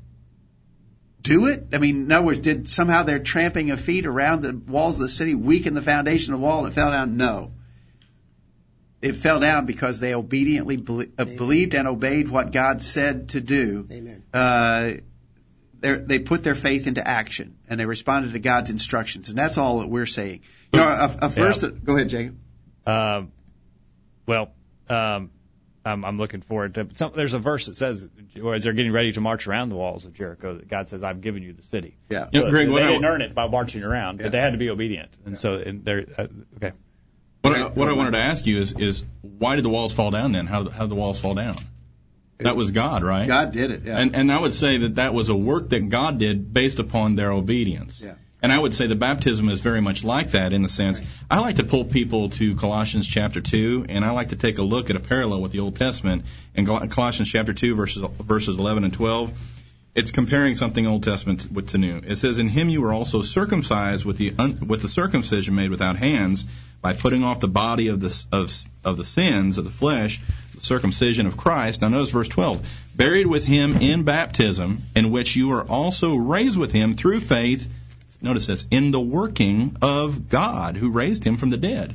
do 1.22 1.46
it? 1.46 1.68
I 1.72 1.78
mean, 1.78 2.03
in 2.03 2.12
other 2.12 2.26
words, 2.26 2.40
did 2.40 2.68
somehow 2.68 3.03
their 3.03 3.18
tramping 3.18 3.70
of 3.70 3.80
feet 3.80 4.07
around 4.07 4.42
the 4.42 4.57
walls 4.57 5.00
of 5.00 5.05
the 5.05 5.09
city 5.09 5.34
weaken 5.34 5.74
the 5.74 5.82
foundation 5.82 6.34
of 6.34 6.40
the 6.40 6.46
wall 6.46 6.64
and 6.64 6.72
it 6.72 6.74
fell 6.74 6.90
down? 6.90 7.16
No 7.16 7.53
it 9.03 9.16
fell 9.16 9.40
down 9.40 9.66
because 9.66 9.98
they 9.98 10.14
obediently 10.14 10.76
uh, 11.18 11.24
believed 11.24 11.74
and 11.74 11.88
obeyed 11.88 12.28
what 12.28 12.53
God 12.53 12.80
said 12.80 13.30
to 13.30 13.40
do. 13.40 13.86
Amen. 13.90 14.22
Uh, 14.32 14.92
they 15.83 16.18
put 16.18 16.43
their 16.43 16.55
faith 16.55 16.87
into 16.87 17.07
action 17.07 17.59
and 17.68 17.78
they 17.78 17.87
responded 17.87 18.33
to 18.33 18.39
God's 18.39 18.70
instructions, 18.70 19.30
and 19.30 19.39
that's 19.39 19.59
all 19.59 19.80
that 19.80 19.89
we're 19.89 20.07
saying. 20.07 20.41
You 20.72 20.80
know, 20.80 20.87
a, 20.87 21.16
a 21.22 21.28
verse 21.28 21.62
yeah. 21.62 21.70
Go 21.70 21.97
ahead, 21.97 22.09
Jacob. 22.09 22.39
Uh, 22.87 23.22
well, 24.26 24.53
um, 24.89 25.30
I'm, 25.85 26.05
I'm 26.05 26.18
looking 26.18 26.41
forward 26.41 26.74
to. 26.74 26.89
Some, 26.95 27.12
there's 27.14 27.35
a 27.35 27.39
verse 27.39 27.66
that 27.66 27.74
says, 27.74 28.09
as 28.55 28.64
they're 28.64 28.72
getting 28.72 28.93
ready 28.93 29.12
to 29.12 29.20
march 29.20 29.49
around 29.49 29.68
the 29.68 29.76
walls 29.76 30.07
of 30.07 30.14
Jericho, 30.14 30.57
that 30.57 30.68
God 30.68 30.89
says, 30.89 31.03
"I've 31.03 31.20
given 31.20 31.43
you 31.43 31.53
the 31.53 31.62
city." 31.62 31.97
Yeah. 32.09 32.28
So 32.33 32.49
Greg, 32.49 32.68
they 32.68 32.74
didn't 32.74 33.05
earn 33.05 33.20
it 33.20 33.35
by 33.35 33.49
marching 33.49 33.83
around, 33.83 34.18
yeah. 34.18 34.26
but 34.26 34.33
they 34.33 34.41
had 34.41 34.53
to 34.53 34.59
be 34.59 34.70
obedient, 34.70 35.11
and 35.24 35.35
yeah. 35.35 35.39
so 35.39 35.55
and 35.55 35.85
they're 35.85 36.07
uh, 36.16 36.26
okay. 36.57 36.72
What, 37.43 37.57
I, 37.57 37.66
what 37.66 37.89
I 37.89 37.93
wanted 37.93 38.12
to 38.12 38.20
ask 38.20 38.47
you 38.47 38.61
is, 38.61 38.72
is 38.78 39.05
why 39.20 39.57
did 39.57 39.64
the 39.64 39.68
walls 39.68 39.93
fall 39.93 40.12
down 40.12 40.30
then? 40.30 40.47
How, 40.47 40.68
how 40.70 40.83
did 40.83 40.91
the 40.91 40.95
walls 40.95 41.18
fall 41.18 41.35
down? 41.35 41.57
That 42.45 42.57
was 42.57 42.70
God, 42.70 43.03
right? 43.03 43.26
God 43.26 43.53
did 43.53 43.70
it, 43.70 43.82
yeah. 43.84 43.99
And, 43.99 44.14
and 44.14 44.32
I 44.32 44.40
would 44.40 44.53
say 44.53 44.78
that 44.78 44.97
that 44.97 45.14
was 45.14 45.28
a 45.28 45.34
work 45.34 45.70
that 45.70 45.88
God 45.88 46.18
did 46.18 46.53
based 46.53 46.78
upon 46.78 47.16
their 47.16 47.32
obedience. 47.32 48.01
Yeah. 48.03 48.14
And 48.43 48.51
I 48.51 48.59
would 48.59 48.74
say 48.74 48.88
the 48.88 48.97
baptism 48.97 49.49
is 49.49 49.61
very 49.61 49.80
much 49.80 50.03
like 50.03 50.32
that 50.32 50.53
in 50.53 50.62
the 50.62 50.68
sense 50.68 51.01
I 51.30 51.38
like 51.38 51.57
to 51.57 51.64
pull 51.64 51.84
people 51.84 52.30
to 52.30 52.57
Colossians 52.57 53.07
chapter 53.07 53.40
2 53.40 53.86
and 53.88 54.05
I 54.05 54.11
like 54.11 54.30
to 54.30 54.36
take 54.36 54.59
a 54.59 54.64
look 54.64 54.90
at 54.90 54.97
a 54.97 55.01
parallel 55.01 55.40
with 55.40 55.53
the 55.53 55.61
Old 55.61 55.76
Testament 55.76 56.24
in 56.57 56.66
Colossians 56.66 57.30
chapter 57.30 57.55
2 57.55 57.76
verses 57.76 58.03
verses 58.18 58.59
11 58.59 58.82
and 58.82 58.93
12 58.93 59.32
it's 59.95 60.11
comparing 60.11 60.55
something 60.55 60.86
Old 60.86 61.03
Testament 61.03 61.53
with 61.53 61.68
to 61.70 61.78
New. 61.78 62.01
It 62.07 62.16
says, 62.16 62.38
"In 62.38 62.49
Him 62.49 62.70
you 62.70 62.80
were 62.80 62.95
also 62.95 63.20
circumcised 63.20 64.07
with 64.07 64.16
the 64.16 64.32
un, 64.38 64.66
with 64.66 64.80
the 64.80 64.88
circumcision 64.88 65.55
made 65.55 65.68
without 65.68 65.97
hands, 65.97 66.45
by 66.80 66.95
putting 66.95 67.22
off 67.22 67.40
the 67.40 67.49
body 67.49 67.88
of 67.88 68.01
the 68.01 68.24
of 68.32 68.51
of 68.84 68.97
the 68.97 69.05
sins 69.05 69.59
of 69.59 69.64
the 69.64 69.70
flesh, 69.70 70.18
circumcision 70.63 71.27
of 71.27 71.37
Christ." 71.37 71.83
Now 71.83 71.89
notice 71.89 72.11
verse 72.11 72.29
12: 72.29 72.67
"Buried 72.97 73.27
with 73.27 73.45
Him 73.45 73.77
in 73.77 74.03
baptism, 74.03 74.83
in 74.97 75.11
which 75.11 75.37
you 75.37 75.53
are 75.53 75.63
also 75.63 76.15
raised 76.15 76.57
with 76.57 76.73
Him 76.73 76.95
through 76.95 77.21
faith." 77.21 77.73
Notice 78.21 78.47
this: 78.47 78.67
in 78.71 78.91
the 78.91 79.01
working 79.01 79.77
of 79.83 80.29
God 80.29 80.77
who 80.77 80.91
raised 80.91 81.25
Him 81.25 81.37
from 81.37 81.51
the 81.51 81.57
dead. 81.57 81.95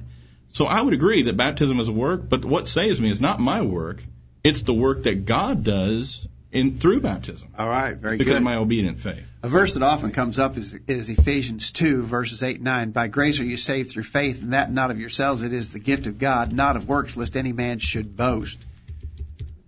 So 0.51 0.65
I 0.65 0.81
would 0.81 0.93
agree 0.93 1.23
that 1.23 1.37
baptism 1.37 1.79
is 1.79 1.89
a 1.89 1.93
work, 1.93 2.29
but 2.29 2.45
what 2.45 2.67
saves 2.67 2.99
me 2.99 3.09
is 3.09 3.21
not 3.21 3.39
my 3.39 3.61
work; 3.61 4.03
it's 4.43 4.63
the 4.63 4.73
work 4.73 5.03
that 5.03 5.25
God 5.25 5.63
does 5.63 6.27
in 6.51 6.77
through 6.77 7.01
baptism. 7.01 7.49
All 7.57 7.69
right, 7.69 7.95
very 7.95 8.17
because 8.17 8.25
good. 8.25 8.25
Because 8.25 8.37
of 8.37 8.43
my 8.43 8.55
obedient 8.55 8.99
faith. 8.99 9.23
A 9.43 9.49
verse 9.49 9.75
that 9.75 9.83
often 9.83 10.11
comes 10.11 10.39
up 10.39 10.57
is, 10.57 10.73
is 10.87 11.09
Ephesians 11.09 11.71
2, 11.71 12.01
verses 12.01 12.43
8 12.43 12.55
and 12.55 12.65
9. 12.65 12.91
By 12.91 13.07
grace 13.07 13.39
are 13.39 13.45
you 13.45 13.57
saved 13.57 13.91
through 13.91 14.03
faith, 14.03 14.41
and 14.41 14.53
that 14.53 14.71
not 14.71 14.91
of 14.91 14.99
yourselves. 14.99 15.43
It 15.43 15.53
is 15.53 15.73
the 15.73 15.79
gift 15.79 16.07
of 16.07 16.19
God, 16.19 16.51
not 16.51 16.75
of 16.75 16.87
works, 16.87 17.15
lest 17.15 17.37
any 17.37 17.53
man 17.53 17.79
should 17.79 18.15
boast. 18.15 18.57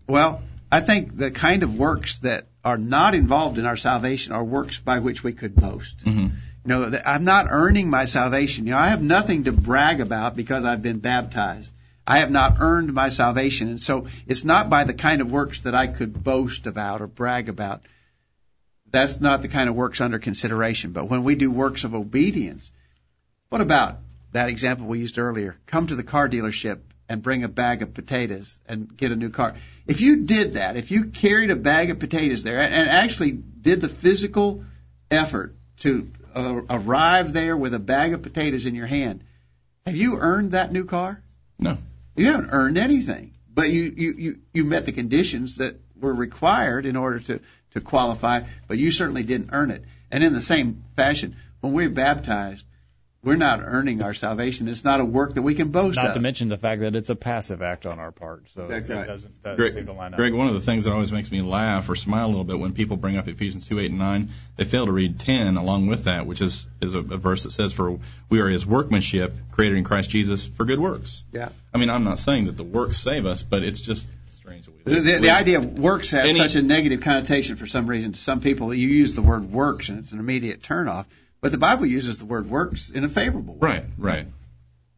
Well, 0.07 0.41
I 0.71 0.81
think 0.81 1.15
the 1.15 1.31
kind 1.31 1.63
of 1.63 1.75
works 1.75 2.19
that 2.19 2.47
are 2.63 2.77
not 2.77 3.13
involved 3.15 3.57
in 3.57 3.65
our 3.65 3.77
salvation 3.77 4.33
are 4.33 4.43
works 4.43 4.79
by 4.79 4.99
which 4.99 5.23
we 5.23 5.33
could 5.33 5.55
boast. 5.55 5.99
Mm-hmm. 5.99 6.19
You 6.19 6.29
know, 6.65 6.99
I'm 7.05 7.23
not 7.23 7.47
earning 7.49 7.89
my 7.89 8.05
salvation. 8.05 8.65
You 8.65 8.71
know, 8.71 8.79
I 8.79 8.87
have 8.87 9.01
nothing 9.01 9.45
to 9.45 9.51
brag 9.51 10.01
about 10.01 10.35
because 10.35 10.65
I've 10.65 10.81
been 10.81 10.99
baptized. 10.99 11.71
I 12.09 12.19
have 12.19 12.31
not 12.31 12.57
earned 12.59 12.91
my 12.91 13.09
salvation. 13.09 13.69
And 13.69 13.79
so 13.79 14.07
it's 14.25 14.43
not 14.43 14.67
by 14.67 14.83
the 14.83 14.95
kind 14.95 15.21
of 15.21 15.31
works 15.31 15.61
that 15.61 15.75
I 15.75 15.85
could 15.85 16.23
boast 16.23 16.65
about 16.65 17.01
or 17.03 17.07
brag 17.07 17.49
about. 17.49 17.83
That's 18.89 19.21
not 19.21 19.43
the 19.43 19.47
kind 19.47 19.69
of 19.69 19.75
works 19.75 20.01
under 20.01 20.17
consideration. 20.17 20.91
But 20.91 21.07
when 21.07 21.23
we 21.23 21.35
do 21.35 21.51
works 21.51 21.83
of 21.83 21.93
obedience, 21.93 22.71
what 23.49 23.61
about 23.61 23.99
that 24.31 24.49
example 24.49 24.87
we 24.87 24.97
used 24.97 25.19
earlier? 25.19 25.55
Come 25.67 25.85
to 25.85 25.95
the 25.95 26.03
car 26.03 26.27
dealership 26.27 26.79
and 27.07 27.21
bring 27.21 27.43
a 27.43 27.47
bag 27.47 27.83
of 27.83 27.93
potatoes 27.93 28.59
and 28.67 28.97
get 28.97 29.11
a 29.11 29.15
new 29.15 29.29
car. 29.29 29.55
If 29.85 30.01
you 30.01 30.25
did 30.25 30.53
that, 30.53 30.77
if 30.77 30.89
you 30.89 31.05
carried 31.05 31.51
a 31.51 31.55
bag 31.55 31.91
of 31.91 31.99
potatoes 31.99 32.41
there 32.41 32.59
and 32.59 32.89
actually 32.89 33.33
did 33.33 33.81
the 33.81 33.87
physical 33.87 34.65
effort 35.11 35.55
to 35.77 36.09
uh, 36.33 36.61
arrive 36.71 37.33
there 37.33 37.55
with 37.55 37.75
a 37.75 37.79
bag 37.79 38.13
of 38.13 38.23
potatoes 38.23 38.65
in 38.65 38.73
your 38.73 38.87
hand, 38.87 39.23
have 39.85 39.95
you 39.95 40.17
earned 40.17 40.51
that 40.51 40.71
new 40.71 40.85
car? 40.85 41.21
No. 41.59 41.77
You 42.19 42.25
haven't 42.31 42.49
earned 42.51 42.77
anything, 42.77 43.33
but 43.53 43.69
you, 43.69 43.93
you, 43.95 44.13
you, 44.17 44.39
you 44.53 44.63
met 44.65 44.85
the 44.85 44.91
conditions 44.91 45.55
that 45.55 45.79
were 45.95 46.13
required 46.13 46.85
in 46.85 46.95
order 46.95 47.19
to, 47.19 47.39
to 47.71 47.81
qualify, 47.81 48.41
but 48.67 48.77
you 48.77 48.91
certainly 48.91 49.23
didn't 49.23 49.51
earn 49.53 49.71
it. 49.71 49.85
And 50.11 50.23
in 50.23 50.33
the 50.33 50.41
same 50.41 50.83
fashion, 50.95 51.37
when 51.61 51.73
we're 51.73 51.89
baptized, 51.89 52.65
we're 53.21 53.35
not 53.35 53.59
earning 53.61 54.01
our 54.01 54.13
salvation. 54.13 54.69
It's 54.69 54.85
not 54.85 55.01
a 55.01 55.05
work 55.05 55.33
that 55.33 55.41
we 55.41 55.53
can 55.53 55.69
boast 55.69 55.97
not 55.97 56.07
of. 56.07 56.13
to 56.13 56.19
mention 56.21 56.47
the 56.47 56.57
fact 56.57 56.81
that 56.81 56.95
it's 56.95 57.09
a 57.09 57.15
passive 57.15 57.61
act 57.61 57.85
on 57.85 57.99
our 57.99 58.11
part. 58.11 58.49
So 58.49 58.63
exactly 58.63 58.95
it 58.95 58.97
right. 58.99 59.07
doesn't, 59.07 59.43
doesn't 59.43 59.57
Greg, 59.57 59.73
seem 59.73 59.85
to 59.87 59.93
line 59.93 60.13
up. 60.13 60.17
Greg, 60.17 60.33
one 60.33 60.47
of 60.47 60.53
the 60.53 60.61
things 60.61 60.85
that 60.85 60.93
always 60.93 61.11
makes 61.11 61.29
me 61.29 61.41
laugh 61.41 61.89
or 61.89 61.95
smile 61.95 62.27
a 62.27 62.29
little 62.29 62.45
bit 62.45 62.57
when 62.57 62.71
people 62.71 62.95
bring 62.95 63.17
up 63.17 63.27
Ephesians 63.27 63.67
2, 63.67 63.79
8, 63.79 63.89
and 63.89 63.99
9, 63.99 64.29
they 64.55 64.63
fail 64.63 64.85
to 64.85 64.91
read 64.93 65.19
10 65.19 65.57
along 65.57 65.87
with 65.87 66.05
that, 66.05 66.27
which 66.27 66.39
is, 66.39 66.65
is 66.81 66.95
a, 66.95 66.99
a 66.99 67.17
verse 67.17 67.43
that 67.43 67.51
says, 67.51 67.73
For 67.73 67.99
we 68.29 68.39
are 68.39 68.47
his 68.47 68.65
workmanship, 68.65 69.33
created 69.51 69.77
in 69.77 69.83
Christ 69.83 70.09
Jesus 70.09 70.45
for 70.45 70.63
good 70.63 70.79
works. 70.79 71.23
Yeah. 71.33 71.49
I 71.73 71.77
mean, 71.77 71.89
I'm 71.89 72.05
not 72.05 72.19
saying 72.19 72.45
that 72.45 72.55
the 72.55 72.63
works 72.63 72.97
save 72.97 73.25
us, 73.25 73.41
but 73.41 73.63
it's 73.63 73.81
just 73.81 74.09
strange 74.37 74.65
the, 74.85 74.99
the, 75.01 75.19
the 75.19 75.29
idea 75.31 75.57
of 75.57 75.77
works 75.77 76.11
has 76.11 76.29
Any, 76.29 76.39
such 76.39 76.55
a 76.55 76.61
negative 76.61 77.01
connotation 77.01 77.57
for 77.57 77.67
some 77.67 77.87
reason 77.87 78.13
to 78.13 78.19
some 78.19 78.39
people. 78.39 78.73
You 78.73 78.87
use 78.87 79.13
the 79.13 79.21
word 79.21 79.51
works 79.51 79.89
and 79.89 79.99
it's 79.99 80.13
an 80.13 80.19
immediate 80.19 80.61
turnoff. 80.61 81.05
But 81.41 81.51
the 81.51 81.57
Bible 81.57 81.85
uses 81.85 82.19
the 82.19 82.25
word 82.25 82.49
works 82.49 82.89
in 82.89 83.03
a 83.03 83.09
favorable 83.09 83.55
way. 83.55 83.69
Right, 83.69 83.83
right. 83.97 84.27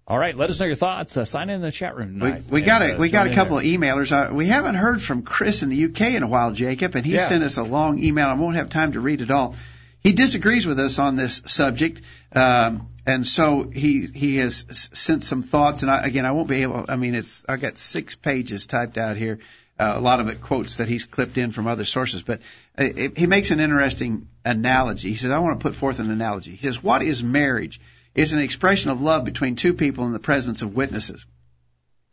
All 0.07 0.17
right, 0.17 0.35
let 0.35 0.49
us 0.49 0.59
know 0.59 0.65
your 0.65 0.75
thoughts. 0.75 1.15
Uh, 1.15 1.23
sign 1.23 1.49
in 1.49 1.61
the 1.61 1.71
chat 1.71 1.95
room 1.95 2.19
tonight. 2.19 2.43
We, 2.49 2.59
we 2.59 2.65
got 2.65 2.81
a 2.81 2.95
uh, 2.95 2.97
we 2.97 3.09
got 3.09 3.27
a 3.27 3.33
couple 3.33 3.57
of 3.57 3.63
emailers. 3.63 4.11
Uh, 4.11 4.33
we 4.33 4.47
haven't 4.47 4.75
heard 4.75 5.01
from 5.01 5.21
Chris 5.21 5.63
in 5.63 5.69
the 5.69 5.85
UK 5.85 6.01
in 6.15 6.23
a 6.23 6.27
while, 6.27 6.51
Jacob, 6.51 6.95
and 6.95 7.05
he 7.05 7.13
yeah. 7.13 7.27
sent 7.27 7.43
us 7.43 7.57
a 7.57 7.63
long 7.63 8.03
email. 8.03 8.27
I 8.27 8.33
won't 8.33 8.55
have 8.55 8.69
time 8.69 8.93
to 8.93 8.99
read 8.99 9.21
it 9.21 9.31
all. 9.31 9.55
He 10.03 10.11
disagrees 10.11 10.65
with 10.65 10.79
us 10.79 10.97
on 10.97 11.15
this 11.15 11.43
subject, 11.45 12.01
um, 12.33 12.87
and 13.05 13.25
so 13.25 13.69
he 13.69 14.07
he 14.07 14.37
has 14.37 14.65
sent 14.93 15.23
some 15.23 15.43
thoughts. 15.43 15.83
And 15.83 15.91
I, 15.91 16.03
again, 16.03 16.25
I 16.25 16.31
won't 16.31 16.49
be 16.49 16.63
able. 16.63 16.85
I 16.89 16.95
mean, 16.95 17.13
it's 17.13 17.45
I 17.47 17.57
got 17.57 17.77
six 17.77 18.15
pages 18.15 18.65
typed 18.65 18.97
out 18.97 19.15
here. 19.15 19.39
Uh, 19.81 19.95
a 19.97 19.99
lot 19.99 20.19
of 20.19 20.27
it 20.27 20.41
quotes 20.41 20.75
that 20.75 20.87
he's 20.87 21.05
clipped 21.05 21.39
in 21.39 21.51
from 21.51 21.65
other 21.65 21.85
sources, 21.85 22.21
but 22.21 22.39
uh, 22.77 22.87
he 23.17 23.25
makes 23.25 23.49
an 23.49 23.59
interesting 23.59 24.27
analogy. 24.45 25.09
He 25.09 25.15
says, 25.15 25.31
"I 25.31 25.39
want 25.39 25.59
to 25.59 25.63
put 25.63 25.75
forth 25.75 25.97
an 25.99 26.11
analogy." 26.11 26.51
He 26.51 26.67
says, 26.67 26.83
"What 26.83 27.01
is 27.01 27.23
marriage?" 27.23 27.81
is 28.13 28.31
an 28.31 28.39
expression 28.39 28.91
of 28.91 29.01
love 29.01 29.25
between 29.25 29.55
two 29.55 29.73
people 29.73 30.05
in 30.05 30.13
the 30.13 30.19
presence 30.19 30.61
of 30.61 30.75
witnesses. 30.75 31.25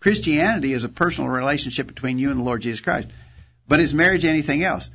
Christianity 0.01 0.73
is 0.73 0.85
a 0.85 0.89
personal 0.89 1.29
relationship 1.29 1.89
between 1.89 2.19
you 2.19 2.31
and 2.31 2.39
the 2.41 2.45
Lord 2.45 2.63
Jesus 2.63 2.81
Christ. 2.81 3.09
But 3.67 3.81
is 3.81 3.93
marriage 3.93 4.25
anything 4.25 4.65
else? 4.65 4.91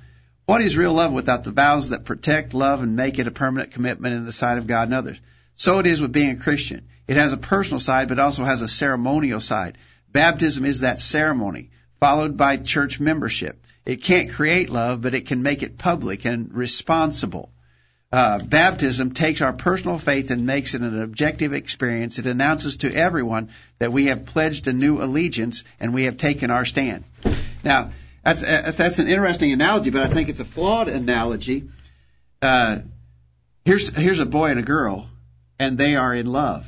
What 0.47 0.61
is 0.61 0.75
real 0.75 0.93
love 0.93 1.13
without 1.13 1.43
the 1.43 1.51
vows 1.51 1.89
that 1.89 2.05
protect, 2.05 2.55
love, 2.55 2.81
and 2.81 2.95
make 2.95 3.19
it 3.19 3.27
a 3.27 3.31
permanent 3.31 3.71
commitment 3.71 4.15
in 4.15 4.25
the 4.25 4.31
sight 4.31 4.57
of 4.57 4.65
God 4.65 4.87
and 4.87 4.95
others? 4.95 5.21
So 5.55 5.77
it 5.77 5.85
is 5.85 6.01
with 6.01 6.11
being 6.11 6.31
a 6.31 6.37
Christian. 6.37 6.87
It 7.07 7.17
has 7.17 7.33
a 7.33 7.37
personal 7.37 7.79
side, 7.79 8.07
but 8.07 8.17
also 8.17 8.43
has 8.43 8.63
a 8.63 8.67
ceremonial 8.67 9.41
side. 9.41 9.77
Baptism 10.11 10.65
is 10.65 10.79
that 10.79 11.01
ceremony, 11.01 11.69
followed 12.03 12.35
by 12.35 12.57
church 12.57 12.99
membership. 12.99 13.65
It 13.85 14.03
can't 14.03 14.29
create 14.29 14.69
love, 14.69 15.01
but 15.01 15.13
it 15.13 15.25
can 15.25 15.41
make 15.41 15.63
it 15.63 15.77
public 15.77 16.25
and 16.25 16.53
responsible. 16.53 17.49
uh, 18.13 18.37
baptism 18.37 19.11
takes 19.11 19.41
our 19.41 19.53
personal 19.53 19.97
faith 19.97 20.29
and 20.29 20.45
makes 20.45 20.75
it 20.75 20.81
an 20.81 21.01
objective 21.01 21.51
experience. 21.51 22.19
It 22.19 22.27
announces 22.27 22.77
to 22.77 22.93
everyone 22.93 23.49
that 23.79 23.91
we 23.91 24.05
have 24.05 24.27
pledged 24.27 24.67
a 24.67 24.73
new 24.73 25.01
allegiance 25.01 25.63
and 25.79 25.95
we 25.95 26.03
have 26.03 26.17
taken 26.17 26.51
our 26.51 26.63
stand. 26.63 27.05
Now, 27.63 27.91
that's 28.23 28.41
that's 28.41 28.99
an 28.99 29.07
interesting 29.07 29.51
analogy, 29.51 29.89
but 29.89 30.03
I 30.03 30.07
think 30.07 30.29
it's 30.29 30.39
a 30.39 30.45
flawed 30.45 30.89
analogy. 30.89 31.69
Uh, 32.39 32.81
here's 33.65 33.89
here's 33.95 34.19
a 34.19 34.27
boy 34.27 34.51
and 34.51 34.59
a 34.59 34.63
girl, 34.63 35.09
and 35.57 35.75
they 35.75 35.95
are 35.95 36.13
in 36.13 36.27
love. 36.27 36.67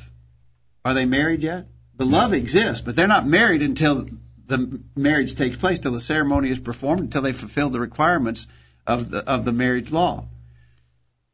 Are 0.84 0.96
they 0.96 1.06
married 1.06 1.44
yet? 1.44 1.68
The 1.98 2.08
love 2.08 2.34
exists, 2.34 2.82
but 2.82 2.96
they're 2.96 3.08
not 3.08 3.28
married 3.28 3.62
until 3.62 4.08
the 4.48 4.82
marriage 4.96 5.36
takes 5.36 5.58
place, 5.58 5.80
till 5.80 5.92
the 5.92 6.02
ceremony 6.02 6.50
is 6.50 6.60
performed, 6.60 7.02
until 7.02 7.22
they 7.22 7.34
fulfill 7.34 7.70
the 7.70 7.80
requirements 7.80 8.48
of 8.86 9.10
the 9.10 9.20
of 9.28 9.46
the 9.46 9.52
marriage 9.52 9.92
law. 9.92 10.26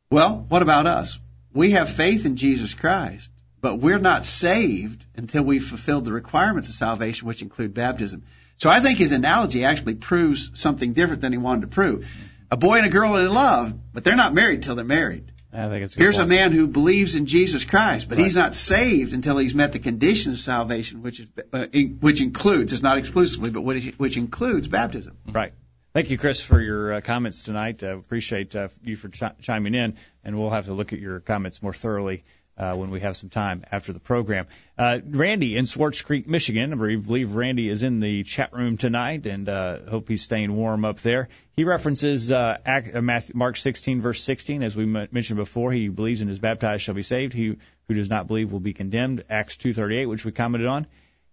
Well, 0.09 0.45
what 0.49 0.62
about 0.62 0.88
us? 0.88 1.20
We 1.53 1.72
have 1.72 1.89
faith 1.89 2.26
in 2.26 2.36
Jesus 2.36 2.74
Christ, 2.74 3.30
but 3.59 3.78
we're 3.78 3.99
not 3.99 4.26
saved 4.26 5.05
until 5.16 5.43
we've 5.43 5.64
fulfilled 5.64 6.05
the 6.05 6.14
requirements 6.14 6.70
of 6.70 6.76
salvation, 6.76 7.28
which 7.28 7.41
include 7.41 7.74
baptism. 7.74 8.24
So 8.57 8.70
I 8.70 8.80
think 8.80 8.99
his 8.99 9.12
analogy 9.12 9.66
actually 9.66 9.95
proves 9.95 10.51
something 10.53 10.93
different 10.93 11.22
than 11.22 11.32
he 11.32 11.38
wanted 11.38 11.62
to 11.62 11.68
prove. 11.68 12.07
A 12.51 12.57
boy 12.57 12.78
and 12.78 12.86
a 12.86 12.89
girl 12.89 13.18
are 13.18 13.26
in 13.26 13.34
love, 13.34 13.74
but 13.93 14.03
they're 14.03 14.16
not 14.16 14.34
married 14.34 14.64
till 14.64 14.76
they're 14.76 14.86
married. 14.86 15.32
I 15.54 15.68
think 15.68 15.84
it's 15.84 15.95
a 15.95 15.99
Here's 15.99 16.18
point. 16.18 16.32
a 16.32 16.36
man 16.36 16.52
who 16.54 16.68
believes 16.68 17.16
in 17.16 17.26
Jesus 17.26 17.66
Christ, 17.66 18.08
but 18.08 18.18
Right. 18.18 18.24
he's 18.24 18.36
not 18.36 18.56
saved 18.56 19.14
until 19.14 19.38
he's 19.38 19.54
met 19.54 19.74
the 19.74 19.80
condition 19.80 20.32
of 20.32 20.39
salvation, 20.39 21.02
which 21.02 21.20
is 21.20 21.28
uh, 21.52 21.66
in, 21.74 21.97
which 21.99 22.22
includes, 22.22 22.72
it's 22.74 22.82
not 22.82 22.97
exclusively, 22.97 23.49
but 23.49 23.62
which, 23.62 23.93
which 23.97 24.16
includes 24.18 24.68
baptism. 24.68 25.18
Right. 25.32 25.54
Thank 25.93 26.10
you, 26.10 26.18
Chris, 26.18 26.41
for 26.41 26.62
your 26.62 26.93
uh, 26.93 27.02
comments 27.02 27.41
tonight. 27.41 27.84
Uh, 27.84 27.97
appreciate 27.97 28.56
uh, 28.56 28.70
you 28.82 28.95
for 28.95 29.10
chi- 29.10 29.34
chiming 29.41 29.76
in, 29.76 29.97
and 30.24 30.39
we'll 30.39 30.49
have 30.52 30.68
to 30.68 30.74
look 30.74 30.93
at 30.93 30.99
your 30.99 31.20
comments 31.20 31.62
more 31.62 31.74
thoroughly 31.74 32.24
uh, 32.58 32.76
when 32.76 32.91
we 32.91 32.99
have 32.99 33.18
some 33.18 33.30
time 33.30 33.64
after 33.72 33.93
the 33.93 33.99
program. 33.99 34.47
Uh, 34.78 34.99
Randy 35.06 35.58
in 35.58 35.66
Swartz 35.66 36.02
Creek, 36.02 36.28
Michigan. 36.28 36.74
I 36.74 36.95
believe 36.95 37.36
Randy 37.36 37.70
is 37.70 37.84
in 37.84 37.99
the 37.99 38.24
chat 38.24 38.54
room 38.54 38.78
tonight, 38.78 39.26
and 39.26 39.47
uh, 39.47 39.78
hope 39.89 40.08
he's 40.08 40.24
staying 40.24 40.56
warm 40.56 40.86
up 40.86 40.99
there. 40.99 41.30
He 41.56 41.64
references 41.64 42.32
uh, 42.32 42.58
uh, 42.66 43.22
Mark 43.34 43.58
16, 43.58 44.02
verse 44.02 44.24
16, 44.24 44.64
as 44.64 44.76
we 44.76 44.86
mentioned 44.86 45.38
before. 45.38 45.72
He 45.72 45.89
believes 45.89 46.22
and 46.22 46.30
is 46.30 46.39
baptized 46.39 46.84
shall 46.84 46.95
be 46.95 47.04
saved. 47.04 47.34
He 47.34 47.58
who 47.88 47.93
does 47.93 48.10
not 48.10 48.28
believe 48.28 48.52
will 48.52 48.60
be 48.60 48.74
condemned. 48.74 49.24
Acts 49.30 49.58
2:38, 49.58 50.08
which 50.08 50.26
we 50.26 50.32
commented 50.32 50.68
on. 50.68 50.88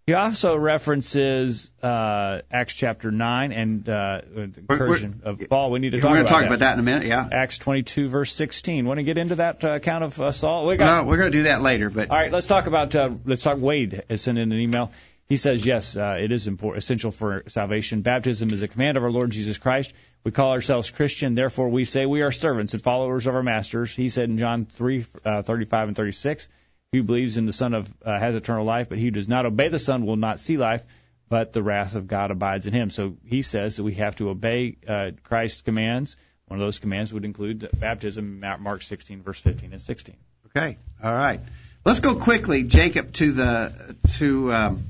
He 0.08 0.14
also 0.14 0.56
references 0.56 1.70
uh, 1.82 2.40
Acts 2.50 2.72
chapter 2.72 3.10
9 3.10 3.52
and 3.52 3.86
uh, 3.86 4.22
the 4.26 4.40
incursion 4.44 5.20
of 5.22 5.38
Paul. 5.50 5.70
We 5.70 5.80
need 5.80 5.90
to 5.90 6.00
talk, 6.00 6.08
We're 6.08 6.16
going 6.16 6.20
about, 6.20 6.28
to 6.28 6.32
talk 6.32 6.40
that. 6.40 6.46
about 6.46 6.58
that 6.60 6.72
in 6.72 6.78
a 6.78 6.82
minute, 6.82 7.04
yeah. 7.04 7.28
Acts 7.30 7.58
22, 7.58 8.08
verse 8.08 8.32
16. 8.32 8.86
Want 8.86 9.00
to 9.00 9.04
get 9.04 9.18
into 9.18 9.34
that 9.34 9.62
uh, 9.62 9.68
account 9.68 10.04
of 10.04 10.18
uh, 10.18 10.32
Saul? 10.32 10.64
We 10.66 10.78
got, 10.78 11.02
No, 11.02 11.10
we're 11.10 11.18
going 11.18 11.30
to 11.30 11.36
do 11.36 11.42
that 11.42 11.60
later, 11.60 11.90
but 11.90 12.08
All 12.08 12.16
right, 12.16 12.32
let's 12.32 12.46
talk 12.46 12.66
about. 12.66 12.94
Uh, 12.94 13.10
let's 13.26 13.42
talk. 13.42 13.58
Wade 13.58 14.02
has 14.08 14.22
sent 14.22 14.38
in 14.38 14.50
an 14.50 14.58
email. 14.58 14.92
He 15.28 15.36
says, 15.36 15.66
yes, 15.66 15.94
uh, 15.94 16.16
it 16.18 16.32
is 16.32 16.46
important, 16.46 16.84
essential 16.84 17.10
for 17.10 17.44
salvation. 17.48 18.00
Baptism 18.00 18.50
is 18.50 18.62
a 18.62 18.68
command 18.68 18.96
of 18.96 19.04
our 19.04 19.10
Lord 19.10 19.28
Jesus 19.28 19.58
Christ. 19.58 19.92
We 20.24 20.30
call 20.30 20.52
ourselves 20.52 20.88
Christian, 20.88 21.34
therefore 21.34 21.68
we 21.68 21.84
say 21.84 22.06
we 22.06 22.22
are 22.22 22.32
servants 22.32 22.72
and 22.72 22.80
followers 22.80 23.26
of 23.26 23.34
our 23.34 23.42
masters. 23.42 23.94
He 23.94 24.08
said 24.08 24.30
in 24.30 24.38
John 24.38 24.64
3, 24.64 25.04
uh, 25.26 25.42
35 25.42 25.88
and 25.88 25.96
36, 25.98 26.44
he 26.44 26.52
who 26.92 27.02
believes 27.02 27.36
in 27.36 27.44
the 27.44 27.52
Son 27.52 27.74
of 27.74 27.92
uh, 28.02 28.18
has 28.18 28.34
eternal 28.34 28.64
life, 28.64 28.88
but 28.88 28.98
he 28.98 29.04
who 29.04 29.10
does 29.10 29.28
not 29.28 29.44
obey 29.44 29.68
the 29.68 29.78
Son 29.78 30.06
will 30.06 30.16
not 30.16 30.40
see 30.40 30.56
life, 30.56 30.84
but 31.28 31.52
the 31.52 31.62
wrath 31.62 31.94
of 31.94 32.06
God 32.06 32.30
abides 32.30 32.66
in 32.66 32.72
him. 32.72 32.88
So 32.90 33.16
he 33.24 33.42
says 33.42 33.76
that 33.76 33.84
we 33.84 33.94
have 33.94 34.16
to 34.16 34.30
obey 34.30 34.76
uh, 34.86 35.10
Christ's 35.22 35.60
commands. 35.60 36.16
One 36.46 36.58
of 36.58 36.64
those 36.64 36.78
commands 36.78 37.12
would 37.12 37.26
include 37.26 37.68
baptism, 37.78 38.40
Mark 38.40 38.80
16, 38.82 39.22
verse 39.22 39.38
15 39.40 39.72
and 39.72 39.82
16. 39.82 40.16
Okay. 40.46 40.78
All 41.02 41.12
right. 41.12 41.40
Let's 41.84 42.00
go 42.00 42.16
quickly, 42.16 42.62
Jacob, 42.62 43.12
to 43.14 43.32
the 43.32 43.96
to 44.14 44.52
um, 44.52 44.82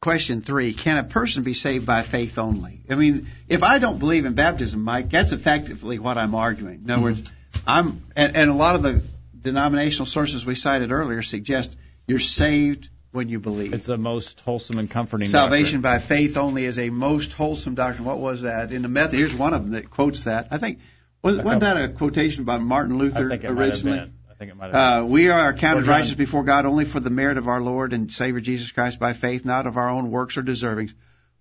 question 0.00 0.40
three. 0.40 0.72
Can 0.72 0.98
a 0.98 1.04
person 1.04 1.42
be 1.42 1.52
saved 1.52 1.84
by 1.84 2.02
faith 2.02 2.38
only? 2.38 2.80
I 2.88 2.94
mean, 2.94 3.26
if 3.48 3.64
I 3.64 3.78
don't 3.80 3.98
believe 3.98 4.24
in 4.24 4.34
baptism, 4.34 4.82
Mike, 4.82 5.10
that's 5.10 5.32
effectively 5.32 5.98
what 5.98 6.16
I'm 6.16 6.36
arguing. 6.36 6.82
In 6.84 6.90
other 6.90 7.02
words, 7.02 7.22
I'm 7.66 8.04
and, 8.14 8.36
and 8.36 8.50
a 8.50 8.54
lot 8.54 8.76
of 8.76 8.82
the 8.82 9.02
denominational 9.46 10.06
sources 10.06 10.44
we 10.44 10.56
cited 10.56 10.90
earlier 10.90 11.22
suggest 11.22 11.76
you're 12.06 12.18
saved 12.18 12.90
when 13.12 13.28
you 13.28 13.40
believe. 13.40 13.72
It's 13.72 13.86
the 13.86 13.96
most 13.96 14.40
wholesome 14.40 14.78
and 14.78 14.90
comforting 14.90 15.28
Salvation 15.28 15.80
by 15.80 16.00
faith 16.00 16.36
only 16.36 16.64
is 16.64 16.78
a 16.78 16.90
most 16.90 17.32
wholesome 17.32 17.76
doctrine. 17.76 18.04
What 18.04 18.18
was 18.18 18.42
that? 18.42 18.72
In 18.72 18.82
the 18.82 18.88
method, 18.88 19.16
here's 19.16 19.34
one 19.34 19.54
of 19.54 19.62
them 19.62 19.72
that 19.72 19.88
quotes 19.88 20.22
that. 20.22 20.48
I 20.50 20.58
think 20.58 20.80
was 21.22 21.38
wasn't 21.38 21.60
that 21.60 21.76
a 21.76 21.88
quotation 21.88 22.44
by 22.44 22.58
Martin 22.58 22.98
doctrine. 22.98 23.08
Luther 23.08 23.26
I 23.26 23.28
think 23.28 23.44
it 23.44 23.52
might 23.52 23.62
have 23.62 23.72
originally? 23.72 23.98
been. 23.98 24.12
I 24.28 24.34
think 24.34 24.50
it 24.50 24.56
might 24.56 24.74
have 24.74 25.04
Uh, 25.04 25.06
we 25.06 25.30
are 25.30 25.54
counted 25.54 25.86
righteous 25.86 26.14
before 26.14 26.42
God 26.42 26.66
only 26.66 26.84
for 26.84 27.00
the 27.00 27.10
merit 27.10 27.38
of 27.38 27.46
our 27.48 27.60
Lord 27.60 27.92
and 27.92 28.12
Savior 28.12 28.40
Jesus 28.40 28.72
Christ 28.72 28.98
by 28.98 29.12
faith, 29.12 29.44
not 29.44 29.66
of 29.66 29.76
our 29.76 29.88
own 29.88 30.10
works 30.10 30.36
or 30.36 30.42
deservings. 30.42 30.92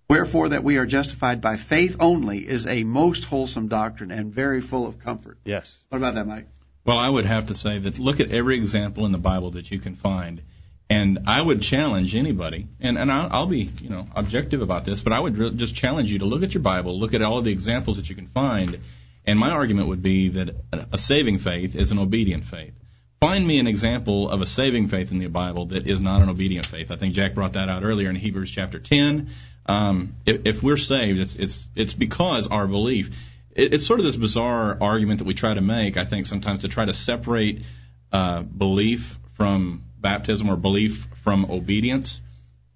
Wherefore 0.07 0.49
that 0.49 0.63
we 0.63 0.77
are 0.77 0.85
justified 0.85 1.41
by 1.41 1.57
faith 1.57 1.97
only 1.99 2.47
is 2.47 2.67
a 2.67 2.83
most 2.83 3.23
wholesome 3.23 3.67
doctrine 3.67 4.11
and 4.11 4.31
very 4.31 4.61
full 4.61 4.85
of 4.85 4.99
comfort. 4.99 5.39
Yes. 5.43 5.83
What 5.89 5.97
about 5.97 6.13
that, 6.13 6.27
Mike? 6.27 6.47
Well, 6.85 6.97
I 6.99 7.09
would 7.09 7.25
have 7.25 7.47
to 7.47 7.55
say 7.55 7.79
that 7.79 7.97
look 7.97 8.19
at 8.19 8.31
every 8.31 8.57
example 8.57 9.05
in 9.05 9.11
the 9.11 9.17
Bible 9.17 9.51
that 9.51 9.71
you 9.71 9.79
can 9.79 9.95
find, 9.95 10.41
and 10.87 11.19
I 11.25 11.41
would 11.41 11.63
challenge 11.63 12.15
anybody, 12.15 12.67
and 12.79 12.97
and 12.97 13.11
I'll, 13.11 13.29
I'll 13.31 13.47
be 13.47 13.69
you 13.81 13.89
know 13.89 14.05
objective 14.15 14.61
about 14.61 14.85
this, 14.85 15.01
but 15.01 15.11
I 15.11 15.19
would 15.19 15.37
re- 15.37 15.49
just 15.51 15.75
challenge 15.75 16.11
you 16.11 16.19
to 16.19 16.25
look 16.25 16.43
at 16.43 16.53
your 16.53 16.61
Bible, 16.61 16.99
look 16.99 17.15
at 17.15 17.23
all 17.23 17.39
of 17.39 17.45
the 17.45 17.51
examples 17.51 17.97
that 17.97 18.07
you 18.07 18.15
can 18.15 18.27
find, 18.27 18.79
and 19.25 19.39
my 19.39 19.49
argument 19.49 19.87
would 19.87 20.03
be 20.03 20.29
that 20.29 20.55
a, 20.71 20.85
a 20.93 20.97
saving 20.99 21.39
faith 21.39 21.75
is 21.75 21.91
an 21.91 21.97
obedient 21.97 22.45
faith. 22.45 22.75
Find 23.19 23.47
me 23.47 23.57
an 23.57 23.65
example 23.65 24.29
of 24.29 24.41
a 24.41 24.45
saving 24.45 24.89
faith 24.89 25.11
in 25.11 25.17
the 25.17 25.27
Bible 25.27 25.67
that 25.67 25.87
is 25.87 25.99
not 26.01 26.21
an 26.21 26.29
obedient 26.29 26.67
faith. 26.67 26.91
I 26.91 26.97
think 26.97 27.15
Jack 27.15 27.33
brought 27.33 27.53
that 27.53 27.67
out 27.67 27.83
earlier 27.83 28.11
in 28.11 28.15
Hebrews 28.15 28.51
chapter 28.51 28.77
10. 28.77 29.29
Um, 29.65 30.15
if, 30.27 30.45
if 30.45 30.61
we're 30.61 30.77
saved, 30.77 31.19
it's 31.19 31.35
it's 31.35 31.67
it's 31.75 31.93
because 31.93 32.47
our 32.47 32.67
belief. 32.67 33.09
It, 33.55 33.73
it's 33.73 33.87
sort 33.87 33.99
of 33.99 34.05
this 34.05 34.15
bizarre 34.15 34.77
argument 34.79 35.19
that 35.19 35.25
we 35.25 35.33
try 35.33 35.53
to 35.53 35.61
make. 35.61 35.97
I 35.97 36.05
think 36.05 36.25
sometimes 36.25 36.61
to 36.61 36.67
try 36.67 36.85
to 36.85 36.93
separate 36.93 37.63
uh, 38.11 38.41
belief 38.43 39.17
from 39.33 39.83
baptism 39.97 40.49
or 40.49 40.55
belief 40.55 41.07
from 41.23 41.45
obedience. 41.49 42.21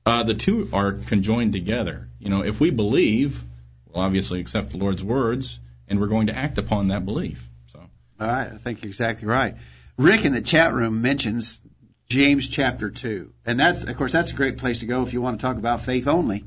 Uh, 0.05 0.23
the 0.23 0.33
two 0.33 0.67
are 0.73 0.93
conjoined 0.93 1.53
together. 1.53 2.09
You 2.19 2.29
know, 2.29 2.43
if 2.43 2.59
we 2.59 2.71
believe, 2.71 3.43
we'll 3.87 4.03
obviously 4.03 4.39
accept 4.39 4.71
the 4.71 4.77
Lord's 4.77 5.03
words, 5.03 5.59
and 5.87 5.99
we're 5.99 6.07
going 6.07 6.27
to 6.27 6.35
act 6.35 6.57
upon 6.57 6.87
that 6.87 7.05
belief. 7.05 7.47
So. 7.67 7.79
All 8.19 8.27
right, 8.27 8.51
I 8.51 8.57
think 8.57 8.81
you're 8.81 8.89
exactly 8.89 9.27
right. 9.27 9.55
Rick 9.97 10.25
in 10.25 10.33
the 10.33 10.41
chat 10.41 10.73
room 10.73 11.01
mentions 11.01 11.61
James 12.07 12.49
chapter 12.49 12.89
2. 12.89 13.31
And 13.45 13.59
that's, 13.59 13.83
of 13.83 13.95
course, 13.97 14.11
that's 14.11 14.31
a 14.31 14.35
great 14.35 14.57
place 14.57 14.79
to 14.79 14.87
go 14.87 15.03
if 15.03 15.13
you 15.13 15.21
want 15.21 15.39
to 15.39 15.45
talk 15.45 15.57
about 15.57 15.81
faith 15.81 16.07
only. 16.07 16.45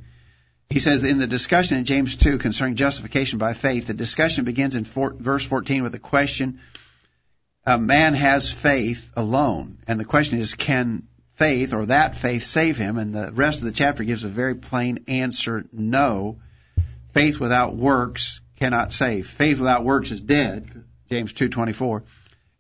He 0.73 0.79
says 0.79 1.05
in 1.05 1.19
the 1.19 1.27
discussion 1.27 1.77
in 1.77 1.85
James 1.85 2.17
2 2.17 2.39
concerning 2.39 2.77
justification 2.77 3.39
by 3.39 3.53
faith, 3.53 3.89
the 3.89 3.95
discussion 3.95 4.47
begins 4.47 4.75
in 4.75 4.85
four, 4.85 5.13
verse 5.13 5.45
14 5.45 5.83
with 5.83 5.95
a 5.95 5.99
question. 5.99 6.61
A 7.67 7.77
man 7.77 8.15
has 8.15 8.51
faith 8.51 9.11
alone. 9.15 9.77
And 9.87 10.01
the 10.01 10.07
question 10.07 10.39
is, 10.39 10.55
can 10.55 11.03
faith 11.35 11.75
or 11.75 11.85
that 11.87 12.15
faith 12.15 12.47
save 12.47 12.79
him? 12.79 12.97
And 12.97 13.15
the 13.15 13.31
rest 13.33 13.59
of 13.59 13.67
the 13.67 13.73
chapter 13.73 14.03
gives 14.03 14.25
a 14.25 14.29
very 14.29 14.55
plain 14.55 15.05
answer, 15.09 15.67
no. 15.73 16.39
Faith 17.13 17.39
without 17.39 17.77
works 17.77 18.41
cannot 18.57 18.95
save. 18.95 19.29
Faith 19.29 19.59
without 19.59 19.85
works 19.85 20.11
is 20.11 20.23
dead. 20.23 20.85
James 21.11 21.35
2:24. 21.35 22.03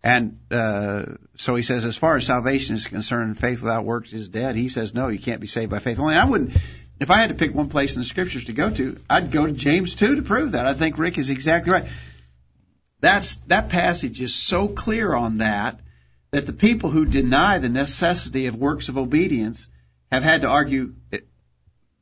And 0.04 0.38
uh, 0.50 1.04
so 1.36 1.54
he 1.54 1.62
says, 1.62 1.86
as 1.86 1.96
far 1.96 2.16
as 2.16 2.26
salvation 2.26 2.74
is 2.74 2.86
concerned, 2.88 3.38
faith 3.38 3.62
without 3.62 3.86
works 3.86 4.12
is 4.12 4.28
dead. 4.28 4.54
He 4.54 4.68
says, 4.68 4.92
no, 4.92 5.08
you 5.08 5.18
can't 5.18 5.40
be 5.40 5.46
saved 5.46 5.70
by 5.70 5.78
faith 5.78 5.98
only. 5.98 6.16
I 6.16 6.26
wouldn't. 6.26 6.56
If 7.02 7.10
I 7.10 7.18
had 7.18 7.30
to 7.30 7.34
pick 7.34 7.52
one 7.52 7.68
place 7.68 7.96
in 7.96 8.00
the 8.00 8.06
scriptures 8.06 8.44
to 8.44 8.52
go 8.52 8.70
to, 8.70 8.96
I'd 9.10 9.32
go 9.32 9.44
to 9.44 9.52
James 9.52 9.96
2 9.96 10.16
to 10.16 10.22
prove 10.22 10.52
that. 10.52 10.66
I 10.66 10.74
think 10.74 10.98
Rick 10.98 11.18
is 11.18 11.30
exactly 11.30 11.72
right. 11.72 11.84
That's 13.00 13.36
that 13.48 13.70
passage 13.70 14.20
is 14.20 14.32
so 14.32 14.68
clear 14.68 15.12
on 15.12 15.38
that 15.38 15.80
that 16.30 16.46
the 16.46 16.52
people 16.52 16.90
who 16.90 17.04
deny 17.04 17.58
the 17.58 17.68
necessity 17.68 18.46
of 18.46 18.54
works 18.54 18.88
of 18.88 18.98
obedience 18.98 19.68
have 20.12 20.22
had 20.22 20.42
to 20.42 20.48
argue 20.48 20.94
it, 21.10 21.26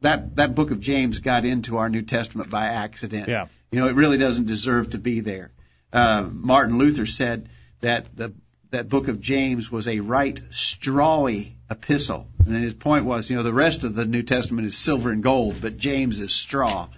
that 0.03 0.37
that 0.37 0.55
book 0.55 0.71
of 0.71 0.81
James 0.81 1.21
got 1.21 1.47
into 1.47 1.79
our 1.79 1.89
New 1.89 2.03
Testament 2.03 2.51
by 2.51 2.67
accident. 2.67 3.27
Yeah. 3.27 3.47
You 3.73 3.81
know, 3.81 3.89
it 3.89 3.95
really 3.95 4.19
doesn't 4.19 4.49
deserve 4.49 4.91
to 4.91 4.99
be 4.99 5.21
there. 5.21 5.51
Uh, 5.95 6.29
Martin 6.31 6.77
Luther 6.77 7.07
said 7.07 7.49
that 7.81 8.15
the 8.15 8.35
that 8.71 8.91
book 8.91 9.09
of 9.09 9.23
James 9.23 9.73
was 9.73 9.89
a 9.89 10.01
right 10.01 10.39
strawy 10.51 11.55
epistle, 11.71 12.27
and 12.45 12.57
his 12.57 12.75
point 12.75 13.05
was, 13.05 13.31
you 13.31 13.37
know, 13.37 13.43
the 13.43 13.53
rest 13.53 13.85
of 13.85 13.95
the 13.95 14.05
New 14.05 14.23
Testament 14.23 14.67
is 14.67 14.77
silver 14.77 15.11
and 15.11 15.23
gold, 15.23 15.57
but 15.61 15.77
James 15.77 16.19
is 16.19 16.33
straw. 16.33 16.89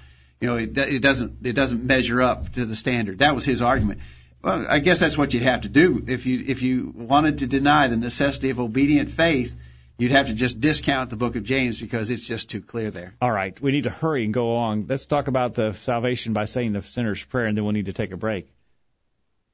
You 0.40 0.48
know, 0.48 0.56
it, 0.56 0.76
it 0.76 1.02
doesn't 1.02 1.46
it 1.46 1.52
doesn't 1.52 1.84
measure 1.84 2.20
up 2.22 2.50
to 2.52 2.64
the 2.64 2.74
standard. 2.74 3.18
That 3.18 3.34
was 3.34 3.44
his 3.44 3.62
argument. 3.62 4.00
Well, 4.42 4.66
I 4.68 4.80
guess 4.80 4.98
that's 4.98 5.16
what 5.16 5.34
you'd 5.34 5.44
have 5.44 5.60
to 5.60 5.68
do 5.68 6.04
if 6.08 6.26
you 6.26 6.44
if 6.48 6.62
you 6.62 6.92
wanted 6.96 7.38
to 7.38 7.46
deny 7.46 7.86
the 7.86 7.96
necessity 7.96 8.50
of 8.50 8.58
obedient 8.58 9.10
faith. 9.10 9.54
You'd 9.98 10.12
have 10.12 10.26
to 10.28 10.34
just 10.34 10.60
discount 10.60 11.10
the 11.10 11.16
book 11.16 11.36
of 11.36 11.44
James 11.44 11.80
because 11.80 12.10
it's 12.10 12.26
just 12.26 12.50
too 12.50 12.60
clear 12.60 12.90
there. 12.90 13.14
All 13.20 13.30
right. 13.30 13.60
We 13.60 13.70
need 13.70 13.84
to 13.84 13.90
hurry 13.90 14.24
and 14.24 14.34
go 14.34 14.56
on. 14.56 14.86
Let's 14.88 15.06
talk 15.06 15.28
about 15.28 15.54
the 15.54 15.72
salvation 15.72 16.32
by 16.32 16.46
saying 16.46 16.72
the 16.72 16.82
sinner's 16.82 17.22
prayer, 17.24 17.46
and 17.46 17.56
then 17.56 17.62
we'll 17.62 17.74
need 17.74 17.84
to 17.84 17.92
take 17.92 18.10
a 18.10 18.16
break. 18.16 18.48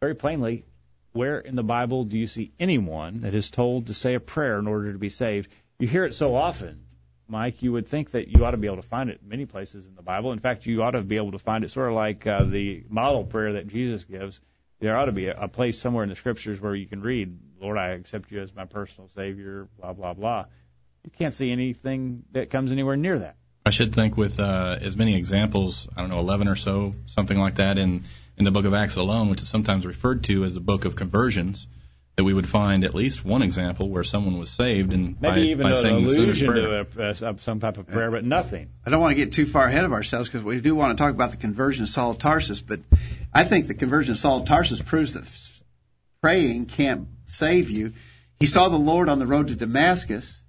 very 0.00 0.14
plainly, 0.14 0.64
where 1.12 1.38
in 1.38 1.56
the 1.56 1.62
Bible 1.62 2.04
do 2.04 2.18
you 2.18 2.26
see 2.26 2.52
anyone 2.58 3.22
that 3.22 3.34
is 3.34 3.50
told 3.50 3.86
to 3.86 3.94
say 3.94 4.14
a 4.14 4.20
prayer 4.20 4.58
in 4.58 4.66
order 4.66 4.92
to 4.92 4.98
be 4.98 5.10
saved? 5.10 5.50
You 5.78 5.88
hear 5.88 6.04
it 6.04 6.14
so 6.14 6.34
often, 6.34 6.84
Mike. 7.28 7.62
You 7.62 7.72
would 7.72 7.88
think 7.88 8.12
that 8.12 8.28
you 8.28 8.44
ought 8.44 8.52
to 8.52 8.56
be 8.56 8.66
able 8.66 8.76
to 8.76 8.82
find 8.82 9.10
it 9.10 9.20
many 9.24 9.46
places 9.46 9.86
in 9.86 9.94
the 9.94 10.02
Bible. 10.02 10.32
In 10.32 10.38
fact, 10.38 10.66
you 10.66 10.82
ought 10.82 10.92
to 10.92 11.02
be 11.02 11.16
able 11.16 11.32
to 11.32 11.38
find 11.38 11.64
it 11.64 11.70
sort 11.70 11.88
of 11.88 11.94
like 11.94 12.26
uh, 12.26 12.44
the 12.44 12.84
model 12.88 13.24
prayer 13.24 13.54
that 13.54 13.68
Jesus 13.68 14.04
gives. 14.04 14.40
There 14.80 14.96
ought 14.96 15.06
to 15.06 15.12
be 15.12 15.26
a, 15.26 15.42
a 15.42 15.48
place 15.48 15.78
somewhere 15.78 16.04
in 16.04 16.10
the 16.10 16.16
Scriptures 16.16 16.60
where 16.60 16.74
you 16.74 16.86
can 16.86 17.00
read, 17.00 17.38
"Lord, 17.60 17.78
I 17.78 17.88
accept 17.88 18.30
you 18.30 18.40
as 18.40 18.54
my 18.54 18.64
personal 18.64 19.08
Savior." 19.08 19.68
Blah 19.78 19.92
blah 19.92 20.14
blah. 20.14 20.44
You 21.04 21.10
can't 21.10 21.34
see 21.34 21.50
anything 21.50 22.24
that 22.32 22.50
comes 22.50 22.70
anywhere 22.70 22.96
near 22.96 23.18
that. 23.20 23.36
I 23.64 23.70
should 23.70 23.94
think 23.94 24.16
with 24.16 24.40
uh, 24.40 24.78
as 24.80 24.96
many 24.96 25.16
examples, 25.16 25.88
I 25.96 26.00
don't 26.00 26.10
know, 26.10 26.20
11 26.20 26.48
or 26.48 26.56
so, 26.56 26.94
something 27.06 27.38
like 27.38 27.56
that 27.56 27.76
in 27.76 28.02
in 28.38 28.44
the 28.44 28.50
book 28.50 28.64
of 28.64 28.74
Acts 28.74 28.96
alone, 28.96 29.28
which 29.28 29.42
is 29.42 29.48
sometimes 29.48 29.84
referred 29.84 30.24
to 30.24 30.44
as 30.44 30.54
the 30.54 30.60
book 30.60 30.84
of 30.84 30.94
conversions, 30.94 31.66
that 32.16 32.24
we 32.24 32.32
would 32.32 32.48
find 32.48 32.84
at 32.84 32.94
least 32.94 33.24
one 33.24 33.42
example 33.42 33.88
where 33.88 34.02
someone 34.02 34.38
was 34.38 34.50
saved 34.50 34.92
and 34.92 35.20
Maybe 35.20 35.34
by, 35.34 35.38
even 35.38 35.62
by 35.64 35.70
an 35.70 35.74
saying 35.76 36.04
the 36.04 36.10
sinner's 36.10 36.42
allusion 36.42 36.48
prayer. 36.48 36.84
to 36.84 37.00
a, 37.00 37.30
uh, 37.30 37.36
some 37.36 37.60
type 37.60 37.78
of 37.78 37.86
prayer, 37.86 38.10
but 38.10 38.24
nothing. 38.24 38.70
I 38.84 38.90
don't 38.90 39.00
want 39.00 39.16
to 39.16 39.22
get 39.22 39.32
too 39.32 39.46
far 39.46 39.66
ahead 39.66 39.84
of 39.84 39.92
ourselves 39.92 40.28
because 40.28 40.42
we 40.42 40.60
do 40.60 40.74
want 40.74 40.96
to 40.96 41.02
talk 41.02 41.12
about 41.14 41.30
the 41.30 41.36
conversion 41.36 41.84
of 41.84 41.88
Saul 41.88 42.12
of 42.12 42.18
Tarsus, 42.18 42.60
but 42.60 42.80
I 43.32 43.44
think 43.44 43.66
the 43.66 43.74
conversion 43.74 44.12
of 44.12 44.18
Saul 44.18 44.40
of 44.40 44.46
Tarsus 44.46 44.82
proves 44.82 45.14
that 45.14 45.24
praying 46.20 46.66
can't 46.66 47.08
save 47.26 47.70
you. 47.70 47.92
He 48.40 48.46
saw 48.46 48.68
the 48.68 48.76
Lord 48.76 49.08
on 49.08 49.18
the 49.18 49.26
road 49.26 49.48
to 49.48 49.54
Damascus. 49.54 50.42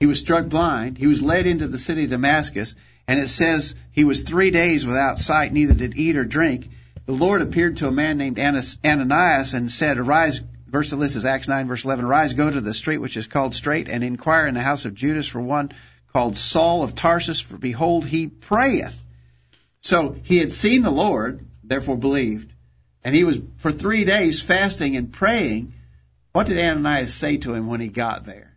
He 0.00 0.06
was 0.06 0.20
struck 0.20 0.48
blind. 0.48 0.98
He 0.98 1.08
was 1.08 1.22
led 1.22 1.46
into 1.46 1.66
the 1.66 1.78
city 1.78 2.04
of 2.04 2.10
Damascus, 2.10 2.76
and 3.08 3.18
it 3.18 3.28
says 3.28 3.74
he 3.90 4.04
was 4.04 4.22
three 4.22 4.52
days 4.52 4.86
without 4.86 5.18
sight, 5.18 5.52
neither 5.52 5.74
did 5.74 5.96
eat 5.96 6.16
or 6.16 6.24
drink. 6.24 6.68
The 7.08 7.14
Lord 7.14 7.40
appeared 7.40 7.78
to 7.78 7.88
a 7.88 7.90
man 7.90 8.18
named 8.18 8.38
Ananias 8.38 9.54
and 9.54 9.72
said, 9.72 9.96
Arise, 9.96 10.42
verse 10.66 10.90
this 10.90 11.16
is 11.16 11.24
Acts 11.24 11.48
9, 11.48 11.66
verse 11.66 11.86
11, 11.86 12.04
Arise, 12.04 12.34
go 12.34 12.50
to 12.50 12.60
the 12.60 12.74
street 12.74 12.98
which 12.98 13.16
is 13.16 13.26
called 13.26 13.54
Straight, 13.54 13.88
and 13.88 14.04
inquire 14.04 14.46
in 14.46 14.52
the 14.52 14.60
house 14.60 14.84
of 14.84 14.92
Judas 14.92 15.26
for 15.26 15.40
one 15.40 15.72
called 16.12 16.36
Saul 16.36 16.82
of 16.82 16.94
Tarsus, 16.94 17.40
for 17.40 17.56
behold, 17.56 18.04
he 18.04 18.26
prayeth. 18.26 18.94
So 19.80 20.16
he 20.22 20.36
had 20.36 20.52
seen 20.52 20.82
the 20.82 20.90
Lord, 20.90 21.46
therefore 21.64 21.96
believed, 21.96 22.52
and 23.02 23.14
he 23.14 23.24
was 23.24 23.40
for 23.56 23.72
three 23.72 24.04
days 24.04 24.42
fasting 24.42 24.94
and 24.94 25.10
praying. 25.10 25.72
What 26.32 26.46
did 26.46 26.58
Ananias 26.58 27.14
say 27.14 27.38
to 27.38 27.54
him 27.54 27.68
when 27.68 27.80
he 27.80 27.88
got 27.88 28.26
there? 28.26 28.52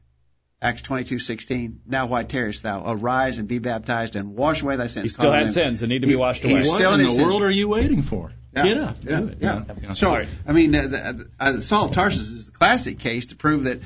Acts 0.61 0.81
twenty 0.81 1.05
two 1.05 1.19
sixteen. 1.19 1.79
Now 1.87 2.07
why 2.07 2.23
tarriest 2.23 2.63
thou? 2.63 2.83
Arise 2.85 3.37
and 3.37 3.47
be 3.47 3.59
baptized 3.59 4.17
and 4.17 4.35
wash 4.35 4.61
away 4.61 4.75
thy 4.75 4.87
sins. 4.87 5.03
He 5.03 5.07
still 5.09 5.31
had 5.31 5.43
him. 5.43 5.49
sins 5.51 5.79
that 5.79 5.87
need 5.87 5.99
to 6.01 6.07
be 6.07 6.13
He- 6.13 6.17
washed 6.17 6.43
he 6.43 6.51
away. 6.51 6.59
was 6.59 6.67
What 6.67 6.77
still 6.79 6.93
in 6.95 6.99
in 6.99 7.05
the 7.05 7.11
sins. 7.13 7.25
world 7.25 7.43
are 7.43 7.49
you 7.49 7.69
waiting 7.69 8.01
for? 8.01 8.31
Yeah, 8.53 8.63
Get 8.63 8.77
up. 8.77 8.97
Yeah, 9.03 9.19
do 9.19 9.27
it. 9.27 9.37
yeah. 9.39 9.93
So, 9.93 10.09
right. 10.09 10.27
I 10.45 10.51
mean, 10.51 10.75
uh, 10.75 10.87
the, 10.87 11.27
uh, 11.39 11.59
Saul 11.61 11.85
of 11.85 11.93
Tarsus 11.93 12.29
is 12.29 12.45
the 12.47 12.51
classic 12.51 12.99
case 12.99 13.27
to 13.27 13.35
prove 13.35 13.63
that 13.63 13.79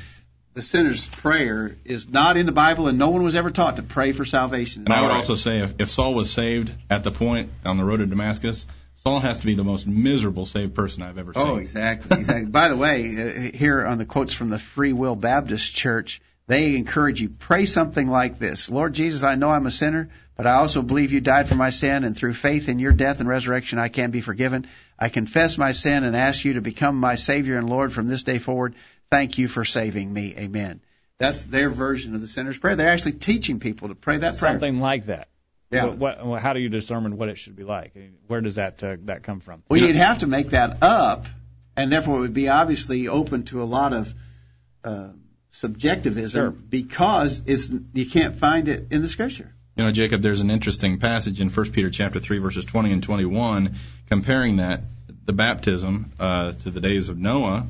the 0.55 0.61
sinner's 0.61 1.07
prayer 1.07 1.75
is 1.83 2.09
not 2.09 2.37
in 2.37 2.45
the 2.45 2.51
Bible, 2.51 2.87
and 2.87 2.97
no 2.97 3.09
one 3.09 3.23
was 3.23 3.35
ever 3.35 3.51
taught 3.51 3.75
to 3.75 3.83
pray 3.83 4.11
for 4.13 4.25
salvation. 4.25 4.83
And 4.85 4.93
I 4.93 5.01
would 5.01 5.11
also 5.11 5.35
say 5.35 5.59
if, 5.59 5.75
if 5.79 5.89
Saul 5.89 6.13
was 6.13 6.31
saved 6.31 6.73
at 6.89 7.03
the 7.03 7.11
point 7.11 7.51
on 7.65 7.77
the 7.77 7.83
road 7.83 7.97
to 7.97 8.05
Damascus, 8.05 8.65
Saul 8.95 9.19
has 9.19 9.39
to 9.39 9.45
be 9.45 9.53
the 9.53 9.63
most 9.63 9.85
miserable 9.85 10.45
saved 10.45 10.73
person 10.73 11.03
I've 11.03 11.17
ever 11.17 11.33
seen. 11.33 11.45
Oh, 11.45 11.57
exactly. 11.57 12.19
exactly. 12.19 12.45
By 12.45 12.69
the 12.69 12.77
way, 12.77 13.51
uh, 13.51 13.57
here 13.57 13.85
on 13.85 13.97
the 13.97 14.05
quotes 14.05 14.33
from 14.33 14.49
the 14.49 14.57
Free 14.57 14.93
Will 14.93 15.15
Baptist 15.15 15.75
Church, 15.75 16.21
they 16.47 16.75
encourage 16.75 17.21
you 17.21 17.29
pray 17.29 17.65
something 17.65 18.07
like 18.07 18.39
this: 18.39 18.71
Lord 18.71 18.93
Jesus, 18.93 19.23
I 19.23 19.35
know 19.35 19.51
I'm 19.51 19.65
a 19.65 19.71
sinner, 19.71 20.09
but 20.35 20.47
I 20.47 20.53
also 20.53 20.81
believe 20.81 21.11
you 21.11 21.21
died 21.21 21.47
for 21.47 21.55
my 21.55 21.69
sin, 21.69 22.03
and 22.03 22.15
through 22.15 22.33
faith 22.33 22.67
in 22.69 22.79
your 22.79 22.91
death 22.91 23.19
and 23.19 23.29
resurrection, 23.29 23.79
I 23.79 23.87
can 23.87 24.11
be 24.11 24.21
forgiven. 24.21 24.67
I 24.99 25.09
confess 25.09 25.57
my 25.57 25.71
sin 25.71 26.03
and 26.03 26.15
ask 26.15 26.43
you 26.43 26.53
to 26.53 26.61
become 26.61 26.97
my 26.97 27.15
Savior 27.15 27.57
and 27.57 27.69
Lord 27.69 27.93
from 27.93 28.07
this 28.07 28.23
day 28.23 28.39
forward. 28.39 28.75
Thank 29.09 29.37
you 29.37 29.47
for 29.47 29.63
saving 29.63 30.11
me. 30.11 30.35
Amen. 30.37 30.81
That's 31.17 31.45
their 31.45 31.69
version 31.69 32.15
of 32.15 32.21
the 32.21 32.27
sinner's 32.27 32.57
prayer. 32.59 32.75
They're 32.75 32.89
actually 32.89 33.13
teaching 33.13 33.59
people 33.59 33.87
to 33.87 33.95
pray 33.95 34.17
that 34.17 34.37
prayer. 34.37 34.51
Something 34.51 34.81
like 34.81 35.05
that. 35.05 35.29
Yeah. 35.71 35.85
What, 35.85 36.25
what, 36.25 36.41
how 36.41 36.53
do 36.53 36.59
you 36.59 36.69
determine 36.69 37.17
what 37.17 37.29
it 37.29 37.37
should 37.37 37.55
be 37.55 37.63
like? 37.63 37.95
Where 38.27 38.41
does 38.41 38.55
that 38.55 38.83
uh, 38.83 38.97
that 39.05 39.23
come 39.23 39.39
from? 39.39 39.63
Well, 39.69 39.79
you'd 39.79 39.95
have 39.95 40.19
to 40.19 40.27
make 40.27 40.49
that 40.49 40.83
up, 40.83 41.27
and 41.75 41.91
therefore 41.91 42.17
it 42.17 42.21
would 42.21 42.33
be 42.33 42.49
obviously 42.49 43.07
open 43.07 43.43
to 43.45 43.63
a 43.63 43.65
lot 43.65 43.93
of 43.93 44.13
uh, 44.83 45.09
subjectivism 45.51 46.41
Sure. 46.41 46.51
because 46.51 47.41
it's 47.45 47.71
you 47.93 48.05
can't 48.05 48.35
find 48.35 48.67
it 48.67 48.87
in 48.91 49.01
the 49.01 49.07
scripture. 49.07 49.54
You 49.75 49.83
know, 49.83 49.91
Jacob, 49.91 50.21
there's 50.21 50.39
an 50.39 50.51
interesting 50.51 50.99
passage 50.99 51.41
in 51.41 51.49
1 51.49 51.71
Peter 51.71 51.89
chapter 51.89 52.21
3 52.21 52.37
verses 52.37 52.63
20 52.63 52.93
and 52.93 53.03
21 53.03 53.75
comparing 54.07 54.57
that 54.57 54.83
the 55.25 55.33
baptism 55.33 56.13
uh, 56.17 56.53
to 56.53 56.69
the 56.71 56.79
days 56.79 57.09
of 57.09 57.17
Noah. 57.17 57.67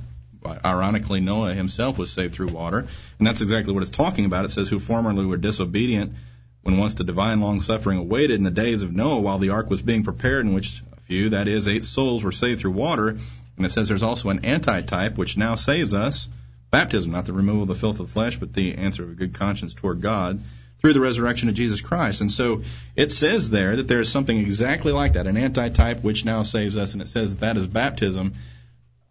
Ironically, 0.64 1.20
Noah 1.20 1.56
himself 1.56 1.97
was 1.97 2.12
saved 2.12 2.36
through 2.36 2.49
water, 2.49 2.86
and 3.18 3.26
that's 3.26 3.41
exactly 3.41 3.74
what 3.74 3.82
it's 3.82 3.89
talking 3.89 4.26
about. 4.26 4.45
It 4.45 4.49
says, 4.49 4.70
"Who 4.70 4.78
formerly 4.78 5.26
were 5.26 5.38
disobedient, 5.38 6.14
when 6.62 6.78
once 6.78 6.93
the 6.93 7.03
divine 7.03 7.39
long 7.39 7.60
suffering 7.60 7.97
awaited 7.97 8.36
in 8.36 8.43
the 8.43 8.51
days 8.51 8.84
of 8.84 8.93
Noah, 8.93 9.22
while 9.22 9.39
the 9.39 9.49
ark 9.49 9.72
was 9.72 9.82
being 9.82 10.03
prepared, 10.03 10.45
in 10.45 10.53
which 10.53 10.84
a 10.95 11.01
few, 11.01 11.30
that 11.30 11.47
is, 11.47 11.68
eight 11.68 11.84
souls, 11.84 12.24
were 12.24 12.32
saved 12.32 12.60
through 12.60 12.74
water." 12.74 13.18
And 13.58 13.66
it 13.66 13.72
says 13.72 13.88
there's 13.88 14.03
also 14.03 14.30
an 14.30 14.45
antitype 14.45 15.18
which 15.18 15.38
now 15.38 15.56
saves 15.56 15.95
us, 15.95 16.30
baptism, 16.70 17.12
not 17.12 17.26
the 17.26 17.34
removal 17.34 17.64
of 17.64 17.70
the 17.70 17.74
filth 17.74 17.99
of 17.99 18.12
flesh, 18.12 18.38
but 18.38 18.53
the 18.53 18.76
answer 18.76 19.01
of 19.01 19.10
a 19.10 19.16
good 19.16 19.34
conscience 19.34 19.74
toward 19.74 20.01
God 20.01 20.39
through 20.86 20.94
the 20.94 21.02
resurrection 21.02 21.50
of 21.50 21.56
Jesus 21.56 21.82
Christ. 21.82 22.22
And 22.22 22.32
so 22.32 22.62
it 22.96 23.12
says 23.12 23.50
there 23.50 23.76
that 23.76 23.88
there 23.88 24.00
is 24.00 24.12
something 24.12 24.38
exactly 24.38 24.92
like 24.92 25.14
that, 25.14 25.26
an 25.26 25.36
antitype 25.36 26.04
which 26.04 26.26
now 26.26 26.44
saves 26.44 26.78
us, 26.78 26.94
and 26.94 27.02
it 27.02 27.08
says 27.08 27.38
that, 27.38 27.40
that 27.40 27.58
is 27.58 27.66
baptism. 27.66 28.36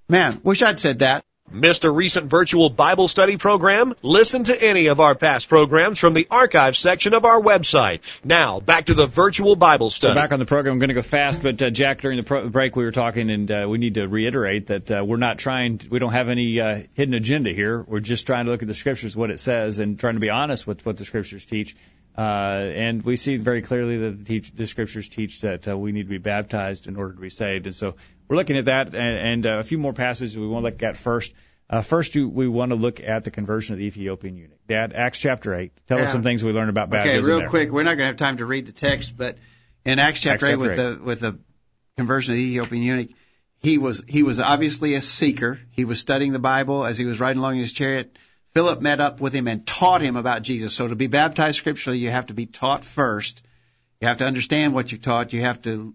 Man, 0.09 0.41
wish 0.43 0.61
I'd 0.61 0.79
said 0.79 0.99
that. 0.99 1.23
Missed 1.51 1.83
a 1.83 1.89
recent 1.89 2.27
virtual 2.27 2.69
Bible 2.69 3.07
study 3.07 3.37
program? 3.37 3.95
Listen 4.03 4.43
to 4.43 4.63
any 4.63 4.87
of 4.87 4.99
our 4.99 5.15
past 5.15 5.49
programs 5.49 5.97
from 5.97 6.13
the 6.13 6.27
archive 6.29 6.77
section 6.77 7.15
of 7.15 7.25
our 7.25 7.41
website. 7.41 8.01
Now, 8.23 8.59
back 8.59 8.85
to 8.85 8.93
the 8.93 9.07
virtual 9.07 9.55
Bible 9.55 9.89
study. 9.89 10.11
We're 10.11 10.21
back 10.21 10.31
on 10.31 10.37
the 10.37 10.45
program. 10.45 10.73
I'm 10.73 10.79
going 10.79 10.89
to 10.89 10.93
go 10.93 11.01
fast, 11.01 11.41
but 11.41 11.59
uh, 11.59 11.71
Jack, 11.71 12.01
during 12.01 12.17
the 12.17 12.23
pro- 12.23 12.47
break, 12.49 12.75
we 12.75 12.83
were 12.83 12.91
talking, 12.91 13.31
and 13.31 13.49
uh, 13.49 13.67
we 13.67 13.79
need 13.79 13.95
to 13.95 14.07
reiterate 14.07 14.67
that 14.67 14.91
uh, 14.91 15.03
we're 15.03 15.17
not 15.17 15.39
trying. 15.39 15.81
We 15.89 15.97
don't 15.97 16.11
have 16.11 16.29
any 16.29 16.61
uh, 16.61 16.83
hidden 16.93 17.15
agenda 17.15 17.51
here. 17.51 17.81
We're 17.81 17.99
just 17.99 18.27
trying 18.27 18.45
to 18.45 18.51
look 18.51 18.61
at 18.61 18.67
the 18.67 18.75
scriptures, 18.75 19.17
what 19.17 19.31
it 19.31 19.39
says, 19.39 19.79
and 19.79 19.99
trying 19.99 20.15
to 20.15 20.19
be 20.19 20.29
honest 20.29 20.67
with 20.67 20.85
what 20.85 20.97
the 20.97 21.05
scriptures 21.05 21.45
teach. 21.45 21.75
Uh, 22.15 22.21
and 22.21 23.01
we 23.01 23.15
see 23.15 23.37
very 23.37 23.61
clearly 23.61 23.97
that 23.97 24.17
the, 24.17 24.23
teach, 24.23 24.51
the 24.51 24.67
scriptures 24.67 25.07
teach 25.07 25.41
that 25.41 25.67
uh, 25.67 25.77
we 25.77 25.93
need 25.93 26.03
to 26.03 26.09
be 26.09 26.17
baptized 26.17 26.87
in 26.87 26.95
order 26.95 27.13
to 27.13 27.19
be 27.21 27.29
saved. 27.29 27.65
And 27.65 27.73
so 27.73 27.95
we're 28.29 28.35
looking 28.35 28.57
at 28.57 28.65
that, 28.65 28.93
and, 28.93 28.95
and 28.95 29.45
uh, 29.45 29.59
a 29.59 29.63
few 29.63 29.79
more 29.79 29.91
passages 29.91 30.37
we 30.37 30.47
want 30.47 30.65
to 30.65 30.69
look 30.71 30.83
at 30.83 30.95
first. 30.95 31.33
Uh, 31.69 31.81
first, 31.81 32.15
we 32.15 32.47
want 32.47 32.69
to 32.69 32.75
look 32.75 33.01
at 33.01 33.23
the 33.23 33.31
conversion 33.31 33.73
of 33.73 33.79
the 33.79 33.85
Ethiopian 33.85 34.37
eunuch. 34.37 34.59
Dad, 34.67 34.93
Acts 34.93 35.19
chapter 35.19 35.53
8. 35.53 35.71
Tell 35.87 35.97
Yeah. 35.97 36.05
us 36.05 36.11
some 36.11 36.23
things 36.23 36.43
we 36.43 36.51
learned 36.51 36.69
about 36.69 36.89
baptism. 36.89 37.19
Okay, 37.19 37.27
real 37.27 37.39
there. 37.39 37.49
quick. 37.49 37.71
We're 37.71 37.83
not 37.83 37.91
going 37.91 37.99
to 37.99 38.05
have 38.05 38.17
time 38.17 38.37
to 38.37 38.45
read 38.45 38.65
the 38.65 38.71
text, 38.71 39.15
but 39.17 39.37
in 39.85 39.99
Acts 39.99 40.21
chapter 40.21 40.45
Acts 40.45 40.53
eight, 40.53 40.55
with 40.57 40.69
chapter 40.71 40.95
the 40.95 41.03
with 41.03 41.19
the 41.19 41.39
conversion 41.97 42.33
of 42.33 42.37
the 42.37 42.43
Ethiopian 42.43 42.83
eunuch, 42.83 43.09
he 43.59 43.77
was 43.77 44.03
he 44.07 44.23
was 44.23 44.39
obviously 44.39 44.95
a 44.95 45.01
seeker. 45.01 45.59
He 45.71 45.85
was 45.85 45.99
studying 45.99 46.31
the 46.31 46.39
Bible 46.39 46.85
as 46.85 46.97
he 46.97 47.05
was 47.05 47.19
riding 47.19 47.39
along 47.39 47.55
in 47.55 47.61
his 47.61 47.73
chariot. 47.73 48.17
Philip 48.53 48.81
met 48.81 48.99
up 48.99 49.21
with 49.21 49.33
him 49.33 49.47
and 49.47 49.65
taught 49.65 50.01
him 50.01 50.15
about 50.15 50.41
Jesus. 50.41 50.73
So 50.73 50.87
to 50.87 50.95
be 50.95 51.07
baptized 51.07 51.57
scripturally, 51.57 51.99
you 51.99 52.09
have 52.09 52.27
to 52.27 52.33
be 52.33 52.47
taught 52.47 52.83
first. 52.83 53.43
You 54.01 54.07
have 54.07 54.17
to 54.19 54.25
understand 54.25 54.73
what 54.73 54.91
you've 54.91 55.01
taught. 55.01 55.33
You 55.33 55.41
have 55.41 55.61
to 55.63 55.93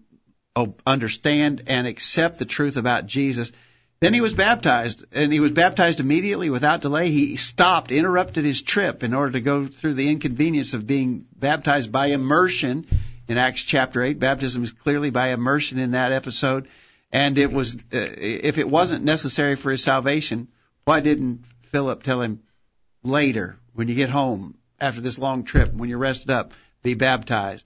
understand 0.85 1.63
and 1.67 1.87
accept 1.87 2.39
the 2.39 2.45
truth 2.45 2.77
about 2.77 3.07
Jesus. 3.07 3.51
Then 3.99 4.13
he 4.13 4.21
was 4.21 4.33
baptized, 4.33 5.05
and 5.11 5.31
he 5.31 5.39
was 5.39 5.51
baptized 5.51 5.99
immediately 5.99 6.49
without 6.49 6.81
delay. 6.81 7.09
He 7.09 7.37
stopped, 7.37 7.91
interrupted 7.91 8.45
his 8.45 8.61
trip 8.61 9.03
in 9.03 9.13
order 9.13 9.33
to 9.33 9.41
go 9.41 9.67
through 9.67 9.93
the 9.93 10.09
inconvenience 10.09 10.73
of 10.73 10.85
being 10.85 11.25
baptized 11.35 11.91
by 11.91 12.07
immersion 12.07 12.85
in 13.27 13.37
Acts 13.37 13.63
chapter 13.63 14.03
8. 14.03 14.19
Baptism 14.19 14.63
is 14.63 14.71
clearly 14.71 15.09
by 15.09 15.29
immersion 15.29 15.79
in 15.79 15.91
that 15.91 16.11
episode. 16.11 16.67
And 17.11 17.37
it 17.37 17.51
was, 17.51 17.75
uh, 17.75 17.79
if 17.91 18.57
it 18.57 18.69
wasn't 18.69 19.05
necessary 19.05 19.55
for 19.55 19.71
his 19.71 19.83
salvation, 19.83 20.49
why 20.83 20.99
didn't 20.99 21.45
Philip 21.63 22.03
tell 22.03 22.21
him 22.21 22.41
later, 23.03 23.57
when 23.73 23.87
you 23.87 23.95
get 23.95 24.09
home 24.09 24.57
after 24.79 25.01
this 25.01 25.17
long 25.17 25.43
trip, 25.43 25.73
when 25.73 25.89
you're 25.89 25.97
rested 25.97 26.29
up, 26.29 26.53
be 26.83 26.93
baptized? 26.93 27.65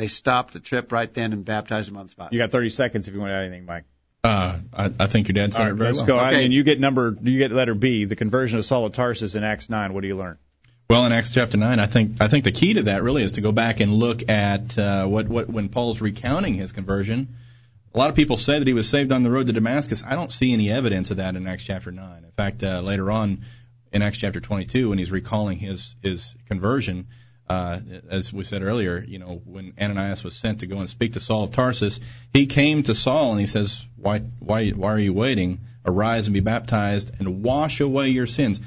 They 0.00 0.08
stopped 0.08 0.54
the 0.54 0.60
trip 0.60 0.92
right 0.92 1.12
then 1.12 1.34
and 1.34 1.44
baptized 1.44 1.90
him 1.90 1.98
on 1.98 2.06
the 2.06 2.08
spot. 2.08 2.32
You 2.32 2.38
got 2.38 2.50
30 2.50 2.70
seconds 2.70 3.06
if 3.06 3.12
you 3.12 3.20
want 3.20 3.32
to 3.32 3.34
add 3.34 3.44
anything, 3.44 3.66
Mike. 3.66 3.84
Uh, 4.24 4.56
I, 4.72 4.90
I 4.98 5.06
think 5.08 5.28
your 5.28 5.34
dad 5.34 5.52
said 5.52 5.64
All 5.64 5.68
it 5.72 5.74
very 5.74 5.88
let's 5.88 5.98
well. 5.98 6.06
go. 6.06 6.20
Okay. 6.20 6.42
And 6.42 6.54
you 6.54 6.62
get 6.62 6.80
number, 6.80 7.14
you 7.20 7.36
get 7.36 7.52
letter 7.52 7.74
B, 7.74 8.06
the 8.06 8.16
conversion 8.16 8.58
of 8.58 8.64
Saul 8.64 8.86
of 8.86 8.94
Tarsus 8.94 9.34
in 9.34 9.44
Acts 9.44 9.68
9. 9.68 9.92
What 9.92 10.00
do 10.00 10.08
you 10.08 10.16
learn? 10.16 10.38
Well, 10.88 11.04
in 11.04 11.12
Acts 11.12 11.32
chapter 11.32 11.58
nine, 11.58 11.80
I 11.80 11.86
think 11.86 12.16
I 12.18 12.28
think 12.28 12.44
the 12.44 12.50
key 12.50 12.74
to 12.74 12.84
that 12.84 13.02
really 13.02 13.22
is 13.22 13.32
to 13.32 13.42
go 13.42 13.52
back 13.52 13.80
and 13.80 13.92
look 13.92 14.30
at 14.30 14.78
uh, 14.78 15.06
what 15.06 15.28
what 15.28 15.50
when 15.50 15.68
Paul's 15.68 16.00
recounting 16.00 16.54
his 16.54 16.72
conversion. 16.72 17.36
A 17.94 17.98
lot 17.98 18.08
of 18.08 18.16
people 18.16 18.38
say 18.38 18.58
that 18.58 18.66
he 18.66 18.72
was 18.72 18.88
saved 18.88 19.12
on 19.12 19.22
the 19.22 19.30
road 19.30 19.48
to 19.48 19.52
Damascus. 19.52 20.02
I 20.04 20.16
don't 20.16 20.32
see 20.32 20.54
any 20.54 20.72
evidence 20.72 21.10
of 21.10 21.18
that 21.18 21.36
in 21.36 21.46
Acts 21.46 21.64
chapter 21.64 21.92
nine. 21.92 22.24
In 22.24 22.32
fact, 22.32 22.62
uh, 22.62 22.80
later 22.80 23.10
on 23.10 23.42
in 23.92 24.00
Acts 24.00 24.16
chapter 24.16 24.40
22, 24.40 24.88
when 24.88 24.98
he's 24.98 25.12
recalling 25.12 25.58
his 25.58 25.94
his 26.02 26.34
conversion, 26.48 27.06
uh, 27.50 27.80
as 28.08 28.32
we 28.32 28.44
said 28.44 28.62
earlier, 28.62 29.04
you 29.04 29.18
know, 29.18 29.42
when 29.44 29.72
Ananias 29.76 30.22
was 30.22 30.36
sent 30.36 30.60
to 30.60 30.68
go 30.68 30.78
and 30.78 30.88
speak 30.88 31.14
to 31.14 31.20
Saul 31.20 31.42
of 31.42 31.50
Tarsus, 31.50 31.98
he 32.32 32.46
came 32.46 32.84
to 32.84 32.94
Saul 32.94 33.32
and 33.32 33.40
he 33.40 33.46
says, 33.46 33.84
"Why 33.96 34.20
why 34.38 34.70
why 34.70 34.92
are 34.92 34.98
you 35.00 35.12
waiting? 35.12 35.58
Arise 35.84 36.28
and 36.28 36.34
be 36.34 36.38
baptized 36.38 37.10
and 37.18 37.42
wash 37.42 37.80
away 37.80 38.10
your 38.10 38.28
sins." 38.28 38.60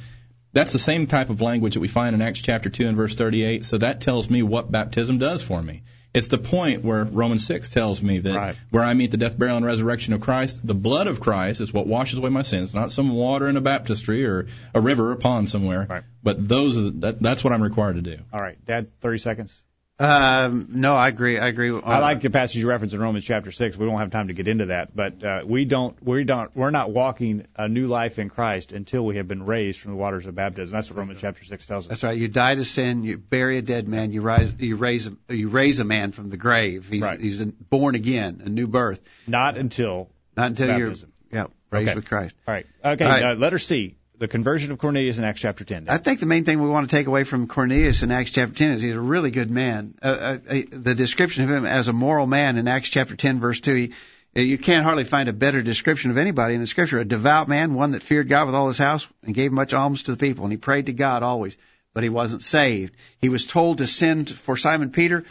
That's 0.51 0.73
the 0.73 0.79
same 0.79 1.07
type 1.07 1.29
of 1.29 1.39
language 1.39 1.75
that 1.75 1.79
we 1.79 1.87
find 1.87 2.13
in 2.13 2.21
Acts 2.21 2.41
chapter 2.41 2.69
2 2.69 2.85
and 2.85 2.97
verse 2.97 3.15
38. 3.15 3.63
So 3.63 3.77
that 3.77 4.01
tells 4.01 4.29
me 4.29 4.43
what 4.43 4.69
baptism 4.69 5.17
does 5.17 5.41
for 5.41 5.63
me. 5.63 5.83
It's 6.13 6.27
the 6.27 6.37
point 6.37 6.83
where 6.83 7.05
Romans 7.05 7.45
6 7.47 7.71
tells 7.71 8.01
me 8.01 8.19
that 8.19 8.35
Right. 8.35 8.55
where 8.69 8.83
I 8.83 8.93
meet 8.93 9.09
the 9.11 9.17
death, 9.17 9.37
burial, 9.37 9.57
and 9.57 9.65
resurrection 9.65 10.13
of 10.13 10.21
Christ, 10.21 10.65
the 10.65 10.75
blood 10.75 11.07
of 11.07 11.19
Christ 11.19 11.59
is 11.59 11.73
what 11.73 11.87
washes 11.87 12.19
away 12.19 12.29
my 12.29 12.43
sins, 12.43 12.73
not 12.73 12.91
some 12.91 13.09
water 13.15 13.47
in 13.47 13.57
a 13.57 13.61
baptistry 13.61 14.25
or 14.25 14.45
a 14.75 14.81
river 14.81 15.09
or 15.09 15.11
a 15.13 15.17
pond 15.17 15.49
somewhere. 15.49 15.87
Right. 15.89 16.03
But 16.21 16.47
those 16.47 16.77
are 16.77 16.81
the, 16.81 16.91
that, 16.91 17.19
that's 17.19 17.43
what 17.43 17.51
I'm 17.51 17.63
required 17.63 17.95
to 17.95 18.01
do. 18.01 18.17
All 18.31 18.39
right, 18.39 18.63
Dad, 18.65 18.99
30 19.01 19.17
seconds. 19.17 19.59
Um, 19.99 20.67
no, 20.71 20.95
I 20.95 21.07
agree. 21.07 21.37
I 21.37 21.47
agree. 21.47 21.69
I 21.83 21.99
like 21.99 22.21
the 22.21 22.31
passage 22.31 22.57
you 22.57 22.67
referenced 22.67 22.95
in 22.95 22.99
Romans 23.01 23.23
chapter 23.25 23.51
6. 23.51 23.77
We 23.77 23.85
don't 23.85 23.99
have 23.99 24.09
time 24.09 24.27
to 24.27 24.33
get 24.33 24.47
into 24.47 24.65
that, 24.65 24.93
but 24.95 25.23
uh, 25.23 25.41
we 25.45 25.65
don't, 25.65 25.95
we 26.03 26.23
don't, 26.23 26.53
we're 26.55 26.71
not 26.71 26.89
walking 26.89 27.45
a 27.55 27.67
new 27.69 27.85
life 27.87 28.17
in 28.17 28.29
Christ 28.29 28.71
until 28.71 29.05
we 29.05 29.17
have 29.17 29.27
been 29.27 29.45
raised 29.45 29.79
from 29.79 29.91
the 29.91 29.97
waters 29.97 30.25
of 30.25 30.33
baptism. 30.33 30.73
That's 30.75 30.89
what 30.89 30.97
Romans 30.97 31.21
chapter 31.21 31.43
6 31.43 31.65
tells 31.67 31.85
us. 31.85 31.89
That's 31.89 32.03
right. 32.03 32.17
You 32.17 32.27
die 32.27 32.55
to 32.55 32.65
sin. 32.65 33.03
You 33.03 33.17
bury 33.19 33.59
a 33.59 33.61
dead 33.61 33.87
man. 33.87 34.11
You 34.11 34.21
rise. 34.21 34.51
You 34.57 34.77
raise. 34.77 35.07
A, 35.07 35.13
you 35.35 35.49
raise 35.49 35.79
a 35.79 35.83
man 35.85 36.11
from 36.11 36.29
the 36.31 36.37
grave. 36.37 36.89
He's 36.89 37.03
Right. 37.03 37.19
he's 37.19 37.37
born 37.43 37.93
again, 37.93 38.41
a 38.45 38.49
new 38.49 38.65
birth. 38.67 38.99
Not 39.27 39.57
until, 39.57 40.09
Not 40.35 40.47
until 40.47 40.67
Baptism. 40.69 41.11
you're 41.31 41.41
yeah 41.43 41.47
raised 41.69 41.89
Okay. 41.89 41.95
with 41.95 42.07
Christ. 42.07 42.35
all 42.47 42.53
right. 42.53 42.65
Okay, 42.83 43.05
All 43.05 43.11
right. 43.11 43.23
Uh, 43.23 43.35
letter 43.35 43.59
C, 43.59 43.95
the 44.17 44.27
conversion 44.27 44.71
of 44.71 44.77
Cornelius 44.77 45.17
in 45.17 45.23
Acts 45.23 45.41
chapter 45.41 45.63
10. 45.63 45.89
I 45.89 45.97
think 45.97 46.19
the 46.19 46.25
main 46.25 46.45
thing 46.45 46.61
we 46.61 46.69
want 46.69 46.89
to 46.89 46.95
take 46.95 47.07
away 47.07 47.23
from 47.23 47.47
Cornelius 47.47 48.03
in 48.03 48.11
Acts 48.11 48.31
chapter 48.31 48.53
10 48.53 48.71
is 48.71 48.81
he's 48.81 48.93
a 48.93 48.99
really 48.99 49.31
good 49.31 49.49
man. 49.49 49.95
Uh, 50.01 50.37
uh, 50.47 50.61
the 50.71 50.95
description 50.95 51.43
of 51.43 51.49
him 51.49 51.65
as 51.65 51.87
a 51.87 51.93
moral 51.93 52.27
man 52.27 52.57
in 52.57 52.67
Acts 52.67 52.89
chapter 52.89 53.15
10 53.15 53.39
verse 53.39 53.59
2, 53.59 53.73
he, 53.73 53.93
uh, 54.35 54.41
you 54.41 54.57
can't 54.57 54.83
hardly 54.83 55.03
find 55.03 55.29
a 55.29 55.33
better 55.33 55.61
description 55.61 56.11
of 56.11 56.17
anybody 56.17 56.53
in 56.53 56.61
the 56.61 56.67
scripture. 56.67 56.99
A 56.99 57.05
devout 57.05 57.47
man, 57.47 57.73
one 57.73 57.91
that 57.91 58.03
feared 58.03 58.29
God 58.29 58.45
with 58.45 58.55
all 58.55 58.67
his 58.67 58.77
house 58.77 59.07
and 59.23 59.33
gave 59.33 59.51
much 59.51 59.73
alms 59.73 60.03
to 60.03 60.11
the 60.11 60.17
people. 60.17 60.45
And 60.45 60.53
he 60.53 60.57
prayed 60.57 60.85
to 60.85 60.93
God 60.93 61.23
always, 61.23 61.57
but 61.93 62.03
he 62.03 62.09
wasn't 62.09 62.43
saved. 62.43 62.93
He 63.19 63.29
was 63.29 63.45
told 63.45 63.79
to 63.79 63.87
send 63.87 64.29
for 64.29 64.57
Simon 64.57 64.91
Peter, 64.91 65.25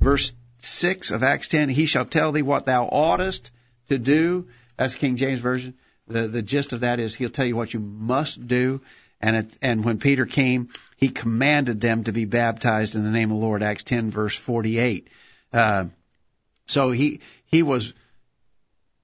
verse 0.00 0.32
6 0.58 1.10
of 1.10 1.22
Acts 1.22 1.48
10, 1.48 1.68
he 1.68 1.86
shall 1.86 2.04
tell 2.04 2.30
thee 2.30 2.42
what 2.42 2.64
thou 2.64 2.84
oughtest 2.86 3.50
to 3.88 3.98
do. 3.98 4.48
That's 4.76 4.94
King 4.94 5.16
James 5.16 5.40
Version. 5.40 5.74
The, 6.06 6.28
the 6.28 6.42
gist 6.42 6.72
of 6.72 6.80
that 6.80 7.00
is 7.00 7.14
he'll 7.14 7.30
tell 7.30 7.46
you 7.46 7.56
what 7.56 7.72
you 7.72 7.80
must 7.80 8.46
do. 8.46 8.80
And 9.20 9.36
it, 9.36 9.58
and 9.62 9.84
when 9.84 9.98
Peter 9.98 10.26
came, 10.26 10.68
he 10.96 11.08
commanded 11.08 11.80
them 11.80 12.04
to 12.04 12.12
be 12.12 12.24
baptized 12.24 12.94
in 12.94 13.04
the 13.04 13.10
name 13.10 13.30
of 13.30 13.38
the 13.38 13.44
Lord. 13.44 13.62
Acts 13.62 13.84
10 13.84 14.10
verse 14.10 14.36
48. 14.36 15.08
Uh, 15.52 15.86
so 16.66 16.90
he, 16.90 17.20
he 17.46 17.62
was 17.62 17.94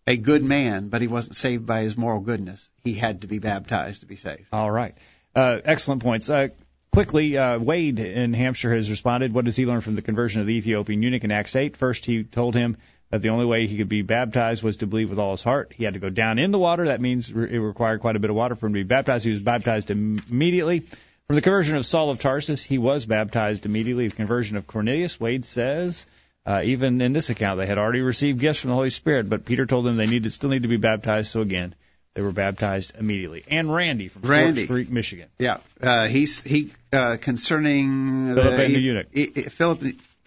a 0.06 0.16
good 0.16 0.42
man, 0.42 0.88
but 0.88 1.00
he 1.00 1.08
wasn't 1.08 1.36
saved 1.36 1.66
by 1.66 1.82
his 1.82 1.96
moral 1.96 2.20
goodness. 2.20 2.70
He 2.84 2.94
had 2.94 3.22
to 3.22 3.26
be 3.26 3.38
baptized 3.38 4.00
to 4.00 4.06
be 4.06 4.16
saved. 4.16 4.46
All 4.52 4.70
right. 4.70 4.94
Uh, 5.34 5.58
excellent 5.64 6.02
points. 6.02 6.28
Uh, 6.28 6.48
quickly, 6.92 7.38
uh, 7.38 7.58
Wade 7.58 7.98
in 7.98 8.34
Hampshire 8.34 8.74
has 8.74 8.90
responded. 8.90 9.32
What 9.32 9.44
does 9.44 9.56
he 9.56 9.66
learn 9.66 9.80
from 9.80 9.94
the 9.94 10.02
conversion 10.02 10.40
of 10.40 10.46
the 10.46 10.54
Ethiopian 10.54 11.02
eunuch 11.02 11.24
in 11.24 11.32
Acts 11.32 11.54
8? 11.54 11.76
First, 11.76 12.04
he 12.04 12.24
told 12.24 12.54
him 12.54 12.76
that 13.10 13.22
the 13.22 13.28
only 13.30 13.44
way 13.44 13.66
he 13.66 13.76
could 13.76 13.88
be 13.88 14.02
baptized 14.02 14.62
was 14.62 14.78
to 14.78 14.86
believe 14.86 15.10
with 15.10 15.18
all 15.18 15.32
his 15.32 15.42
heart. 15.42 15.72
He 15.76 15.84
had 15.84 15.94
to 15.94 16.00
go 16.00 16.10
down 16.10 16.38
in 16.38 16.50
the 16.52 16.58
water. 16.58 16.86
That 16.86 17.00
means 17.00 17.32
re- 17.32 17.50
it 17.52 17.58
required 17.58 18.00
quite 18.00 18.16
a 18.16 18.20
bit 18.20 18.30
of 18.30 18.36
water 18.36 18.54
for 18.54 18.66
him 18.66 18.74
to 18.74 18.78
be 18.80 18.84
baptized. 18.84 19.24
He 19.24 19.30
was 19.32 19.42
baptized 19.42 19.90
immediately. 19.90 20.80
From 21.26 21.36
the 21.36 21.42
conversion 21.42 21.76
of 21.76 21.86
Saul 21.86 22.10
of 22.10 22.18
Tarsus, 22.18 22.62
he 22.62 22.78
was 22.78 23.06
baptized 23.06 23.66
immediately. 23.66 24.08
The 24.08 24.16
conversion 24.16 24.56
of 24.56 24.66
Cornelius, 24.66 25.20
Wade 25.20 25.44
says, 25.44 26.06
uh, 26.46 26.62
even 26.64 27.00
in 27.00 27.12
this 27.12 27.30
account, 27.30 27.58
they 27.58 27.66
had 27.66 27.78
already 27.78 28.00
received 28.00 28.40
gifts 28.40 28.60
from 28.60 28.70
the 28.70 28.76
Holy 28.76 28.90
Spirit, 28.90 29.28
but 29.28 29.44
Peter 29.44 29.66
told 29.66 29.84
them 29.84 29.96
they 29.96 30.06
needed 30.06 30.32
still 30.32 30.50
need 30.50 30.62
to 30.62 30.68
be 30.68 30.76
baptized. 30.78 31.30
So 31.30 31.40
again, 31.40 31.74
they 32.14 32.22
were 32.22 32.32
baptized 32.32 32.94
immediately. 32.98 33.44
And 33.48 33.72
Randy 33.72 34.08
from 34.08 34.22
Randy. 34.22 34.66
Fort 34.66 34.78
Street, 34.78 34.90
Michigan. 34.90 35.28
Yeah, 35.38 35.58
uh, 35.80 36.06
he's 36.08 36.42
he 36.42 36.72
uh, 36.92 37.16
concerning 37.20 38.34
Philip 38.34 38.58
and 38.58 38.74
the 38.74 38.80
eunuch. 38.80 39.06
he- 39.12 39.30
he- 39.34 39.42
Philip 39.42 39.80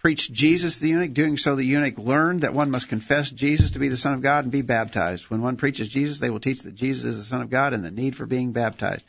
preached 0.04 0.34
Jesus 0.34 0.74
to 0.74 0.80
the 0.82 0.88
eunuch. 0.90 1.14
Doing 1.14 1.38
so, 1.38 1.56
the 1.56 1.64
eunuch 1.64 1.96
learned 1.96 2.42
that 2.42 2.52
one 2.52 2.70
must 2.70 2.90
confess 2.90 3.30
Jesus 3.30 3.70
to 3.70 3.78
be 3.78 3.88
the 3.88 3.96
Son 3.96 4.12
of 4.12 4.20
God 4.20 4.44
and 4.44 4.52
be 4.52 4.60
baptized. 4.60 5.30
When 5.30 5.40
one 5.40 5.56
preaches 5.56 5.88
Jesus, 5.88 6.20
they 6.20 6.28
will 6.28 6.40
teach 6.40 6.64
that 6.64 6.74
Jesus 6.74 7.06
is 7.06 7.16
the 7.16 7.24
Son 7.24 7.40
of 7.40 7.48
God 7.48 7.72
and 7.72 7.82
the 7.82 7.90
need 7.90 8.14
for 8.14 8.26
being 8.26 8.52
baptized. 8.52 9.02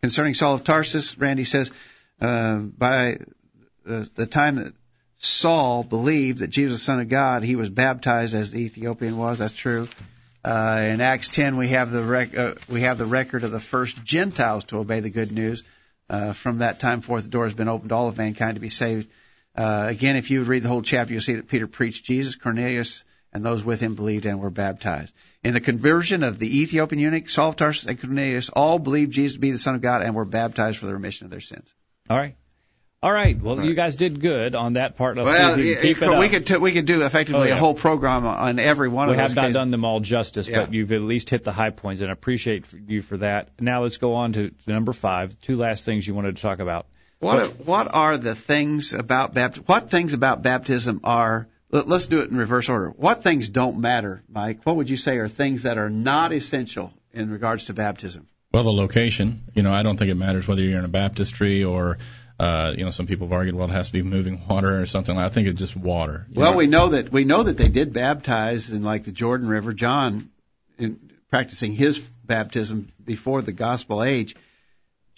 Concerning 0.00 0.32
Saul 0.32 0.54
of 0.54 0.64
Tarsus, 0.64 1.18
Randy 1.18 1.44
says, 1.44 1.70
uh, 2.22 2.60
by 2.60 3.18
the 3.84 4.26
time 4.26 4.54
that 4.54 4.72
Saul 5.18 5.82
believed 5.84 6.38
that 6.38 6.48
Jesus 6.48 6.72
was 6.72 6.80
the 6.80 6.84
Son 6.86 7.00
of 7.00 7.10
God, 7.10 7.42
he 7.42 7.54
was 7.54 7.68
baptized 7.68 8.34
as 8.34 8.50
the 8.50 8.62
Ethiopian 8.62 9.18
was. 9.18 9.40
That's 9.40 9.52
true. 9.52 9.86
Uh, 10.42 10.80
in 10.92 11.02
Acts 11.02 11.28
10, 11.28 11.58
we 11.58 11.68
have 11.68 11.90
the 11.90 12.02
rec- 12.02 12.34
uh, 12.34 12.54
we 12.70 12.80
have 12.82 12.96
the 12.96 13.04
record 13.04 13.44
of 13.44 13.50
the 13.50 13.60
first 13.60 14.02
Gentiles 14.02 14.64
to 14.64 14.78
obey 14.78 15.00
the 15.00 15.10
good 15.10 15.30
news. 15.30 15.62
Uh, 16.08 16.32
from 16.32 16.58
that 16.58 16.80
time 16.80 17.02
forth, 17.02 17.24
the 17.24 17.28
door 17.28 17.44
has 17.44 17.52
been 17.52 17.68
opened 17.68 17.90
to 17.90 17.94
all 17.94 18.08
of 18.08 18.16
mankind 18.16 18.54
to 18.54 18.62
be 18.62 18.70
saved. 18.70 19.10
Uh, 19.56 19.86
again, 19.88 20.16
if 20.16 20.30
you 20.30 20.42
read 20.44 20.62
the 20.62 20.68
whole 20.68 20.82
chapter, 20.82 21.12
you'll 21.12 21.22
see 21.22 21.34
that 21.34 21.48
Peter 21.48 21.66
preached 21.66 22.04
Jesus, 22.04 22.36
Cornelius, 22.36 23.04
and 23.32 23.44
those 23.44 23.64
with 23.64 23.80
him 23.80 23.94
believed 23.94 24.24
and 24.26 24.40
were 24.40 24.50
baptized. 24.50 25.12
In 25.42 25.52
the 25.52 25.60
conversion 25.60 26.22
of 26.22 26.38
the 26.38 26.60
Ethiopian 26.62 27.00
eunuch, 27.00 27.28
Saul 27.30 27.50
of 27.50 27.56
Tarsus, 27.56 27.86
and 27.86 28.00
Cornelius, 28.00 28.48
all 28.50 28.78
believed 28.78 29.12
Jesus 29.12 29.34
to 29.34 29.40
be 29.40 29.50
the 29.50 29.58
Son 29.58 29.74
of 29.74 29.80
God 29.80 30.02
and 30.02 30.14
were 30.14 30.24
baptized 30.24 30.78
for 30.78 30.86
the 30.86 30.92
remission 30.92 31.26
of 31.26 31.30
their 31.30 31.40
sins. 31.40 31.74
All 32.08 32.16
right. 32.16 32.36
All 33.00 33.12
right. 33.12 33.40
Well, 33.40 33.64
you 33.64 33.74
guys 33.74 33.94
did 33.94 34.20
good 34.20 34.56
on 34.56 34.72
that 34.72 34.96
part. 34.96 35.16
Let's 35.16 35.28
well, 35.28 35.54
see 35.54 35.70
if 35.70 35.84
you 35.84 35.94
can 35.94 36.08
keep 36.08 36.16
it 36.16 36.18
we 36.18 36.28
could 36.28 36.46
t- 36.48 36.56
we 36.56 36.72
could 36.72 36.86
do 36.86 37.02
effectively 37.02 37.42
Oh, 37.42 37.44
yeah. 37.44 37.54
a 37.54 37.58
whole 37.58 37.74
program 37.74 38.26
on 38.26 38.58
every 38.58 38.88
one 38.88 39.06
we 39.06 39.12
of 39.12 39.18
those 39.18 39.28
have 39.28 39.36
not 39.36 39.42
cases. 39.42 39.54
done 39.54 39.70
them 39.70 39.84
all 39.84 40.00
justice, 40.00 40.48
Yeah. 40.48 40.62
but 40.64 40.74
you've 40.74 40.90
at 40.90 41.02
least 41.02 41.30
hit 41.30 41.44
the 41.44 41.52
high 41.52 41.70
points, 41.70 42.00
and 42.00 42.10
I 42.10 42.12
appreciate 42.12 42.66
you 42.88 43.00
for 43.02 43.18
that. 43.18 43.50
Now 43.60 43.82
let's 43.82 43.98
go 43.98 44.14
on 44.14 44.32
to 44.32 44.50
number 44.66 44.92
five. 44.92 45.40
Two 45.40 45.56
last 45.56 45.84
things 45.84 46.08
you 46.08 46.14
wanted 46.14 46.34
to 46.36 46.42
talk 46.42 46.58
about. 46.58 46.86
What 47.20 47.66
what 47.66 47.92
are 47.92 48.16
the 48.16 48.34
things 48.34 48.94
about 48.94 49.34
baptism? 49.34 49.64
What 49.66 49.90
things 49.90 50.12
about 50.12 50.42
baptism 50.42 51.00
are? 51.04 51.48
let- 51.70 51.88
Let's 51.88 52.06
do 52.06 52.20
it 52.20 52.30
in 52.30 52.36
reverse 52.36 52.68
order. 52.68 52.90
What 52.90 53.22
things 53.24 53.48
don't 53.48 53.78
matter, 53.80 54.22
Mike? 54.28 54.60
What 54.64 54.76
would 54.76 54.88
you 54.88 54.96
say 54.96 55.18
are 55.18 55.28
things 55.28 55.64
that 55.64 55.78
are 55.78 55.90
not 55.90 56.32
essential 56.32 56.92
in 57.12 57.30
regards 57.30 57.66
to 57.66 57.74
baptism? 57.74 58.26
Well, 58.52 58.62
the 58.62 58.72
location. 58.72 59.40
You 59.54 59.62
know, 59.62 59.72
I 59.72 59.82
don't 59.82 59.96
think 59.96 60.10
it 60.10 60.14
matters 60.14 60.46
whether 60.48 60.62
you're 60.62 60.78
in 60.78 60.84
a 60.84 60.88
baptistry 60.88 61.64
or, 61.64 61.98
uh, 62.40 62.72
you 62.76 62.84
know, 62.84 62.90
some 62.90 63.06
people 63.06 63.26
have 63.26 63.32
argued, 63.32 63.54
well, 63.54 63.68
it 63.68 63.72
has 63.72 63.88
to 63.88 63.92
be 63.92 64.02
moving 64.02 64.40
water 64.48 64.80
or 64.80 64.86
something. 64.86 65.16
I 65.16 65.28
think 65.28 65.48
it's 65.48 65.58
just 65.58 65.76
water. 65.76 66.26
Well, 66.32 66.52
know, 66.52 66.56
we 66.56 66.66
know 66.66 66.88
that 66.90 67.12
we 67.12 67.24
know 67.24 67.42
that 67.42 67.56
they 67.58 67.68
did 67.68 67.92
baptize 67.92 68.70
in 68.70 68.82
like 68.82 69.04
the 69.04 69.12
Jordan 69.12 69.48
River. 69.48 69.72
John, 69.74 70.30
in 70.78 71.10
practicing 71.30 71.74
his 71.74 71.98
baptism 72.24 72.90
before 73.04 73.42
the 73.42 73.52
gospel 73.52 74.02
age, 74.02 74.34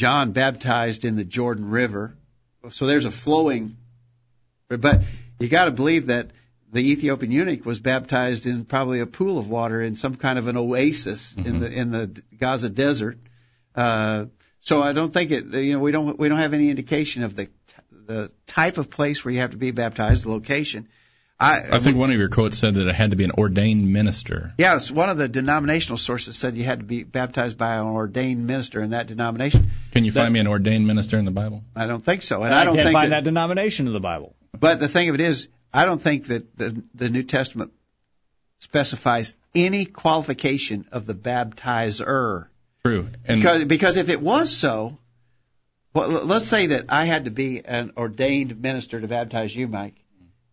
John 0.00 0.32
baptized 0.32 1.04
in 1.04 1.16
the 1.16 1.24
Jordan 1.24 1.68
River. 1.68 2.16
So 2.70 2.86
there's 2.86 3.04
a 3.04 3.10
flowing, 3.10 3.76
but 4.66 5.02
you 5.38 5.48
got 5.48 5.66
to 5.66 5.72
believe 5.72 6.06
that 6.06 6.30
the 6.72 6.80
Ethiopian 6.92 7.30
eunuch 7.30 7.66
was 7.66 7.80
baptized 7.80 8.46
in 8.46 8.64
probably 8.64 9.00
a 9.00 9.06
pool 9.06 9.38
of 9.38 9.50
water 9.50 9.82
in 9.82 9.96
some 9.96 10.14
kind 10.14 10.38
of 10.38 10.46
an 10.46 10.56
oasis 10.56 11.36
in 11.36 11.60
the 11.60 11.70
in 11.70 11.90
the 11.90 12.22
Gaza 12.38 12.70
desert. 12.70 13.18
Uh, 13.74 14.26
so 14.60 14.82
I 14.82 14.94
don't 14.94 15.12
think 15.12 15.32
it. 15.32 15.44
You 15.44 15.74
know, 15.74 15.80
we 15.80 15.92
don't 15.92 16.18
we 16.18 16.30
don't 16.30 16.38
have 16.38 16.54
any 16.54 16.70
indication 16.70 17.22
of 17.22 17.36
the 17.36 17.50
the 18.06 18.32
type 18.46 18.78
of 18.78 18.88
place 18.88 19.22
where 19.22 19.34
you 19.34 19.40
have 19.40 19.50
to 19.50 19.58
be 19.58 19.70
baptized, 19.70 20.24
the 20.24 20.30
location. 20.30 20.88
I, 21.40 21.76
I 21.76 21.78
think 21.78 21.96
one 21.96 22.10
of 22.10 22.18
your 22.18 22.28
quotes 22.28 22.58
said 22.58 22.74
that 22.74 22.86
it 22.86 22.94
had 22.94 23.12
to 23.12 23.16
be 23.16 23.24
an 23.24 23.32
ordained 23.32 23.90
minister. 23.90 24.52
Yes, 24.58 24.90
one 24.90 25.08
of 25.08 25.16
the 25.16 25.26
denominational 25.26 25.96
sources 25.96 26.36
said 26.36 26.54
you 26.54 26.64
had 26.64 26.80
to 26.80 26.84
be 26.84 27.02
baptized 27.02 27.56
by 27.56 27.76
an 27.76 27.86
ordained 27.86 28.46
minister 28.46 28.82
in 28.82 28.90
that 28.90 29.06
denomination. 29.06 29.70
Can 29.90 30.04
you 30.04 30.12
find 30.12 30.34
me 30.34 30.40
an 30.40 30.46
ordained 30.46 30.86
minister 30.86 31.18
in 31.18 31.24
the 31.24 31.30
Bible? 31.30 31.64
I 31.74 31.86
don't 31.86 32.04
think 32.04 32.22
so, 32.22 32.42
and 32.42 32.54
I 32.54 32.64
don't 32.64 32.74
can't 32.74 32.88
think 32.88 32.94
find 32.94 33.12
that, 33.12 33.24
that 33.24 33.24
denomination 33.24 33.86
in 33.86 33.94
the 33.94 34.00
Bible. 34.00 34.34
But 34.58 34.80
the 34.80 34.88
thing 34.88 35.08
of 35.08 35.14
it 35.14 35.22
is, 35.22 35.48
I 35.72 35.86
don't 35.86 36.02
think 36.02 36.26
that 36.26 36.56
the 36.58 36.82
the 36.94 37.08
New 37.08 37.22
Testament 37.22 37.72
specifies 38.58 39.34
any 39.54 39.86
qualification 39.86 40.86
of 40.92 41.06
the 41.06 41.14
baptizer. 41.14 42.48
True. 42.84 43.08
And 43.24 43.40
Because 43.40 43.64
because 43.64 43.96
if 43.96 44.10
it 44.10 44.20
was 44.20 44.54
so, 44.54 44.98
well, 45.94 46.10
let's 46.10 46.46
say 46.46 46.66
that 46.66 46.86
I 46.90 47.06
had 47.06 47.24
to 47.24 47.30
be 47.30 47.64
an 47.64 47.92
ordained 47.96 48.60
minister 48.60 49.00
to 49.00 49.08
baptize 49.08 49.56
you, 49.56 49.68
Mike, 49.68 49.94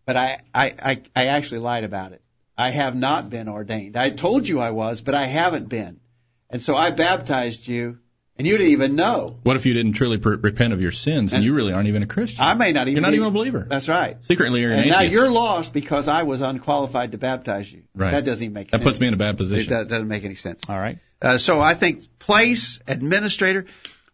but 0.08 0.16
I 0.16 0.40
I 0.54 0.74
I, 0.82 1.02
I 1.14 1.26
actually 1.26 1.58
lied 1.58 1.84
about 1.84 2.12
it. 2.12 2.22
I 2.56 2.70
have 2.70 2.96
not 2.96 3.28
been 3.28 3.46
ordained. 3.48 3.94
I 3.96 4.08
told 4.08 4.48
you 4.48 4.58
I 4.58 4.70
was, 4.70 5.02
but 5.02 5.14
I 5.14 5.24
haven't 5.26 5.68
been, 5.68 6.00
and 6.48 6.62
so 6.62 6.74
I 6.74 6.90
baptized 6.90 7.68
you, 7.68 7.98
and 8.38 8.46
you 8.46 8.56
didn't 8.56 8.72
even 8.72 8.96
know. 8.96 9.36
what 9.42 9.56
if 9.56 9.66
you 9.66 9.74
didn't 9.74 9.92
truly 9.92 10.16
per- 10.16 10.36
repent 10.36 10.72
of 10.72 10.80
your 10.80 10.92
sins 10.92 11.34
and 11.34 11.44
you 11.44 11.54
really 11.54 11.74
aren't 11.74 11.88
even 11.88 12.02
a 12.02 12.06
Christian? 12.06 12.42
I 12.42 12.54
may 12.54 12.72
not 12.72 12.88
even. 12.88 12.94
You're 12.94 13.02
not 13.02 13.10
be- 13.10 13.16
even 13.16 13.28
a 13.28 13.30
believer. 13.32 13.66
That's 13.68 13.88
right. 13.88 14.16
Secretly, 14.24 14.62
you're 14.62 14.72
an 14.72 14.78
And 14.78 14.88
now 14.90 15.00
atheist. 15.00 15.12
you're 15.12 15.30
lost 15.30 15.74
because 15.74 16.08
I 16.08 16.22
was 16.22 16.40
unqualified 16.40 17.12
to 17.12 17.18
baptize 17.18 17.70
you. 17.70 17.82
Right. 17.94 18.12
That 18.12 18.24
doesn't 18.24 18.42
even 18.42 18.54
make 18.54 18.70
that 18.70 18.78
sense. 18.78 18.88
puts 18.88 19.00
me 19.00 19.08
in 19.08 19.14
a 19.14 19.18
bad 19.18 19.36
position. 19.36 19.68
do- 19.68 19.84
doesn't 19.84 20.08
make 20.08 20.24
any 20.24 20.36
sense. 20.36 20.62
All 20.70 20.80
right. 20.80 20.98
Uh, 21.20 21.36
so 21.36 21.60
I 21.60 21.74
think 21.74 22.18
place, 22.18 22.80
administrator, 22.88 23.66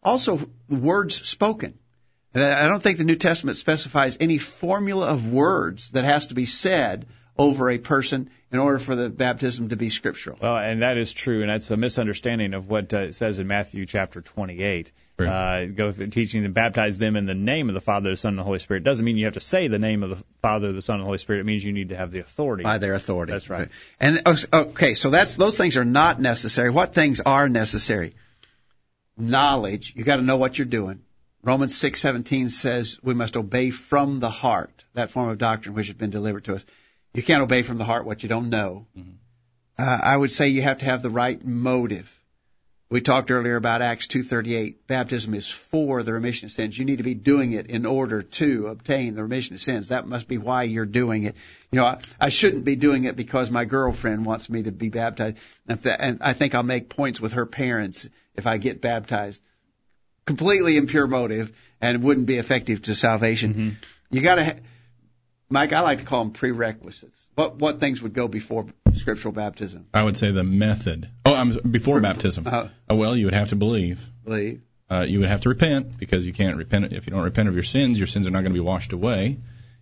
also 0.03 0.41
words 0.69 1.15
spoken. 1.15 1.79
And 2.35 2.43
I 2.43 2.65
I 2.65 2.69
don't 2.69 2.83
think 2.83 2.99
the 2.99 3.05
New 3.05 3.17
Testament 3.17 3.57
specifies 3.57 4.19
any 4.21 4.39
formula 4.39 5.07
of 5.07 5.33
words 5.33 5.91
that 5.91 6.05
has 6.05 6.27
to 6.27 6.35
be 6.35 6.47
said 6.47 7.07
over 7.37 7.71
a 7.71 7.79
person 7.79 8.31
in 8.53 8.61
order 8.61 8.79
for 8.79 8.95
the 8.95 9.11
baptism 9.11 9.71
to 9.71 9.77
be 9.77 9.91
scriptural. 9.91 10.39
Well, 10.41 10.57
and 10.57 10.83
that 10.83 10.97
is 10.97 11.13
true, 11.13 11.41
and 11.41 11.51
that's 11.51 11.71
a 11.73 11.77
misunderstanding 11.77 12.55
of 12.55 12.69
what 12.69 12.95
uh, 12.95 12.99
it 12.99 13.15
says 13.15 13.41
in 13.41 13.49
Matthew 13.49 13.87
chapter 13.87 14.21
28. 14.21 14.93
Right. 15.19 15.29
Uh, 15.29 15.67
go 15.67 15.91
teaching 15.91 16.45
them, 16.45 16.53
baptize 16.53 16.99
them 16.99 17.17
in 17.17 17.27
the 17.27 17.35
name 17.35 17.69
of 17.69 17.75
the 17.75 17.81
Father, 17.81 18.11
the 18.11 18.17
Son, 18.17 18.31
and 18.31 18.39
the 18.39 18.45
Holy 18.45 18.61
Spirit. 18.61 18.85
Doesn't 18.85 19.05
mean 19.05 19.17
you 19.17 19.25
have 19.25 19.35
to 19.35 19.41
say 19.41 19.67
the 19.67 19.79
name 19.79 20.05
of 20.05 20.11
the 20.11 20.25
Father, 20.43 20.73
the 20.73 20.83
Son, 20.83 20.95
and 20.95 21.03
the 21.03 21.07
Holy 21.07 21.19
Spirit. 21.19 21.41
It 21.41 21.47
means 21.47 21.65
you 21.65 21.73
need 21.73 21.89
to 21.89 21.97
have 21.97 22.13
the 22.13 22.21
authority. 22.21 22.63
By 22.63 22.79
their 22.79 22.95
authority. 22.95 23.33
That's 23.33 23.51
right. 23.51 23.69
And 23.99 24.23
okay, 24.53 24.95
so 24.95 25.11
that's 25.11 25.35
those 25.35 25.59
things 25.59 25.77
are 25.77 25.85
not 25.85 26.21
necessary. 26.21 26.71
What 26.71 26.95
things 26.95 27.21
are 27.21 27.49
necessary? 27.49 28.15
Knowledge. 29.17 29.95
You 29.97 30.05
got 30.05 30.17
to 30.17 30.23
know 30.23 30.37
what 30.37 30.59
you're 30.59 30.67
doing. 30.67 31.03
Romans 31.45 31.75
6:17 31.75 32.51
says 32.51 32.99
we 33.03 33.13
must 33.13 33.37
obey 33.37 33.71
from 33.71 34.19
the 34.19 34.31
heart 34.31 34.85
that 34.95 35.11
form 35.11 35.29
of 35.29 35.39
doctrine 35.39 35.75
which 35.75 35.89
has 35.89 35.97
been 35.97 36.11
delivered 36.11 36.45
to 36.45 36.55
us. 36.55 36.65
You 37.13 37.23
can't 37.23 37.43
obey 37.43 37.63
from 37.63 37.79
the 37.79 37.85
heart 37.85 38.07
what 38.07 38.23
you 38.23 38.29
don't 38.29 38.49
know. 38.49 38.87
Uh, 39.79 39.99
I 40.03 40.17
would 40.17 40.33
say 40.33 40.49
you 40.49 40.63
have 40.63 40.79
to 40.79 40.87
have 40.87 41.03
the 41.03 41.11
right 41.11 41.45
motive. 41.45 42.19
We 42.91 43.01
talked 43.01 43.31
earlier 43.31 43.57
about 43.57 43.83
Acts 43.83 44.07
2:38. 44.07 44.87
Baptism 44.87 45.35
is 45.35 45.49
for 45.49 46.03
the 46.03 46.13
remission 46.13 46.47
of 46.47 46.53
sins. 46.53 46.79
You 46.79 46.85
need 46.85 46.99
to 46.99 47.05
be 47.05 47.15
doing 47.15 47.53
it 47.53 47.67
in 47.67 47.85
order 47.87 48.23
to 48.23 48.69
obtain 48.69 49.15
the 49.15 49.23
remission 49.23 49.55
of 49.55 49.61
sins. 49.61 49.89
That 49.89 50.07
must 50.07 50.29
be 50.29 50.39
why 50.39 50.63
you're 50.63 50.87
doing 50.87 51.25
it. 51.25 51.35
You 51.73 51.79
know, 51.79 51.87
I, 51.87 51.99
I 52.21 52.29
shouldn't 52.29 52.65
be 52.65 52.77
doing 52.77 53.05
it 53.05 53.17
because 53.17 53.51
my 53.51 53.65
girlfriend 53.65 54.25
wants 54.25 54.49
me 54.49 54.63
to 54.63 54.73
be 54.73 54.91
baptized, 54.91 55.39
and, 55.67 55.83
th- 55.83 55.97
and 55.99 56.19
I 56.23 56.33
think 56.33 56.55
I'll 56.55 56.63
make 56.63 56.89
points 56.89 57.21
with 57.21 57.33
her 57.33 57.47
parents 57.47 58.09
if 58.35 58.47
I 58.47 58.59
get 58.59 58.81
baptized. 58.81 59.41
Completely 60.27 60.77
impure 60.77 61.07
motive 61.07 61.53
and 61.81 62.03
wouldn't 62.03 62.27
be 62.27 62.37
effective 62.37 62.83
to 62.83 62.95
salvation. 62.95 63.77
You 64.11 64.21
got 64.23 64.37
to, 64.37 64.45
ha- 64.45 64.55
Mike. 65.51 65.73
I 65.73 65.81
like 65.81 65.99
to 65.99 66.05
call 66.05 66.25
them 66.25 66.33
prerequisites. 66.33 67.29
What 67.35 67.57
what 67.57 67.79
things 67.81 68.01
would 68.03 68.15
go 68.15 68.27
before 68.29 68.67
scriptural 68.95 69.33
baptism? 69.33 69.87
I 69.93 70.03
would 70.03 70.17
say 70.17 70.31
the 70.31 70.45
method. 70.45 71.09
Oh, 71.27 71.35
I'm 71.35 71.53
before 71.71 72.01
baptism. 72.01 72.47
Uh, 72.47 72.69
oh, 72.89 72.97
well, 72.97 73.17
you 73.17 73.27
would 73.27 73.35
have 73.35 73.51
to 73.51 73.57
believe. 73.57 74.01
believe. 74.25 74.63
Uh, 74.91 75.05
you 75.07 75.21
would 75.21 75.29
have 75.29 75.43
to 75.43 75.49
repent 75.51 75.99
because 75.99 76.27
you 76.27 76.33
can't 76.33 76.57
repent 76.57 76.93
if 76.93 77.07
you 77.07 77.11
don't 77.13 77.25
repent 77.25 77.49
of 77.49 77.55
your 77.55 77.63
sins. 77.63 77.99
Your 77.99 78.07
sins 78.07 78.27
are 78.27 78.31
not 78.31 78.41
going 78.41 78.53
to 78.53 78.61
be 78.61 78.61
washed 78.61 78.93
away, 78.93 79.39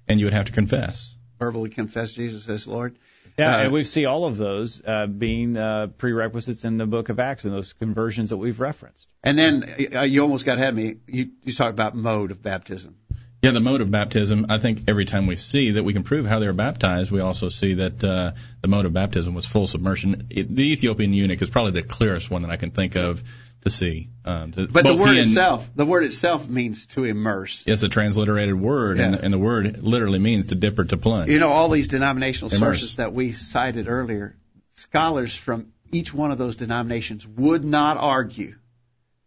and 0.08 0.18
you 0.18 0.26
would 0.26 0.32
have 0.32 0.46
to 0.46 0.52
confess. 0.52 1.14
verbally 1.38 1.70
confess 1.70 2.12
Jesus 2.12 2.48
as 2.48 2.66
Lord. 2.66 2.96
Yeah, 3.38 3.56
Uh, 3.56 3.62
and 3.64 3.72
we 3.72 3.84
see 3.84 4.04
all 4.04 4.26
of 4.26 4.36
those 4.36 4.82
uh, 4.84 5.06
being 5.06 5.56
uh, 5.56 5.88
prerequisites 5.98 6.64
in 6.64 6.76
the 6.76 6.86
book 6.86 7.08
of 7.08 7.18
Acts 7.18 7.44
and 7.44 7.54
those 7.54 7.72
conversions 7.72 8.30
that 8.30 8.36
we've 8.36 8.60
referenced. 8.60 9.06
And 9.22 9.38
then 9.38 9.88
uh, 9.94 10.02
you 10.02 10.22
almost 10.22 10.44
got 10.44 10.58
ahead 10.58 10.70
of 10.70 10.76
me. 10.76 10.96
You, 11.06 11.30
you 11.44 11.52
talked 11.52 11.72
about 11.72 11.94
mode 11.94 12.30
of 12.30 12.42
baptism. 12.42 12.96
Yeah, 13.42 13.50
the 13.50 13.60
mode 13.60 13.80
of 13.80 13.90
baptism. 13.90 14.46
I 14.50 14.58
think 14.58 14.84
every 14.86 15.04
time 15.04 15.26
we 15.26 15.34
see 15.34 15.72
that 15.72 15.82
we 15.82 15.92
can 15.92 16.04
prove 16.04 16.26
how 16.26 16.38
they 16.38 16.46
were 16.46 16.52
baptized, 16.52 17.10
we 17.10 17.20
also 17.20 17.48
see 17.48 17.74
that 17.74 18.04
uh, 18.04 18.32
the 18.60 18.68
mode 18.68 18.86
of 18.86 18.92
baptism 18.92 19.34
was 19.34 19.46
full 19.46 19.66
submersion. 19.66 20.28
It, 20.30 20.54
the 20.54 20.72
Ethiopian 20.72 21.12
eunuch 21.12 21.42
is 21.42 21.50
probably 21.50 21.72
the 21.72 21.82
clearest 21.82 22.30
one 22.30 22.42
that 22.42 22.52
I 22.52 22.56
can 22.56 22.70
think 22.70 22.94
of 22.94 23.22
to 23.62 23.70
see. 23.70 24.10
Um, 24.24 24.52
to, 24.52 24.66
But 24.68 24.84
the 24.84 24.94
word 24.94 25.12
he 25.14 25.18
and- 25.20 25.26
itself, 25.28 25.68
the 25.74 25.86
word 25.86 26.04
itself 26.04 26.48
means 26.48 26.86
to 26.86 27.04
immerse. 27.04 27.64
It's 27.66 27.82
a 27.82 27.88
transliterated 27.88 28.54
word, 28.54 28.98
and, 28.98 29.14
Yeah. 29.14 29.20
and 29.22 29.32
the 29.32 29.38
word 29.38 29.82
literally 29.82 30.18
means 30.18 30.48
to 30.48 30.54
dip 30.54 30.78
or 30.78 30.84
to 30.84 30.96
plunge. 30.96 31.30
You 31.30 31.38
know, 31.38 31.50
all 31.50 31.68
these 31.68 31.88
denominational 31.88 32.50
Immerse. 32.50 32.58
sources 32.80 32.96
that 32.96 33.12
we 33.12 33.32
cited 33.32 33.88
earlier, 33.88 34.36
scholars 34.70 35.34
from 35.36 35.68
each 35.90 36.12
one 36.14 36.30
of 36.32 36.38
those 36.38 36.56
denominations 36.56 37.26
would 37.26 37.64
not 37.64 37.96
argue 37.98 38.54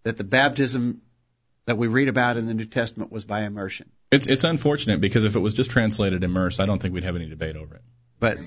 that 0.03 0.17
the 0.17 0.23
baptism 0.23 1.01
that 1.65 1.77
we 1.77 1.88
read 1.88 2.07
about 2.07 2.38
in 2.38 2.45
the 2.47 2.53
New 2.53 2.65
Testament 2.65 3.11
was 3.11 3.25
by 3.25 3.43
immersion. 3.43 3.89
It's 4.11 4.27
it's 4.27 4.43
unfortunate 4.43 5.01
because 5.01 5.23
if 5.25 5.36
it 5.36 5.39
was 5.39 5.53
just 5.53 5.71
translated 5.71 6.23
immerse, 6.23 6.59
I 6.59 6.65
don't 6.65 6.81
think 6.81 6.93
we'd 6.93 7.03
have 7.03 7.15
any 7.15 7.27
debate 7.27 7.55
over 7.55 7.75
it. 7.75 7.81
But 8.19 8.38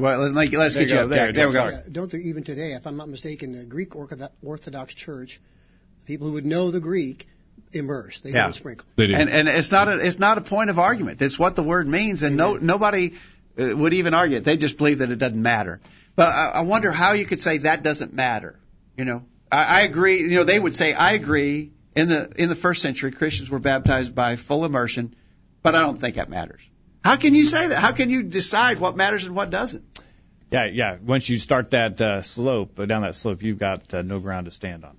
well, 0.00 0.30
let's, 0.30 0.52
let's 0.52 0.74
There 0.74 0.84
get 0.84 0.90
you 0.90 0.96
you 0.96 1.00
go. 1.00 1.04
up 1.04 1.08
There 1.10 1.18
there. 1.26 1.32
There 1.32 1.48
we 1.48 1.54
go. 1.54 1.68
Yeah, 1.68 1.80
don't 1.90 2.10
there, 2.10 2.20
even 2.20 2.42
today, 2.44 2.72
if 2.72 2.86
I'm 2.86 2.96
not 2.96 3.08
mistaken, 3.08 3.52
the 3.52 3.64
Greek 3.64 3.94
Orthodox- 3.94 4.32
Orthodox 4.42 4.94
Church, 4.94 5.40
the 6.00 6.06
people 6.06 6.28
who 6.28 6.34
would 6.34 6.46
know 6.46 6.70
the 6.70 6.80
Greek, 6.80 7.26
immerse. 7.72 8.20
They 8.20 8.30
Yeah. 8.30 8.44
don't 8.44 8.54
sprinkle. 8.54 8.86
They 8.96 9.08
do. 9.08 9.14
And 9.14 9.28
and 9.30 9.48
it's 9.48 9.70
not 9.70 9.88
a 9.88 9.98
it's 9.98 10.18
not 10.18 10.38
a 10.38 10.40
point 10.40 10.70
of 10.70 10.78
argument. 10.78 11.20
It's 11.20 11.38
what 11.38 11.56
the 11.56 11.62
word 11.62 11.86
means, 11.88 12.22
and 12.22 12.36
no 12.36 12.56
nobody 12.56 13.14
uh, 13.58 13.76
would 13.76 13.92
even 13.94 14.14
argue 14.14 14.38
it. 14.38 14.44
They 14.44 14.56
just 14.56 14.78
believe 14.78 14.98
that 14.98 15.10
it 15.10 15.16
doesn't 15.18 15.40
matter. 15.40 15.80
But 16.16 16.28
I, 16.34 16.48
I 16.56 16.60
wonder 16.62 16.90
how 16.90 17.12
you 17.12 17.24
could 17.26 17.40
say 17.40 17.58
that 17.58 17.82
doesn't 17.82 18.12
matter. 18.14 18.58
You 18.96 19.04
know, 19.04 19.24
I, 19.50 19.64
I 19.64 19.80
agree. 19.82 20.20
You 20.20 20.36
know, 20.36 20.44
they 20.44 20.58
would 20.58 20.74
say 20.74 20.92
I 20.94 21.12
agree. 21.12 21.72
In 21.94 22.08
the 22.08 22.32
in 22.36 22.48
the 22.48 22.54
first 22.54 22.80
century, 22.80 23.10
Christians 23.12 23.50
were 23.50 23.58
baptized 23.58 24.14
by 24.14 24.36
full 24.36 24.64
immersion, 24.64 25.14
but 25.62 25.74
I 25.74 25.80
don't 25.82 26.00
think 26.00 26.14
that 26.16 26.30
matters. 26.30 26.60
How 27.04 27.16
can 27.16 27.34
you 27.34 27.44
say 27.44 27.68
that? 27.68 27.78
How 27.78 27.92
can 27.92 28.10
you 28.10 28.22
decide 28.22 28.78
what 28.78 28.96
matters 28.96 29.26
and 29.26 29.34
what 29.34 29.50
doesn't? 29.50 29.84
Yeah, 30.50 30.66
yeah. 30.66 30.96
Once 31.02 31.28
you 31.28 31.38
start 31.38 31.70
that 31.70 32.00
uh, 32.00 32.22
slope, 32.22 32.78
uh, 32.78 32.86
down 32.86 33.02
that 33.02 33.14
slope, 33.14 33.42
you've 33.42 33.58
got 33.58 33.92
uh, 33.94 34.02
no 34.02 34.20
ground 34.20 34.44
to 34.46 34.50
stand 34.50 34.84
on. 34.84 34.96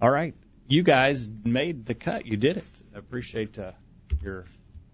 All 0.00 0.10
right. 0.10 0.34
You 0.68 0.82
guys 0.82 1.28
made 1.44 1.86
the 1.86 1.94
cut. 1.94 2.26
You 2.26 2.36
did 2.36 2.58
it. 2.58 2.64
I 2.94 2.98
appreciate 2.98 3.58
uh, 3.58 3.72
your 4.22 4.44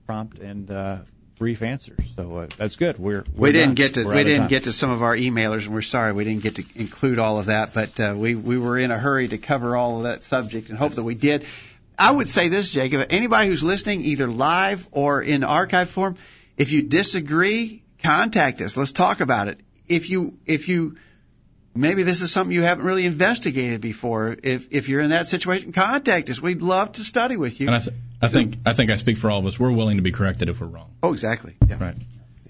prompt 0.07 0.38
and 0.38 0.70
uh, 0.70 0.99
brief 1.36 1.62
answers. 1.62 1.99
So 2.16 2.38
uh, 2.38 2.47
that's 2.57 2.76
good. 2.76 2.99
We're, 2.99 3.24
we're 3.34 3.49
we 3.49 3.53
didn't 3.53 3.70
done. 3.70 3.74
get 3.74 3.95
to 3.95 4.09
we 4.09 4.24
didn't 4.24 4.41
time. 4.43 4.49
get 4.49 4.64
to 4.64 4.72
some 4.72 4.91
of 4.91 5.03
our 5.03 5.16
emailers, 5.16 5.64
and 5.64 5.74
we're 5.74 5.82
sorry 5.82 6.12
we 6.12 6.24
didn't 6.24 6.43
get 6.43 6.57
to 6.57 6.64
include 6.76 7.18
all 7.18 7.38
of 7.38 7.47
that. 7.47 7.74
But 7.74 7.99
uh, 7.99 8.14
we 8.16 8.34
we 8.34 8.59
were 8.59 8.78
in 8.78 8.91
a 8.91 8.99
hurry 8.99 9.28
to 9.28 9.38
cover 9.38 9.76
all 9.76 9.99
of 9.99 10.03
that 10.05 10.22
subject, 10.22 10.70
and 10.70 10.78
hope 10.78 10.93
that 10.93 11.05
we 11.05 11.14
did. 11.14 11.47
I 11.99 12.11
would 12.11 12.30
say 12.30 12.49
this, 12.49 12.72
Jacob. 12.72 13.09
Anybody 13.11 13.49
who's 13.49 13.62
listening, 13.62 14.03
either 14.03 14.26
live 14.26 14.88
or 14.91 15.20
in 15.22 15.45
archive 15.45 15.91
form, 15.91 16.16
if 16.61 16.72
you 16.72 16.82
disagree, 16.82 17.82
contact 18.02 18.61
us. 18.61 18.76
Let's 18.76 18.92
talk 18.92 19.20
about 19.20 19.48
it. 19.48 19.61
If 19.88 20.11
you 20.11 20.38
if 20.44 20.68
you 20.68 20.96
maybe 21.74 22.02
this 22.02 22.20
is 22.20 22.30
something 22.30 22.54
you 22.54 22.62
haven't 22.62 22.84
really 22.84 23.06
investigated 23.06 23.80
before. 23.80 24.36
If 24.42 24.68
if 24.70 24.88
you're 24.90 25.00
in 25.00 25.11
that 25.11 25.26
situation, 25.26 25.72
contact 25.72 26.28
us. 26.28 26.40
We'd 26.40 26.61
love 26.61 26.92
to 26.92 27.04
study 27.04 27.38
with 27.38 27.61
you. 27.61 27.68
And 27.68 27.76
I, 27.76 27.80
th- 27.80 27.96
I 28.20 28.28
think 28.28 28.56
I 28.66 28.74
think 28.74 28.90
I 28.90 28.96
speak 28.96 29.16
for 29.16 29.30
all 29.30 29.38
of 29.38 29.46
us. 29.46 29.58
We're 29.58 29.72
willing 29.72 29.96
to 29.96 30.02
be 30.02 30.12
corrected 30.12 30.50
if 30.50 30.61
we're 30.61 30.66
wrong. 30.66 30.90
Oh, 31.02 31.12
exactly. 31.14 31.56
Yeah. 31.66 31.78
Right. 31.80 31.96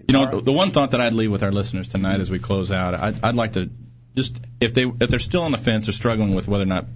You 0.08 0.14
know, 0.14 0.30
the, 0.32 0.40
the 0.40 0.52
one 0.52 0.72
thought 0.72 0.90
that 0.90 1.00
I'd 1.00 1.12
leave 1.12 1.30
with 1.30 1.44
our 1.44 1.52
listeners 1.52 1.86
tonight 1.86 2.20
as 2.20 2.32
we 2.32 2.40
close 2.40 2.72
out, 2.72 2.94
I'd, 2.94 3.22
I'd 3.22 3.36
like 3.36 3.52
to 3.52 3.70
just 4.16 4.36
if 4.61 4.74
they 4.74 4.86
if 4.86 5.08
they're 5.08 5.20
still 5.20 5.42
on 5.42 5.52
the 5.52 5.58
fence 5.58 5.88
or 5.88 5.92
struggling 5.92 6.34
with 6.34 6.48
whether 6.48 6.64
or 6.64 6.66
not 6.66 6.86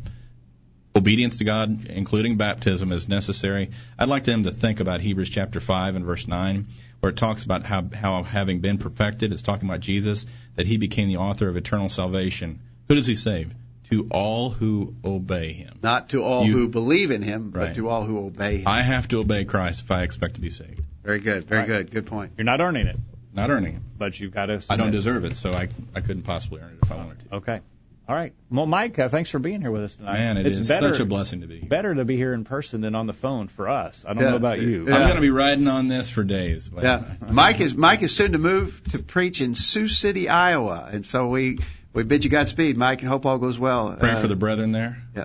obedience 0.96 1.38
to 1.38 1.44
God, 1.44 1.86
including 1.86 2.36
baptism, 2.36 2.90
is 2.92 3.08
necessary, 3.08 3.70
I'd 3.98 4.08
like 4.08 4.24
them 4.24 4.44
to 4.44 4.50
think 4.50 4.80
about 4.80 5.00
Hebrews 5.00 5.28
chapter 5.28 5.60
five 5.60 5.94
and 5.96 6.04
verse 6.04 6.26
nine, 6.26 6.66
where 7.04 7.10
it 7.10 7.16
talks 7.18 7.44
about 7.44 7.66
how 7.66 7.84
how 7.94 8.22
having 8.22 8.60
been 8.60 8.78
perfected, 8.78 9.30
it's 9.30 9.42
talking 9.42 9.68
about 9.68 9.80
Jesus, 9.80 10.24
that 10.56 10.66
He 10.66 10.78
became 10.78 11.08
the 11.08 11.18
author 11.18 11.48
of 11.50 11.56
eternal 11.58 11.90
salvation. 11.90 12.60
Who 12.88 12.94
does 12.94 13.06
He 13.06 13.14
save? 13.14 13.52
To 13.90 14.06
all 14.10 14.48
who 14.48 14.94
obey 15.04 15.52
Him. 15.52 15.78
Not 15.82 16.08
to 16.10 16.22
all 16.22 16.46
You- 16.46 16.54
who 16.54 16.68
believe 16.70 17.10
in 17.10 17.20
Him, 17.20 17.50
but 17.50 17.74
to 17.74 17.90
all 17.90 18.04
who 18.04 18.24
obey 18.24 18.58
Him. 18.60 18.68
I 18.68 18.80
have 18.80 19.06
to 19.08 19.20
obey 19.20 19.44
Christ 19.44 19.82
if 19.82 19.90
I 19.90 20.02
expect 20.02 20.36
to 20.36 20.40
be 20.40 20.48
saved. 20.48 20.80
Very 21.04 21.20
good. 21.20 21.44
Very 21.44 21.60
Right. 21.60 21.66
good. 21.66 21.90
Good 21.90 22.06
point. 22.06 22.32
You're 22.38 22.46
not 22.46 22.62
earning 22.62 22.86
it, 22.86 22.98
Not 23.34 23.50
earning 23.50 23.74
it. 23.74 23.82
but 23.98 24.18
you've 24.18 24.32
got 24.32 24.46
to. 24.46 24.62
I 24.70 24.78
don't 24.78 24.90
deserve 24.90 25.26
it, 25.26 25.36
so 25.36 25.52
I 25.52 25.68
I 25.94 26.00
couldn't 26.00 26.22
possibly 26.22 26.62
earn 26.62 26.70
it 26.70 26.78
if 26.82 26.90
I 26.90 26.96
wanted 26.96 27.18
to. 27.28 27.34
Okay. 27.36 27.60
All 28.06 28.14
right. 28.14 28.34
Well, 28.50 28.66
Mike, 28.66 28.98
uh, 28.98 29.08
thanks 29.08 29.30
for 29.30 29.38
being 29.38 29.62
here 29.62 29.70
with 29.70 29.82
us 29.82 29.96
tonight. 29.96 30.12
Man, 30.14 30.36
it 30.36 30.46
it's 30.46 30.58
is 30.58 30.68
better, 30.68 30.90
such 30.92 31.00
a 31.00 31.06
blessing 31.06 31.40
to 31.40 31.46
be 31.46 31.60
here. 31.60 31.68
Better 31.70 31.94
to 31.94 32.04
be 32.04 32.16
here 32.16 32.34
in 32.34 32.44
person 32.44 32.82
than 32.82 32.94
on 32.94 33.06
the 33.06 33.14
phone 33.14 33.48
for 33.48 33.66
us. 33.68 34.04
I 34.06 34.12
don't 34.12 34.22
Yeah. 34.22 34.30
know 34.30 34.36
about 34.36 34.60
you. 34.60 34.86
Yeah. 34.86 34.94
I'm 34.94 35.02
going 35.04 35.14
to 35.14 35.22
be 35.22 35.30
riding 35.30 35.66
on 35.68 35.88
this 35.88 36.10
for 36.10 36.22
days. 36.22 36.68
but- 36.68 36.84
Yeah. 36.84 37.02
Mike 37.30 37.60
is 37.60 37.74
Mike 37.74 38.02
is 38.02 38.14
soon 38.14 38.32
to 38.32 38.38
move 38.38 38.82
to 38.90 38.98
preach 38.98 39.40
in 39.40 39.54
Sioux 39.54 39.88
City, 39.88 40.28
Iowa, 40.28 40.86
and 40.92 41.06
so 41.06 41.28
we 41.28 41.58
we 41.94 42.02
bid 42.02 42.24
you 42.24 42.30
Godspeed, 42.30 42.76
Mike, 42.76 43.00
and 43.00 43.08
hope 43.08 43.24
all 43.24 43.38
goes 43.38 43.58
well. 43.58 43.96
Pray 43.98 44.10
Uh, 44.10 44.20
for 44.20 44.28
the 44.28 44.36
brethren 44.36 44.72
there. 44.72 44.98
Yeah. 45.16 45.24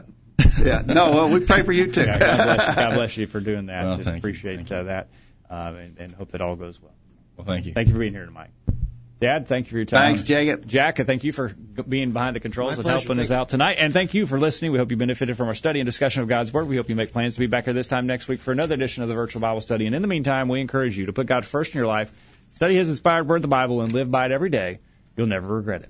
Yeah. 0.64 0.82
No, 0.86 1.12
well, 1.12 1.34
we 1.34 1.42
pray 1.46 1.64
for 1.64 1.74
you 1.74 1.92
too. 1.92 2.02
Yeah, 2.02 2.18
God 2.18 2.38
bless 2.46 2.68
you. 2.70 2.76
God 2.76 2.94
bless 2.94 3.18
you 3.18 3.28
for 3.28 3.40
doing 3.42 3.66
that. 3.66 3.84
Well, 3.84 3.94
and 3.96 4.04
thank 4.04 4.16
you. 4.16 4.20
appreciate 4.20 4.56
Thank 4.56 4.72
uh, 4.72 4.84
that, 4.84 5.08
uh, 5.50 5.74
and, 5.78 5.98
and 5.98 6.14
hope 6.16 6.32
that 6.32 6.40
all 6.42 6.56
goes 6.56 6.82
well. 6.82 6.94
Well, 7.36 7.46
thank 7.46 7.66
you. 7.66 7.74
Thank 7.74 7.90
you 7.90 7.94
for 7.94 8.00
being 8.00 8.14
here 8.14 8.26
tonight. 8.26 8.52
Dad, 9.20 9.48
thank 9.48 9.68
you 9.68 9.72
for 9.72 9.78
your 9.78 9.86
time. 9.86 10.16
Thanks, 10.16 10.24
Jacob. 10.24 10.66
Jack, 10.66 11.02
I 11.02 11.04
thank 11.04 11.26
you 11.26 11.34
for 11.34 11.50
being 11.50 12.12
behind 12.12 12.38
the 12.38 12.40
controls 12.40 12.72
My 12.72 12.76
and 12.76 12.84
pleasure. 12.84 13.08
helping 13.08 13.22
us 13.22 13.32
out 13.32 13.50
tonight. 13.50 13.76
And 13.78 13.92
thank 13.92 14.14
you 14.14 14.26
for 14.26 14.40
listening. 14.40 14.72
We 14.72 14.78
hope 14.78 14.92
you 14.92 14.98
benefited 14.98 15.36
from 15.36 15.50
our 15.50 15.56
study 15.56 15.82
and 15.82 15.86
discussion 15.86 16.24
of 16.24 16.30
God's 16.30 16.54
Word. 16.54 16.70
We 16.70 16.78
hope 16.78 16.88
you 16.88 16.96
make 16.96 17.12
plans 17.12 17.34
to 17.34 17.42
be 17.42 17.48
back 17.48 17.66
here 17.66 17.74
this 17.74 17.88
time 17.88 18.08
next 18.08 18.30
week 18.30 18.40
for 18.40 18.54
another 18.54 18.76
edition 18.76 19.04
of 19.04 19.10
the 19.10 19.16
Virtual 19.16 19.42
Bible 19.42 19.60
Study. 19.60 19.88
And 19.88 19.96
in 19.96 20.02
the 20.02 20.08
meantime, 20.08 20.48
we 20.48 20.62
encourage 20.62 20.98
you 20.98 21.08
to 21.08 21.14
put 21.14 21.28
God 21.28 21.46
first 21.46 21.74
in 21.74 21.80
your 21.80 21.88
life, 21.88 22.12
study 22.54 22.76
His 22.76 22.88
inspired 22.88 23.28
Word, 23.28 23.42
the 23.42 23.50
Bible, 23.50 23.82
and 23.82 23.92
live 23.92 24.10
by 24.10 24.26
it 24.26 24.32
every 24.32 24.50
day. 24.50 24.80
You'll 25.18 25.28
never 25.28 25.48
regret 25.48 25.82
it. 25.82 25.90